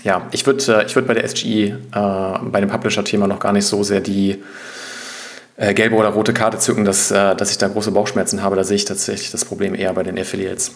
ja, 0.02 0.22
ich 0.32 0.46
würde 0.46 0.80
äh, 0.80 0.86
ich 0.86 0.96
würd 0.96 1.06
bei 1.06 1.14
der 1.14 1.28
SGE, 1.28 1.48
äh, 1.48 1.78
bei 1.92 2.60
dem 2.60 2.68
Publisher-Thema 2.68 3.26
noch 3.26 3.38
gar 3.38 3.52
nicht 3.52 3.66
so 3.66 3.82
sehr 3.82 4.00
die 4.00 4.42
äh, 5.56 5.74
gelbe 5.74 5.96
oder 5.96 6.08
rote 6.08 6.32
Karte 6.32 6.58
zücken, 6.58 6.84
dass, 6.84 7.10
äh, 7.10 7.36
dass 7.36 7.50
ich 7.50 7.58
da 7.58 7.68
große 7.68 7.92
Bauchschmerzen 7.92 8.42
habe. 8.42 8.56
Da 8.56 8.64
sehe 8.64 8.76
ich 8.76 8.86
tatsächlich 8.86 9.30
das 9.30 9.44
Problem 9.44 9.74
eher 9.74 9.92
bei 9.92 10.02
den 10.02 10.18
Affiliates. 10.18 10.72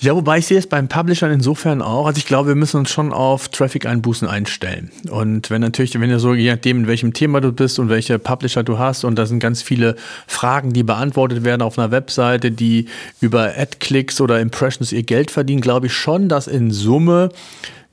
Ja, 0.00 0.14
wobei 0.14 0.38
ich 0.38 0.46
sehe 0.46 0.58
es 0.58 0.66
beim 0.66 0.88
Publishern 0.88 1.30
insofern 1.30 1.82
auch. 1.82 2.06
Also 2.06 2.18
ich 2.18 2.26
glaube, 2.26 2.48
wir 2.48 2.54
müssen 2.54 2.78
uns 2.78 2.90
schon 2.90 3.12
auf 3.12 3.48
Traffic-Einbußen 3.48 4.26
einstellen. 4.26 4.90
Und 5.10 5.50
wenn 5.50 5.60
natürlich, 5.60 5.98
wenn 5.98 6.08
du 6.08 6.18
so, 6.18 6.34
je 6.34 6.50
nachdem, 6.50 6.78
in 6.78 6.86
welchem 6.86 7.12
Thema 7.12 7.40
du 7.40 7.52
bist 7.52 7.78
und 7.78 7.88
welche 7.88 8.18
Publisher 8.18 8.62
du 8.62 8.78
hast, 8.78 9.04
und 9.04 9.16
da 9.16 9.26
sind 9.26 9.40
ganz 9.40 9.62
viele 9.62 9.96
Fragen, 10.26 10.72
die 10.72 10.82
beantwortet 10.82 11.44
werden 11.44 11.62
auf 11.62 11.78
einer 11.78 11.90
Webseite, 11.90 12.50
die 12.50 12.86
über 13.20 13.52
Ad-Clicks 13.56 14.20
oder 14.20 14.40
Impressions 14.40 14.92
ihr 14.92 15.02
Geld 15.02 15.30
verdienen, 15.30 15.60
glaube 15.60 15.86
ich 15.86 15.92
schon, 15.92 16.28
dass 16.28 16.46
in 16.46 16.70
Summe 16.70 17.30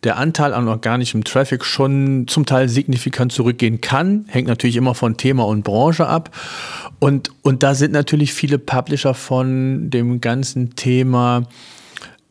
der 0.03 0.17
Anteil 0.17 0.53
an 0.53 0.67
organischem 0.67 1.23
Traffic 1.23 1.65
schon 1.65 2.27
zum 2.27 2.45
Teil 2.45 2.69
signifikant 2.69 3.31
zurückgehen 3.31 3.81
kann. 3.81 4.25
Hängt 4.27 4.47
natürlich 4.47 4.75
immer 4.75 4.93
von 4.93 5.17
Thema 5.17 5.45
und 5.45 5.63
Branche 5.63 6.07
ab. 6.07 6.29
Und, 6.99 7.31
und 7.43 7.63
da 7.63 7.75
sind 7.75 7.91
natürlich 7.91 8.33
viele 8.33 8.57
Publisher 8.57 9.13
von 9.13 9.89
dem 9.89 10.19
ganzen 10.19 10.75
Thema 10.75 11.47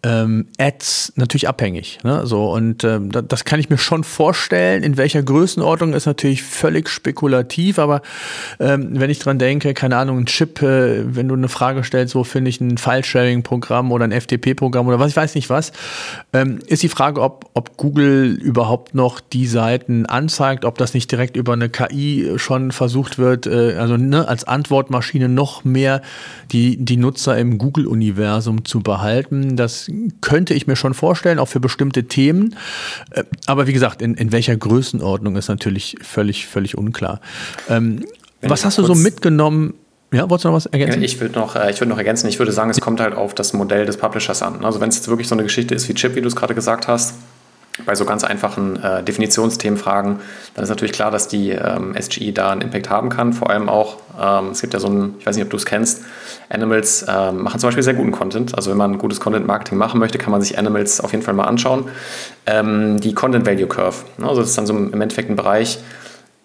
ähm, 0.06 0.46
Ads 0.58 1.14
natürlich 1.16 1.48
abhängig. 1.48 1.98
Ne? 2.04 2.26
So, 2.26 2.52
und 2.52 2.84
ähm, 2.84 3.10
das 3.10 3.44
kann 3.44 3.58
ich 3.58 3.68
mir 3.70 3.78
schon 3.78 4.04
vorstellen. 4.04 4.84
In 4.84 4.96
welcher 4.96 5.22
Größenordnung 5.22 5.94
ist 5.94 6.06
natürlich 6.06 6.44
völlig 6.44 6.88
spekulativ, 6.88 7.80
aber 7.80 8.02
ähm, 8.60 8.90
wenn 8.92 9.10
ich 9.10 9.18
dran 9.18 9.40
denke, 9.40 9.74
keine 9.74 9.96
Ahnung, 9.96 10.18
ein 10.18 10.26
Chip, 10.26 10.62
äh, 10.62 11.16
wenn 11.16 11.26
du 11.26 11.34
eine 11.34 11.48
Frage 11.48 11.82
stellst, 11.82 12.14
wo 12.14 12.22
finde 12.22 12.50
ich 12.50 12.60
ein 12.60 12.78
File-Sharing-Programm 12.78 13.90
oder 13.90 14.04
ein 14.04 14.12
FTP-Programm 14.12 14.86
oder 14.86 15.00
was, 15.00 15.10
ich 15.10 15.16
weiß 15.16 15.34
nicht 15.34 15.50
was, 15.50 15.72
ähm, 16.32 16.60
ist 16.66 16.84
die 16.84 16.88
Frage, 16.88 17.20
ob, 17.20 17.50
ob 17.54 17.76
Google 17.76 18.38
überhaupt 18.40 18.94
noch 18.94 19.18
die 19.18 19.48
Seiten 19.48 20.06
anzeigt, 20.06 20.64
ob 20.64 20.78
das 20.78 20.94
nicht 20.94 21.10
direkt 21.10 21.36
über 21.36 21.54
eine 21.54 21.68
KI 21.68 22.34
schon 22.36 22.70
versucht 22.70 23.18
wird, 23.18 23.48
äh, 23.48 23.74
also 23.76 23.96
ne, 23.96 24.28
als 24.28 24.44
Antwortmaschine 24.44 25.28
noch 25.28 25.64
mehr 25.64 26.00
die, 26.52 26.76
die 26.76 26.96
Nutzer 26.96 27.36
im 27.36 27.58
Google-Universum 27.58 28.64
zu 28.64 28.80
behalten. 28.80 29.56
Das 29.56 29.88
könnte 30.20 30.54
ich 30.54 30.66
mir 30.66 30.76
schon 30.76 30.94
vorstellen, 30.94 31.38
auch 31.38 31.48
für 31.48 31.60
bestimmte 31.60 32.04
Themen. 32.04 32.56
Äh, 33.10 33.24
aber 33.46 33.66
wie 33.66 33.72
gesagt, 33.72 34.02
in, 34.02 34.14
in 34.14 34.32
welcher 34.32 34.56
Größenordnung 34.56 35.36
ist 35.36 35.48
natürlich 35.48 35.96
völlig, 36.02 36.46
völlig 36.46 36.76
unklar. 36.76 37.20
Ähm, 37.68 38.04
was 38.42 38.64
hast 38.64 38.78
du 38.78 38.84
so 38.84 38.94
mitgenommen? 38.94 39.74
Ja, 40.12 40.30
wolltest 40.30 40.44
du 40.44 40.48
noch 40.48 40.56
was 40.56 40.66
ergänzen? 40.66 41.02
Ich 41.02 41.20
würde 41.20 41.34
noch, 41.34 41.56
äh, 41.56 41.74
würd 41.78 41.88
noch 41.88 41.98
ergänzen, 41.98 42.28
ich 42.28 42.38
würde 42.38 42.52
sagen, 42.52 42.70
es 42.70 42.80
kommt 42.80 43.00
halt 43.00 43.14
auf 43.14 43.34
das 43.34 43.52
Modell 43.52 43.86
des 43.86 43.96
Publishers 43.96 44.42
an. 44.42 44.64
Also 44.64 44.80
wenn 44.80 44.88
es 44.88 44.96
jetzt 44.96 45.08
wirklich 45.08 45.28
so 45.28 45.34
eine 45.34 45.42
Geschichte 45.42 45.74
ist 45.74 45.88
wie 45.88 45.94
Chip, 45.94 46.14
wie 46.14 46.20
du 46.20 46.28
es 46.28 46.36
gerade 46.36 46.54
gesagt 46.54 46.86
hast, 46.86 47.14
bei 47.84 47.94
so 47.94 48.04
ganz 48.04 48.24
einfachen 48.24 48.82
äh, 48.82 49.02
Definitionsthemenfragen, 49.02 50.20
dann 50.54 50.62
ist 50.62 50.70
natürlich 50.70 50.92
klar, 50.92 51.10
dass 51.10 51.28
die 51.28 51.50
ähm, 51.50 51.94
SGE 52.00 52.32
da 52.32 52.50
einen 52.50 52.62
Impact 52.62 52.88
haben 52.88 53.10
kann. 53.10 53.32
Vor 53.32 53.50
allem 53.50 53.68
auch, 53.68 53.96
ähm, 54.20 54.50
es 54.50 54.60
gibt 54.60 54.72
ja 54.72 54.80
so 54.80 54.88
ein, 54.88 55.14
ich 55.18 55.26
weiß 55.26 55.36
nicht, 55.36 55.44
ob 55.44 55.50
du 55.50 55.56
es 55.56 55.66
kennst, 55.66 56.04
Animals 56.48 57.02
äh, 57.02 57.32
machen 57.32 57.60
zum 57.60 57.68
Beispiel 57.68 57.82
sehr 57.82 57.94
guten 57.94 58.12
Content. 58.12 58.54
Also 58.54 58.70
wenn 58.70 58.78
man 58.78 58.98
gutes 58.98 59.20
Content-Marketing 59.20 59.76
machen 59.76 60.00
möchte, 60.00 60.18
kann 60.18 60.30
man 60.30 60.40
sich 60.40 60.58
Animals 60.58 61.00
auf 61.00 61.12
jeden 61.12 61.24
Fall 61.24 61.34
mal 61.34 61.44
anschauen. 61.44 61.88
Ähm, 62.46 63.00
die 63.00 63.14
Content 63.14 63.46
Value 63.46 63.66
Curve, 63.66 63.96
ne? 64.18 64.28
also 64.28 64.40
das 64.40 64.50
ist 64.50 64.58
dann 64.58 64.66
so 64.66 64.74
im 64.74 65.00
Endeffekt 65.00 65.28
ein 65.28 65.36
Bereich, 65.36 65.78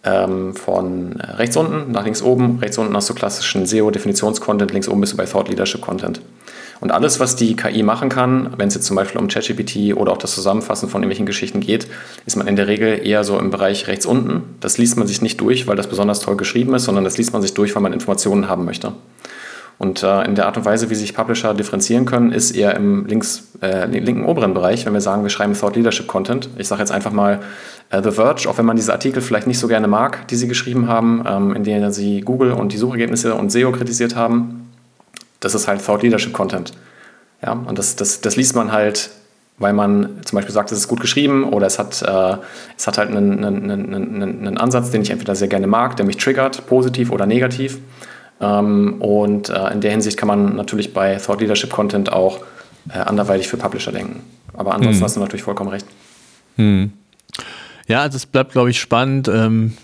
ähm, 0.04 0.56
von 0.56 1.22
rechts 1.22 1.56
unten 1.56 1.92
nach 1.92 2.04
links 2.04 2.22
oben. 2.22 2.60
Rechts 2.60 2.78
unten 2.78 2.96
hast 2.96 3.10
du 3.10 3.14
klassischen 3.14 3.66
SEO-Definitions-Content, 3.66 4.72
links 4.72 4.88
oben 4.88 5.02
bist 5.02 5.14
du 5.14 5.18
bei 5.18 5.26
Thought 5.26 5.50
Leadership-Content. 5.50 6.22
Und 6.82 6.92
alles, 6.92 7.20
was 7.20 7.36
die 7.36 7.56
KI 7.56 7.84
machen 7.84 8.10
kann, 8.10 8.54
wenn 8.58 8.68
es 8.68 8.74
jetzt 8.74 8.88
zum 8.88 8.96
Beispiel 8.96 9.22
um 9.22 9.28
ChatGPT 9.28 9.96
oder 9.96 10.12
auch 10.12 10.18
das 10.18 10.34
Zusammenfassen 10.34 10.90
von 10.90 11.02
irgendwelchen 11.02 11.28
Geschichten 11.28 11.60
geht, 11.60 11.88
ist 12.26 12.36
man 12.36 12.48
in 12.48 12.56
der 12.56 12.68
Regel 12.68 13.06
eher 13.06 13.24
so 13.24 13.38
im 13.40 13.52
Bereich 13.52 13.88
rechts 13.88 14.08
unten. 14.08 14.56
Das 14.60 14.80
liest 14.80 14.98
man 14.98 15.08
sich 15.08 15.22
nicht 15.22 15.40
durch, 15.40 15.68
weil 15.68 15.76
das 15.76 15.88
besonders 15.88 16.20
toll 16.20 16.36
geschrieben 16.36 16.74
ist, 16.74 16.86
sondern 16.86 17.04
das 17.04 17.20
liest 17.20 17.34
man 17.34 17.44
sich 17.44 17.54
durch, 17.54 17.76
weil 17.76 17.84
man 17.84 17.94
Informationen 17.94 18.50
haben 18.50 18.66
möchte. 18.66 18.94
Und 19.78 20.04
äh, 20.04 20.26
in 20.26 20.36
der 20.36 20.48
Art 20.48 20.58
und 20.58 20.66
Weise, 20.66 20.90
wie 20.90 20.96
sich 20.96 21.16
Publisher 21.16 21.54
differenzieren 21.54 22.06
können, 22.06 22.32
ist 22.32 22.52
eher 22.52 22.76
im 22.76 23.06
links, 23.06 23.50
äh, 23.62 23.86
linken 23.86 24.26
oberen 24.26 24.54
Bereich, 24.54 24.86
wenn 24.86 24.94
wir 24.94 25.02
sagen, 25.02 25.24
wir 25.24 25.30
schreiben 25.30 25.54
Thought 25.54 25.76
Leadership 25.76 26.08
Content. 26.08 26.50
Ich 26.58 26.68
sage 26.68 26.82
jetzt 26.82 26.92
einfach 26.92 27.12
mal 27.12 27.40
äh, 27.90 28.02
The 28.04 28.12
Verge, 28.12 28.48
auch 28.48 28.58
wenn 28.60 28.66
man 28.66 28.76
diese 28.76 28.92
Artikel 28.92 29.22
vielleicht 29.22 29.48
nicht 29.48 29.58
so 29.58 29.68
gerne 29.68 29.88
mag, 29.88 30.28
die 30.28 30.36
sie 30.36 30.48
geschrieben 30.48 30.88
haben, 30.88 31.24
ähm, 31.28 31.56
in 31.56 31.64
denen 31.64 31.92
sie 31.92 32.22
Google 32.22 32.52
und 32.52 32.74
die 32.74 32.78
Suchergebnisse 32.78 33.34
und 33.34 33.52
SEO 33.52 33.72
kritisiert 33.72 34.16
haben, 34.16 34.61
das 35.42 35.54
ist 35.54 35.68
halt 35.68 35.86
Thought 35.86 36.04
Leadership 36.04 36.32
Content. 36.32 36.72
Ja, 37.44 37.52
und 37.52 37.78
das, 37.78 37.98
das, 37.98 38.22
das 38.22 38.38
liest 38.38 38.56
man 38.56 38.72
halt, 38.72 39.10
weil 39.58 39.74
man 39.74 40.22
zum 40.24 40.38
Beispiel 40.38 40.54
sagt, 40.54 40.72
es 40.72 40.78
ist 40.78 40.88
gut 40.88 41.02
geschrieben 41.02 41.44
oder 41.44 41.68
es 41.68 41.78
hat, 41.78 42.02
äh, 42.02 42.38
es 42.78 42.88
hat 42.88 42.98
halt 42.98 43.10
einen, 43.10 43.44
einen, 43.44 43.70
einen, 43.70 44.24
einen 44.24 44.58
Ansatz, 44.58 44.92
den 44.92 45.02
ich 45.02 45.10
entweder 45.10 45.36
sehr 45.36 45.50
gerne 45.50 45.68
mag, 45.68 45.98
der 45.98 46.06
mich 46.06 46.18
triggert, 46.18 46.66
positiv 46.68 47.12
oder 47.12 47.26
negativ. 47.26 47.80
Ähm, 48.40 49.02
und 49.02 49.50
äh, 49.50 49.72
in 49.74 49.82
der 49.82 49.92
Hinsicht 49.92 50.18
kann 50.18 50.28
man 50.28 50.56
natürlich 50.56 50.94
bei 50.94 51.16
Thought 51.18 51.42
Leadership 51.42 51.72
Content 51.72 52.14
auch 52.14 52.40
äh, 52.90 52.98
anderweitig 52.98 53.48
für 53.48 53.58
Publisher 53.58 53.92
denken. 53.92 54.24
Aber 54.54 54.74
ansonsten 54.74 55.00
hm. 55.00 55.06
hast 55.06 55.16
du 55.16 55.20
natürlich 55.20 55.44
vollkommen 55.44 55.70
recht. 55.70 55.86
Hm. 56.58 56.92
Ja, 57.88 58.02
also 58.02 58.18
es 58.18 58.26
bleibt, 58.26 58.52
glaube 58.52 58.70
ich, 58.70 58.80
spannend. 58.80 59.28
Ähm, 59.28 59.78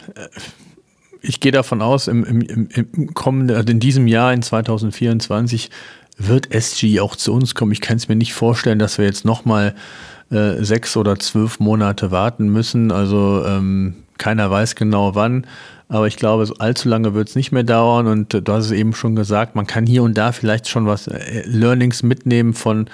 ich 1.21 1.39
gehe 1.39 1.51
davon 1.51 1.81
aus, 1.81 2.07
im, 2.07 2.23
im, 2.23 2.69
im 2.69 3.13
kommenden, 3.13 3.55
also 3.55 3.69
in 3.71 3.79
diesem 3.79 4.07
Jahr, 4.07 4.33
in 4.33 4.41
2024, 4.41 5.69
wird 6.17 6.53
SG 6.53 6.99
auch 6.99 7.15
zu 7.15 7.33
uns 7.33 7.55
kommen. 7.55 7.71
Ich 7.71 7.81
kann 7.81 7.97
es 7.97 8.07
mir 8.07 8.15
nicht 8.15 8.33
vorstellen, 8.33 8.79
dass 8.79 8.97
wir 8.97 9.05
jetzt 9.05 9.25
nochmal 9.25 9.75
äh, 10.31 10.63
sechs 10.63 10.97
oder 10.97 11.19
zwölf 11.19 11.59
Monate 11.59 12.11
warten 12.11 12.49
müssen. 12.49 12.91
Also 12.91 13.43
ähm, 13.45 13.95
keiner 14.17 14.49
weiß 14.49 14.75
genau 14.75 15.15
wann. 15.15 15.45
Aber 15.89 16.07
ich 16.07 16.17
glaube, 16.17 16.51
allzu 16.59 16.89
lange 16.89 17.13
wird 17.13 17.29
es 17.29 17.35
nicht 17.35 17.53
mehr 17.53 17.63
dauern. 17.63 18.07
Und 18.07 18.33
du 18.33 18.53
hast 18.53 18.65
es 18.65 18.71
eben 18.71 18.93
schon 18.93 19.15
gesagt, 19.15 19.55
man 19.55 19.67
kann 19.67 19.85
hier 19.85 20.03
und 20.03 20.17
da 20.17 20.33
vielleicht 20.33 20.67
schon 20.67 20.85
was 20.85 21.07
äh, 21.07 21.43
Learnings 21.45 22.03
mitnehmen 22.03 22.53
von, 22.53 22.89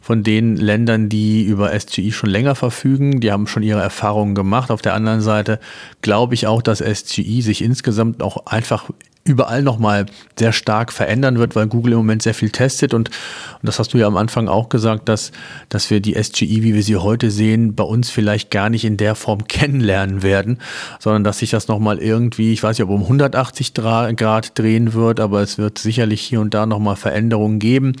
von 0.00 0.22
den 0.22 0.56
Ländern, 0.56 1.10
die 1.10 1.42
über 1.42 1.78
SGI 1.78 2.10
schon 2.10 2.30
länger 2.30 2.54
verfügen. 2.54 3.20
Die 3.20 3.32
haben 3.32 3.46
schon 3.46 3.62
ihre 3.62 3.82
Erfahrungen 3.82 4.34
gemacht. 4.34 4.70
Auf 4.70 4.80
der 4.80 4.94
anderen 4.94 5.20
Seite 5.20 5.60
glaube 6.00 6.32
ich 6.34 6.46
auch, 6.46 6.62
dass 6.62 6.78
SGI 6.78 7.42
sich 7.42 7.62
insgesamt 7.62 8.22
auch 8.22 8.46
einfach 8.46 8.88
überall 9.28 9.62
nochmal 9.62 10.06
sehr 10.38 10.52
stark 10.52 10.92
verändern 10.92 11.38
wird, 11.38 11.54
weil 11.54 11.66
Google 11.66 11.92
im 11.92 11.98
Moment 11.98 12.22
sehr 12.22 12.34
viel 12.34 12.50
testet 12.50 12.94
und, 12.94 13.10
und 13.10 13.62
das 13.62 13.78
hast 13.78 13.94
du 13.94 13.98
ja 13.98 14.06
am 14.06 14.16
Anfang 14.16 14.48
auch 14.48 14.68
gesagt, 14.68 15.08
dass, 15.08 15.32
dass 15.68 15.90
wir 15.90 16.00
die 16.00 16.20
SGI, 16.20 16.62
wie 16.62 16.74
wir 16.74 16.82
sie 16.82 16.96
heute 16.96 17.30
sehen, 17.30 17.74
bei 17.74 17.84
uns 17.84 18.10
vielleicht 18.10 18.50
gar 18.50 18.70
nicht 18.70 18.84
in 18.84 18.96
der 18.96 19.14
Form 19.14 19.44
kennenlernen 19.48 20.22
werden, 20.22 20.58
sondern 20.98 21.24
dass 21.24 21.38
sich 21.38 21.50
das 21.50 21.68
nochmal 21.68 21.98
irgendwie, 21.98 22.52
ich 22.52 22.62
weiß 22.62 22.78
nicht, 22.78 22.84
ob 22.84 22.90
um 22.90 23.02
180 23.02 23.74
Grad 23.74 24.58
drehen 24.58 24.94
wird, 24.94 25.20
aber 25.20 25.42
es 25.42 25.58
wird 25.58 25.78
sicherlich 25.78 26.22
hier 26.22 26.40
und 26.40 26.54
da 26.54 26.66
nochmal 26.66 26.96
Veränderungen 26.96 27.58
geben. 27.58 27.92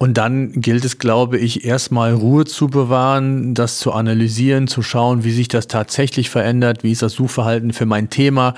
Und 0.00 0.16
dann 0.16 0.52
gilt 0.52 0.84
es, 0.84 0.98
glaube 0.98 1.38
ich, 1.38 1.64
erstmal 1.64 2.14
Ruhe 2.14 2.44
zu 2.44 2.68
bewahren, 2.68 3.54
das 3.54 3.80
zu 3.80 3.92
analysieren, 3.92 4.68
zu 4.68 4.80
schauen, 4.80 5.24
wie 5.24 5.32
sich 5.32 5.48
das 5.48 5.66
tatsächlich 5.66 6.30
verändert, 6.30 6.84
wie 6.84 6.92
ist 6.92 7.02
das 7.02 7.14
Suchverhalten 7.14 7.72
für 7.72 7.84
mein 7.84 8.08
Thema. 8.08 8.54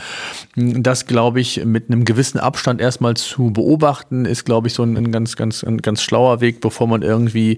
Das, 0.54 1.06
glaube 1.06 1.40
ich, 1.40 1.64
mit 1.64 1.88
einem 1.88 2.04
gewissen 2.04 2.38
Abstand 2.38 2.82
erstmal 2.82 3.14
zu 3.14 3.52
beobachten, 3.52 4.26
ist, 4.26 4.44
glaube 4.44 4.68
ich, 4.68 4.74
so 4.74 4.82
ein, 4.82 5.10
ganz, 5.12 5.34
ganz, 5.34 5.62
ein 5.62 5.78
ganz 5.78 6.02
schlauer 6.02 6.42
Weg, 6.42 6.60
bevor 6.60 6.86
man 6.86 7.00
irgendwie 7.00 7.56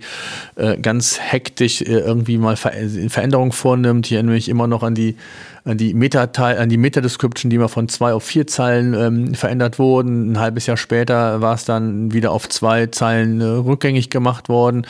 äh, 0.55 0.77
ganz 0.77 1.19
hektisch 1.19 1.83
äh, 1.83 1.87
irgendwie 1.87 2.39
mal 2.39 2.55
Ver 2.57 2.73
Veränderungen 3.09 3.51
vornimmt. 3.51 4.07
Ich 4.07 4.13
erinnere 4.13 4.37
mich 4.37 4.49
immer 4.49 4.69
noch 4.69 4.85
an 4.85 4.95
die 4.95 5.17
an 5.65 5.79
die 5.79 5.95
Meta 5.95 6.25
an 6.25 6.69
die 6.69 6.77
Meta-Description, 6.77 7.51
die 7.51 7.59
mal 7.59 7.69
von 7.69 7.89
zwei 7.89 8.13
auf 8.13 8.25
vier 8.25 8.47
Zeilen 8.47 8.95
ähm, 8.95 9.35
verändert 9.35 9.79
wurden. 9.79 10.33
Ein 10.33 10.41
halbes 10.41 10.67
Jahr 10.67 10.77
später 10.77 11.41
war 11.41 11.55
es 11.55 11.65
dann 11.65 12.13
wieder 12.13 12.33
auf 12.33 12.49
zwei 12.49 12.87
Zeilen 12.87 13.41
äh, 13.41 13.45
rückgängig 13.45 14.11
gemacht 14.11 14.49
worden. 14.49 14.87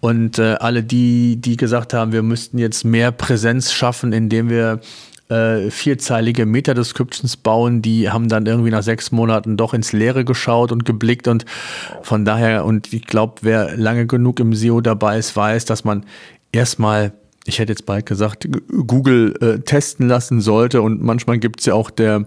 Und 0.00 0.38
äh, 0.38 0.56
alle 0.60 0.82
die, 0.82 1.36
die 1.36 1.56
gesagt 1.56 1.94
haben, 1.94 2.12
wir 2.12 2.22
müssten 2.22 2.58
jetzt 2.58 2.84
mehr 2.84 3.12
Präsenz 3.12 3.72
schaffen, 3.72 4.12
indem 4.12 4.50
wir 4.50 4.80
äh, 5.30 5.70
vierzeilige 5.70 6.44
Meta-Descriptions 6.44 7.36
bauen, 7.36 7.82
die 7.82 8.10
haben 8.10 8.28
dann 8.28 8.46
irgendwie 8.46 8.70
nach 8.70 8.82
sechs 8.82 9.12
Monaten 9.12 9.56
doch 9.56 9.72
ins 9.72 9.92
Leere 9.92 10.24
geschaut 10.24 10.72
und 10.72 10.84
geblickt 10.84 11.28
und 11.28 11.46
von 12.02 12.24
daher, 12.24 12.64
und 12.64 12.92
ich 12.92 13.06
glaube, 13.06 13.36
wer 13.42 13.76
lange 13.76 14.06
genug 14.06 14.40
im 14.40 14.54
SEO 14.54 14.80
dabei 14.80 15.18
ist, 15.18 15.36
weiß, 15.36 15.64
dass 15.64 15.84
man 15.84 16.04
erstmal 16.52 17.12
ich 17.46 17.58
hätte 17.58 17.72
jetzt 17.72 17.86
bald 17.86 18.04
gesagt, 18.04 18.46
Google 18.86 19.34
äh, 19.40 19.60
testen 19.60 20.08
lassen 20.08 20.42
sollte. 20.42 20.82
Und 20.82 21.02
manchmal 21.02 21.38
gibt 21.38 21.60
es 21.60 21.66
ja 21.66 21.74
auch 21.74 21.88
der, 21.88 22.26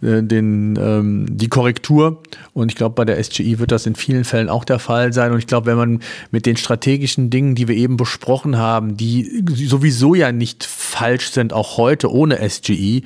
äh, 0.00 0.22
den, 0.22 0.78
ähm, 0.80 1.26
die 1.28 1.48
Korrektur. 1.48 2.22
Und 2.54 2.72
ich 2.72 2.76
glaube, 2.76 2.94
bei 2.94 3.04
der 3.04 3.22
SGI 3.22 3.58
wird 3.58 3.70
das 3.70 3.84
in 3.84 3.94
vielen 3.94 4.24
Fällen 4.24 4.48
auch 4.48 4.64
der 4.64 4.78
Fall 4.78 5.12
sein. 5.12 5.32
Und 5.32 5.38
ich 5.38 5.46
glaube, 5.46 5.66
wenn 5.66 5.76
man 5.76 6.00
mit 6.30 6.46
den 6.46 6.56
strategischen 6.56 7.28
Dingen, 7.28 7.54
die 7.54 7.68
wir 7.68 7.76
eben 7.76 7.98
besprochen 7.98 8.56
haben, 8.56 8.96
die 8.96 9.44
sowieso 9.66 10.14
ja 10.14 10.32
nicht 10.32 10.64
falsch 10.64 11.30
sind, 11.32 11.52
auch 11.52 11.76
heute 11.76 12.10
ohne 12.10 12.38
SGI, 12.48 13.02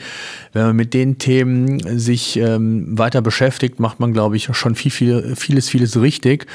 wenn 0.53 0.63
man 0.63 0.77
mit 0.77 0.95
den 0.95 1.19
Themen 1.19 1.99
sich 1.99 2.37
ähm, 2.37 2.97
weiter 2.97 3.23
beschäftigt, 3.23 3.81
macht 3.81 3.99
man, 3.99 4.13
glaube 4.13 4.37
ich, 4.37 4.49
schon 4.53 4.77
viel, 4.77 4.93
viel, 4.93 5.35
vieles, 5.35 5.69
vieles 5.69 6.01
richtig. 6.01 6.47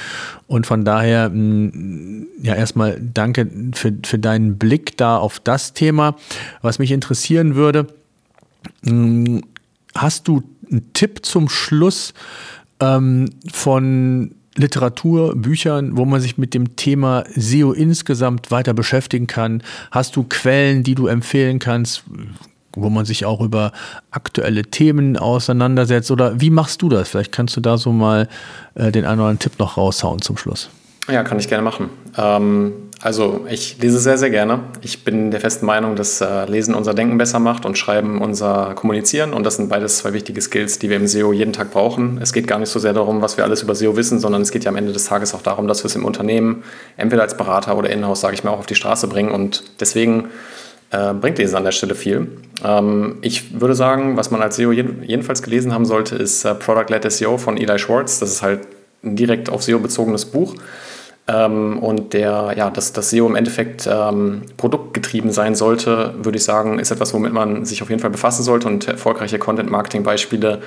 Und 0.47 0.65
von 0.67 0.85
daher, 0.85 1.29
mh, 1.29 1.35
mm, 1.35 2.27
ja, 2.43 2.55
erstmal 2.55 3.01
danke 3.01 3.49
für, 3.73 3.93
für 4.03 4.19
deinen 4.19 4.57
Blick 4.57 4.84
da 4.97 5.17
auf 5.17 5.39
das 5.39 5.73
Thema. 5.73 6.15
Was 6.61 6.79
mich 6.79 6.91
interessieren 6.91 7.55
würde, 7.55 7.87
mh, 8.83 8.93
mm, 8.93 9.41
hast 9.95 10.27
du 10.27 10.43
einen 10.69 10.93
Tipp 10.93 11.25
zum 11.25 11.49
Schluss 11.49 12.13
ähm, 12.79 13.29
von 13.51 14.35
Literatur, 14.57 15.35
Büchern, 15.35 15.97
wo 15.97 16.05
man 16.05 16.21
sich 16.21 16.37
mit 16.37 16.53
dem 16.53 16.75
Thema 16.75 17.23
SEO 17.35 17.73
insgesamt 17.73 18.51
weiter 18.51 18.73
beschäftigen 18.73 19.27
kann? 19.27 19.61
Hast 19.91 20.15
du 20.15 20.23
Quellen, 20.23 20.83
die 20.83 20.95
du 20.95 21.07
empfehlen 21.07 21.59
kannst? 21.59 22.03
wo 22.77 22.89
man 22.89 23.05
sich 23.05 23.25
auch 23.25 23.39
über 23.41 23.71
aktuelle 24.11 24.63
Themen 24.63 25.17
auseinandersetzt? 25.17 26.11
Oder 26.11 26.41
wie 26.41 26.49
machst 26.49 26.81
du 26.81 26.89
das? 26.89 27.09
Vielleicht 27.09 27.31
kannst 27.31 27.55
du 27.55 27.61
da 27.61 27.77
so 27.77 27.91
mal 27.91 28.27
äh, 28.75 28.91
den 28.91 29.05
einen 29.05 29.19
oder 29.19 29.29
anderen 29.29 29.39
Tipp 29.39 29.59
noch 29.59 29.77
raushauen 29.77 30.21
zum 30.21 30.37
Schluss. 30.37 30.69
Ja, 31.07 31.23
kann 31.23 31.39
ich 31.39 31.47
gerne 31.47 31.63
machen. 31.63 31.89
Ähm, 32.17 32.73
also 33.01 33.45
ich 33.49 33.77
lese 33.81 33.99
sehr, 33.99 34.17
sehr 34.17 34.29
gerne. 34.29 34.61
Ich 34.81 35.03
bin 35.03 35.29
der 35.29 35.39
festen 35.39 35.65
Meinung, 35.65 35.95
dass 35.95 36.21
äh, 36.21 36.45
Lesen 36.45 36.73
unser 36.73 36.93
Denken 36.93 37.17
besser 37.17 37.39
macht 37.39 37.65
und 37.65 37.77
Schreiben 37.77 38.21
unser 38.21 38.73
Kommunizieren. 38.75 39.33
Und 39.33 39.43
das 39.45 39.57
sind 39.57 39.69
beides 39.69 39.97
zwei 39.97 40.13
wichtige 40.13 40.41
Skills, 40.41 40.79
die 40.79 40.89
wir 40.89 40.97
im 40.97 41.07
SEO 41.07 41.33
jeden 41.33 41.53
Tag 41.53 41.71
brauchen. 41.71 42.19
Es 42.21 42.33
geht 42.33 42.47
gar 42.47 42.57
nicht 42.57 42.69
so 42.69 42.79
sehr 42.79 42.93
darum, 42.93 43.21
was 43.21 43.37
wir 43.37 43.43
alles 43.43 43.61
über 43.61 43.75
SEO 43.75 43.95
wissen, 43.97 44.19
sondern 44.19 44.41
es 44.41 44.51
geht 44.51 44.63
ja 44.63 44.71
am 44.71 44.77
Ende 44.77 44.93
des 44.93 45.05
Tages 45.05 45.33
auch 45.33 45.41
darum, 45.41 45.67
dass 45.67 45.83
wir 45.83 45.87
es 45.87 45.95
im 45.95 46.05
Unternehmen, 46.05 46.63
entweder 46.97 47.21
als 47.21 47.37
Berater 47.37 47.77
oder 47.77 47.89
Inhouse, 47.89 48.21
sage 48.21 48.33
ich 48.33 48.43
mal, 48.43 48.51
auch 48.51 48.59
auf 48.59 48.65
die 48.65 48.75
Straße 48.75 49.07
bringen. 49.07 49.31
Und 49.31 49.63
deswegen 49.79 50.29
äh, 50.91 51.13
bringt 51.13 51.37
Lesen 51.37 51.57
an 51.57 51.63
der 51.63 51.71
Stelle 51.71 51.95
viel. 51.95 52.27
Ähm, 52.63 53.17
ich 53.21 53.59
würde 53.59 53.75
sagen, 53.75 54.15
was 54.17 54.31
man 54.31 54.41
als 54.41 54.55
SEO 54.55 54.71
jeden, 54.71 55.03
jedenfalls 55.03 55.43
gelesen 55.43 55.73
haben 55.73 55.85
sollte, 55.85 56.15
ist 56.15 56.45
äh, 56.45 56.55
Product-Led 56.55 57.11
SEO 57.11 57.37
von 57.37 57.57
Eli 57.57 57.77
Schwartz. 57.77 58.19
Das 58.19 58.31
ist 58.31 58.41
halt 58.41 58.61
ein 59.03 59.15
direkt 59.15 59.49
auf 59.49 59.63
SEO 59.63 59.79
bezogenes 59.79 60.25
Buch. 60.25 60.55
Ähm, 61.27 61.79
und 61.79 62.13
der, 62.13 62.53
ja, 62.55 62.69
dass 62.69 62.93
das 62.93 63.09
SEO 63.09 63.25
im 63.25 63.35
Endeffekt 63.35 63.89
ähm, 63.91 64.43
produktgetrieben 64.57 65.31
sein 65.31 65.55
sollte, 65.55 66.13
würde 66.21 66.37
ich 66.37 66.43
sagen, 66.43 66.77
ist 66.77 66.91
etwas, 66.91 67.13
womit 67.13 67.33
man 67.33 67.65
sich 67.65 67.81
auf 67.81 67.89
jeden 67.89 68.01
Fall 68.01 68.11
befassen 68.11 68.43
sollte. 68.43 68.67
Und 68.67 68.87
erfolgreiche 68.87 69.39
Content-Marketing-Beispiele 69.39 70.61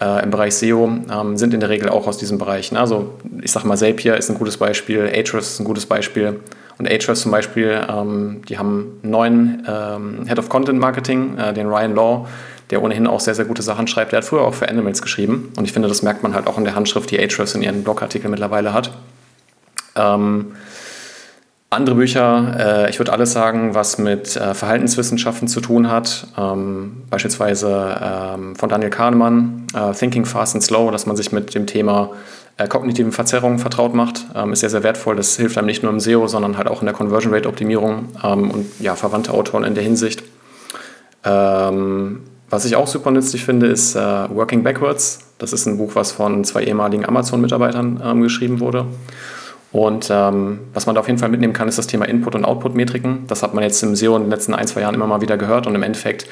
äh, 0.00 0.22
im 0.22 0.30
Bereich 0.30 0.54
SEO 0.54 0.88
ähm, 1.10 1.36
sind 1.36 1.54
in 1.54 1.60
der 1.60 1.70
Regel 1.70 1.88
auch 1.88 2.06
aus 2.06 2.18
diesem 2.18 2.38
Bereich. 2.38 2.70
Ne? 2.70 2.78
Also 2.78 3.14
ich 3.42 3.50
sage 3.50 3.66
mal, 3.66 3.76
Zapier 3.76 4.16
ist 4.16 4.30
ein 4.30 4.38
gutes 4.38 4.58
Beispiel, 4.58 5.10
Ahrefs 5.12 5.52
ist 5.54 5.60
ein 5.60 5.64
gutes 5.64 5.86
Beispiel. 5.86 6.40
Und 6.78 6.86
Ahrefs 6.88 7.22
zum 7.22 7.32
Beispiel, 7.32 7.80
ähm, 7.88 8.42
die 8.48 8.58
haben 8.58 9.00
einen 9.02 9.10
neuen 9.10 9.66
ähm, 9.68 10.26
Head 10.28 10.38
of 10.38 10.48
Content 10.48 10.78
Marketing, 10.78 11.36
äh, 11.36 11.52
den 11.52 11.66
Ryan 11.66 11.94
Law. 11.94 12.26
der 12.70 12.82
ohnehin 12.82 13.06
auch 13.06 13.20
sehr, 13.20 13.36
sehr 13.36 13.44
gute 13.44 13.62
Sachen 13.62 13.86
schreibt. 13.86 14.10
Der 14.10 14.18
hat 14.18 14.24
früher 14.24 14.42
auch 14.42 14.54
für 14.54 14.68
Animals 14.68 15.00
geschrieben 15.00 15.52
und 15.56 15.64
ich 15.64 15.72
finde, 15.72 15.88
das 15.88 16.02
merkt 16.02 16.24
man 16.24 16.34
halt 16.34 16.48
auch 16.48 16.58
in 16.58 16.64
der 16.64 16.74
Handschrift, 16.74 17.10
die 17.12 17.18
Ahrefs 17.18 17.54
in 17.54 17.62
ihren 17.62 17.84
Blogartikeln 17.84 18.30
mittlerweile 18.30 18.72
hat. 18.72 18.90
Ähm, 19.96 20.52
andere 21.68 21.96
Bücher, 21.96 22.84
äh, 22.86 22.90
ich 22.90 22.98
würde 23.00 23.12
alles 23.12 23.32
sagen, 23.32 23.74
was 23.74 23.98
mit 23.98 24.36
äh, 24.36 24.54
Verhaltenswissenschaften 24.54 25.48
zu 25.48 25.60
tun 25.60 25.90
hat, 25.90 26.28
ähm, 26.38 27.02
beispielsweise 27.10 27.98
ähm, 28.00 28.54
von 28.56 28.68
Daniel 28.68 28.90
Kahnemann, 28.90 29.66
äh, 29.74 29.92
Thinking 29.92 30.24
Fast 30.24 30.54
and 30.54 30.62
Slow, 30.62 30.92
dass 30.92 31.06
man 31.06 31.16
sich 31.16 31.32
mit 31.32 31.54
dem 31.54 31.66
Thema 31.66 32.10
äh, 32.56 32.68
kognitiven 32.68 33.12
Verzerrungen 33.12 33.58
vertraut 33.58 33.94
macht, 33.94 34.26
ähm, 34.34 34.52
ist 34.52 34.60
sehr, 34.60 34.70
sehr 34.70 34.84
wertvoll. 34.84 35.16
Das 35.16 35.36
hilft 35.36 35.58
einem 35.58 35.66
nicht 35.66 35.82
nur 35.82 35.92
im 35.92 35.98
SEO, 35.98 36.28
sondern 36.28 36.56
halt 36.56 36.68
auch 36.68 36.82
in 36.82 36.86
der 36.86 36.94
Conversion 36.94 37.34
Rate 37.34 37.48
Optimierung 37.48 38.10
ähm, 38.22 38.50
und 38.50 38.66
ja, 38.80 38.94
verwandte 38.94 39.34
Autoren 39.34 39.64
in 39.64 39.74
der 39.74 39.82
Hinsicht. 39.82 40.22
Ähm, 41.24 42.20
was 42.48 42.64
ich 42.64 42.76
auch 42.76 42.86
super 42.86 43.10
nützlich 43.10 43.44
finde, 43.44 43.66
ist 43.66 43.96
äh, 43.96 43.98
Working 43.98 44.62
Backwards. 44.62 45.18
Das 45.38 45.52
ist 45.52 45.66
ein 45.66 45.78
Buch, 45.78 45.90
was 45.94 46.12
von 46.12 46.44
zwei 46.44 46.62
ehemaligen 46.62 47.04
Amazon-Mitarbeitern 47.04 48.00
ähm, 48.04 48.22
geschrieben 48.22 48.60
wurde. 48.60 48.86
Und 49.72 50.08
ähm, 50.10 50.60
was 50.72 50.86
man 50.86 50.94
da 50.94 51.00
auf 51.00 51.06
jeden 51.06 51.18
Fall 51.18 51.28
mitnehmen 51.28 51.52
kann, 51.52 51.68
ist 51.68 51.76
das 51.76 51.86
Thema 51.86 52.06
Input- 52.06 52.34
und 52.34 52.44
Output-Metriken. 52.44 53.26
Das 53.26 53.42
hat 53.42 53.52
man 53.52 53.64
jetzt 53.64 53.82
im 53.82 53.94
SEO 53.96 54.16
in 54.16 54.22
den 54.22 54.30
letzten 54.30 54.54
ein, 54.54 54.66
zwei 54.66 54.80
Jahren 54.80 54.94
immer 54.94 55.06
mal 55.06 55.20
wieder 55.20 55.36
gehört 55.36 55.66
und 55.66 55.74
im 55.74 55.82
Endeffekt 55.82 56.26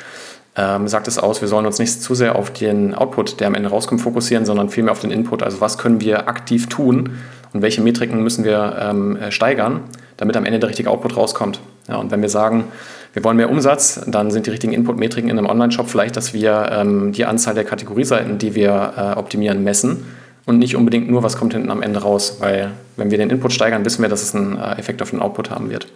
ähm, 0.56 0.86
sagt 0.86 1.08
es 1.08 1.18
aus, 1.18 1.40
wir 1.40 1.48
sollen 1.48 1.66
uns 1.66 1.78
nicht 1.78 2.00
zu 2.00 2.14
sehr 2.14 2.36
auf 2.36 2.52
den 2.52 2.94
Output, 2.94 3.40
der 3.40 3.48
am 3.48 3.54
Ende 3.54 3.70
rauskommt, 3.70 4.00
fokussieren, 4.00 4.46
sondern 4.46 4.68
vielmehr 4.68 4.92
auf 4.92 5.00
den 5.00 5.10
Input. 5.10 5.42
Also 5.42 5.60
was 5.60 5.78
können 5.78 6.00
wir 6.00 6.28
aktiv 6.28 6.68
tun 6.68 7.18
und 7.52 7.62
welche 7.62 7.80
Metriken 7.80 8.22
müssen 8.22 8.44
wir 8.44 8.76
ähm, 8.80 9.16
äh, 9.16 9.32
steigern, 9.32 9.80
damit 10.16 10.36
am 10.36 10.44
Ende 10.44 10.60
der 10.60 10.68
richtige 10.68 10.90
Output 10.90 11.16
rauskommt. 11.16 11.60
Ja, 11.88 11.96
und 11.96 12.10
wenn 12.12 12.22
wir 12.22 12.28
sagen, 12.28 12.64
wir 13.12 13.22
wollen 13.24 13.36
mehr 13.36 13.50
Umsatz, 13.50 14.00
dann 14.06 14.30
sind 14.30 14.46
die 14.46 14.50
richtigen 14.50 14.72
Input-Metriken 14.72 15.28
in 15.28 15.38
einem 15.38 15.48
Online-Shop 15.48 15.88
vielleicht, 15.88 16.16
dass 16.16 16.34
wir 16.34 16.68
ähm, 16.72 17.12
die 17.12 17.26
Anzahl 17.26 17.54
der 17.54 17.64
Kategorieseiten, 17.64 18.38
die 18.38 18.54
wir 18.54 18.92
äh, 18.96 19.18
optimieren, 19.18 19.62
messen 19.64 20.04
und 20.46 20.58
nicht 20.58 20.76
unbedingt 20.76 21.10
nur, 21.10 21.22
was 21.22 21.36
kommt 21.36 21.54
hinten 21.54 21.70
am 21.70 21.82
Ende 21.82 22.02
raus, 22.02 22.36
weil 22.40 22.72
wenn 22.96 23.10
wir 23.10 23.18
den 23.18 23.30
Input 23.30 23.52
steigern, 23.52 23.84
wissen 23.84 24.02
wir, 24.02 24.08
dass 24.08 24.22
es 24.22 24.34
einen 24.34 24.58
äh, 24.58 24.72
Effekt 24.78 25.00
auf 25.02 25.10
den 25.10 25.20
Output 25.20 25.50
haben 25.50 25.70
wird. 25.70 25.86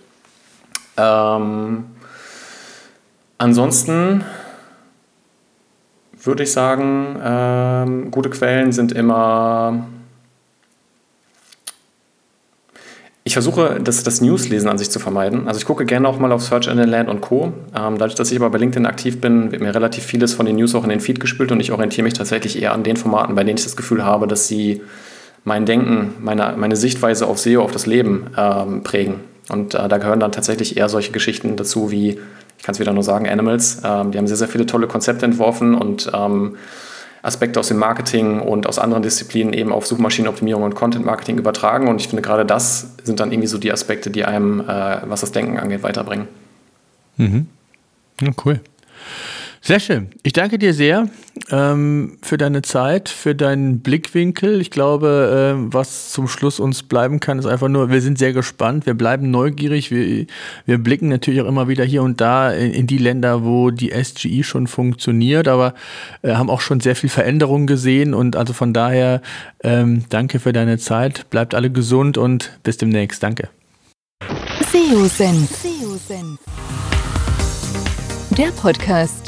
Ähm, 0.97 1.85
ansonsten 3.37 4.25
würde 6.21 6.43
ich 6.43 6.53
sagen, 6.53 7.21
ähm, 7.23 8.11
gute 8.11 8.31
Quellen 8.31 8.73
sind 8.73 8.93
immer 8.93 9.87
Ich 13.29 13.35
versuche, 13.35 13.79
das, 13.79 14.03
das 14.05 14.23
Newslesen 14.23 14.71
an 14.71 14.79
sich 14.79 14.89
zu 14.89 14.99
vermeiden. 14.99 15.49
Also 15.49 15.59
ich 15.59 15.67
gucke 15.67 15.85
gerne 15.85 16.09
auch 16.09 16.19
mal 16.19 16.33
auf 16.33 16.43
Search 16.43 16.67
Engine 16.67 16.87
Land 16.87 17.11
und 17.11 17.21
Co. 17.21 17.53
Ähm, 17.77 17.99
dadurch, 17.99 18.15
dass 18.15 18.33
ich 18.33 18.39
aber 18.39 18.49
bei 18.49 18.57
LinkedIn 18.57 18.87
aktiv 18.87 19.21
bin, 19.21 19.53
wird 19.53 19.61
mir 19.61 19.75
relativ 19.75 20.03
vieles 20.03 20.33
von 20.33 20.47
den 20.47 20.57
News 20.57 20.75
auch 20.75 20.83
in 20.83 20.89
den 20.89 21.01
Feed 21.01 21.21
gespült 21.21 21.53
und 21.53 21.61
ich 21.61 21.71
orientiere 21.71 22.05
mich 22.05 22.15
tatsächlich 22.15 22.63
eher 22.63 22.73
an 22.73 22.85
den 22.85 22.97
Formaten, 22.97 23.35
bei 23.35 23.45
denen 23.45 23.59
ich 23.59 23.65
das 23.65 23.77
Gefühl 23.77 24.03
habe, 24.03 24.29
dass 24.29 24.49
sie 24.49 24.81
mein 25.45 25.67
Denken, 25.67 26.15
meine, 26.21 26.55
meine 26.57 26.75
Sichtweise 26.75 27.27
auf 27.27 27.39
SEO, 27.39 27.63
auf 27.63 27.71
das 27.71 27.85
Leben 27.85 28.29
ähm, 28.35 28.83
prägen. 28.83 29.17
Und 29.51 29.75
äh, 29.75 29.89
da 29.89 29.99
gehören 29.99 30.21
dann 30.21 30.33
tatsächlich 30.33 30.79
eher 30.79 30.89
solche 30.89 31.13
Geschichten 31.13 31.55
dazu 31.57 31.91
wie, 31.91 32.19
ich 32.57 32.65
kann 32.65 32.73
es 32.73 32.81
wieder 32.81 32.95
nur 32.95 33.03
sagen, 33.03 33.29
Animals. 33.29 33.83
Ähm, 33.85 34.11
die 34.11 34.17
haben 34.17 34.27
sehr, 34.27 34.39
sehr 34.39 34.49
viele 34.49 34.65
tolle 34.65 34.87
Konzepte 34.87 35.27
entworfen 35.27 35.75
und 35.75 36.11
ähm, 36.15 36.57
Aspekte 37.23 37.59
aus 37.61 37.69
dem 37.69 37.79
Marketing 37.79 38.41
und 38.41 38.67
aus 38.67 38.79
anderen 38.79 39.03
Disziplinen 39.03 39.53
eben 39.53 39.73
auf 39.73 39.87
Suchmaschinenoptimierung 39.87 40.63
und 40.63 40.75
Content 40.75 41.05
Marketing 41.05 41.39
übertragen. 41.39 41.89
Und 41.89 42.01
ich 42.01 42.09
finde, 42.09 42.23
gerade 42.23 42.47
das 42.47 42.95
sind 43.03 43.21
dann 43.21 43.33
irgendwie 43.33 43.49
so 43.49 43.59
die 43.59 43.73
Aspekte, 43.73 44.11
die 44.11 44.25
einem, 44.25 44.61
äh, 44.61 44.99
was 45.05 45.21
das 45.21 45.33
Denken 45.33 45.59
angeht, 45.59 45.83
weiterbringen. 45.83 46.29
Mhm. 47.17 47.47
Ja, 48.21 48.31
cool. 48.45 48.61
Sehr 49.69 49.81
schön. 49.81 50.09
Ich 50.23 50.33
danke 50.33 50.59
dir 50.59 50.73
sehr 50.73 51.11
ähm, 51.51 52.17
für 52.23 52.39
deine 52.39 52.63
Zeit, 52.63 53.11
für 53.11 53.35
deinen 53.35 53.81
Blickwinkel. 53.81 54.63
Ich 54.63 54.71
glaube, 54.71 55.59
äh, 55.59 55.75
was 55.75 56.11
zum 56.11 56.27
Schluss 56.27 56.59
uns 56.59 56.85
bleiben 56.85 57.21
kann, 57.21 57.39
ist 57.39 57.45
einfach 57.45 57.69
nur, 57.69 57.91
wir 57.91 58.01
sind 58.01 58.19
sehr 58.19 58.33
gespannt, 58.33 58.87
wir 58.87 58.95
bleiben 58.95 59.31
neugierig, 59.31 59.91
wir, 59.91 60.25
wir 60.65 60.79
blicken 60.79 61.09
natürlich 61.09 61.43
auch 61.43 61.47
immer 61.47 61.69
wieder 61.69 61.85
hier 61.85 62.03
und 62.03 62.19
da 62.23 62.51
in, 62.51 62.73
in 62.73 62.87
die 62.87 62.97
Länder, 62.97 63.45
wo 63.45 63.71
die 63.71 63.91
SGI 63.91 64.43
schon 64.43 64.69
funktioniert, 64.69 65.49
aber 65.49 65.75
äh, 66.23 66.33
haben 66.33 66.49
auch 66.49 66.63
schon 66.63 66.81
sehr 66.81 66.97
viel 66.97 67.11
Veränderung 67.11 67.67
gesehen 67.67 68.15
und 68.15 68.37
also 68.37 68.55
von 68.55 68.73
daher 68.73 69.21
ähm, 69.63 70.05
danke 70.09 70.41
für 70.41 70.55
deine 70.55 70.79
Zeit, 70.79 71.29
bleibt 71.29 71.55
alle 71.55 71.71
gesund 71.71 72.17
und 72.17 72.59
bis 72.63 72.79
demnächst. 72.79 73.23
Danke. 73.23 73.51
SEO-Senf. 74.73 76.39
Der 78.31 78.49
Podcast 78.53 79.28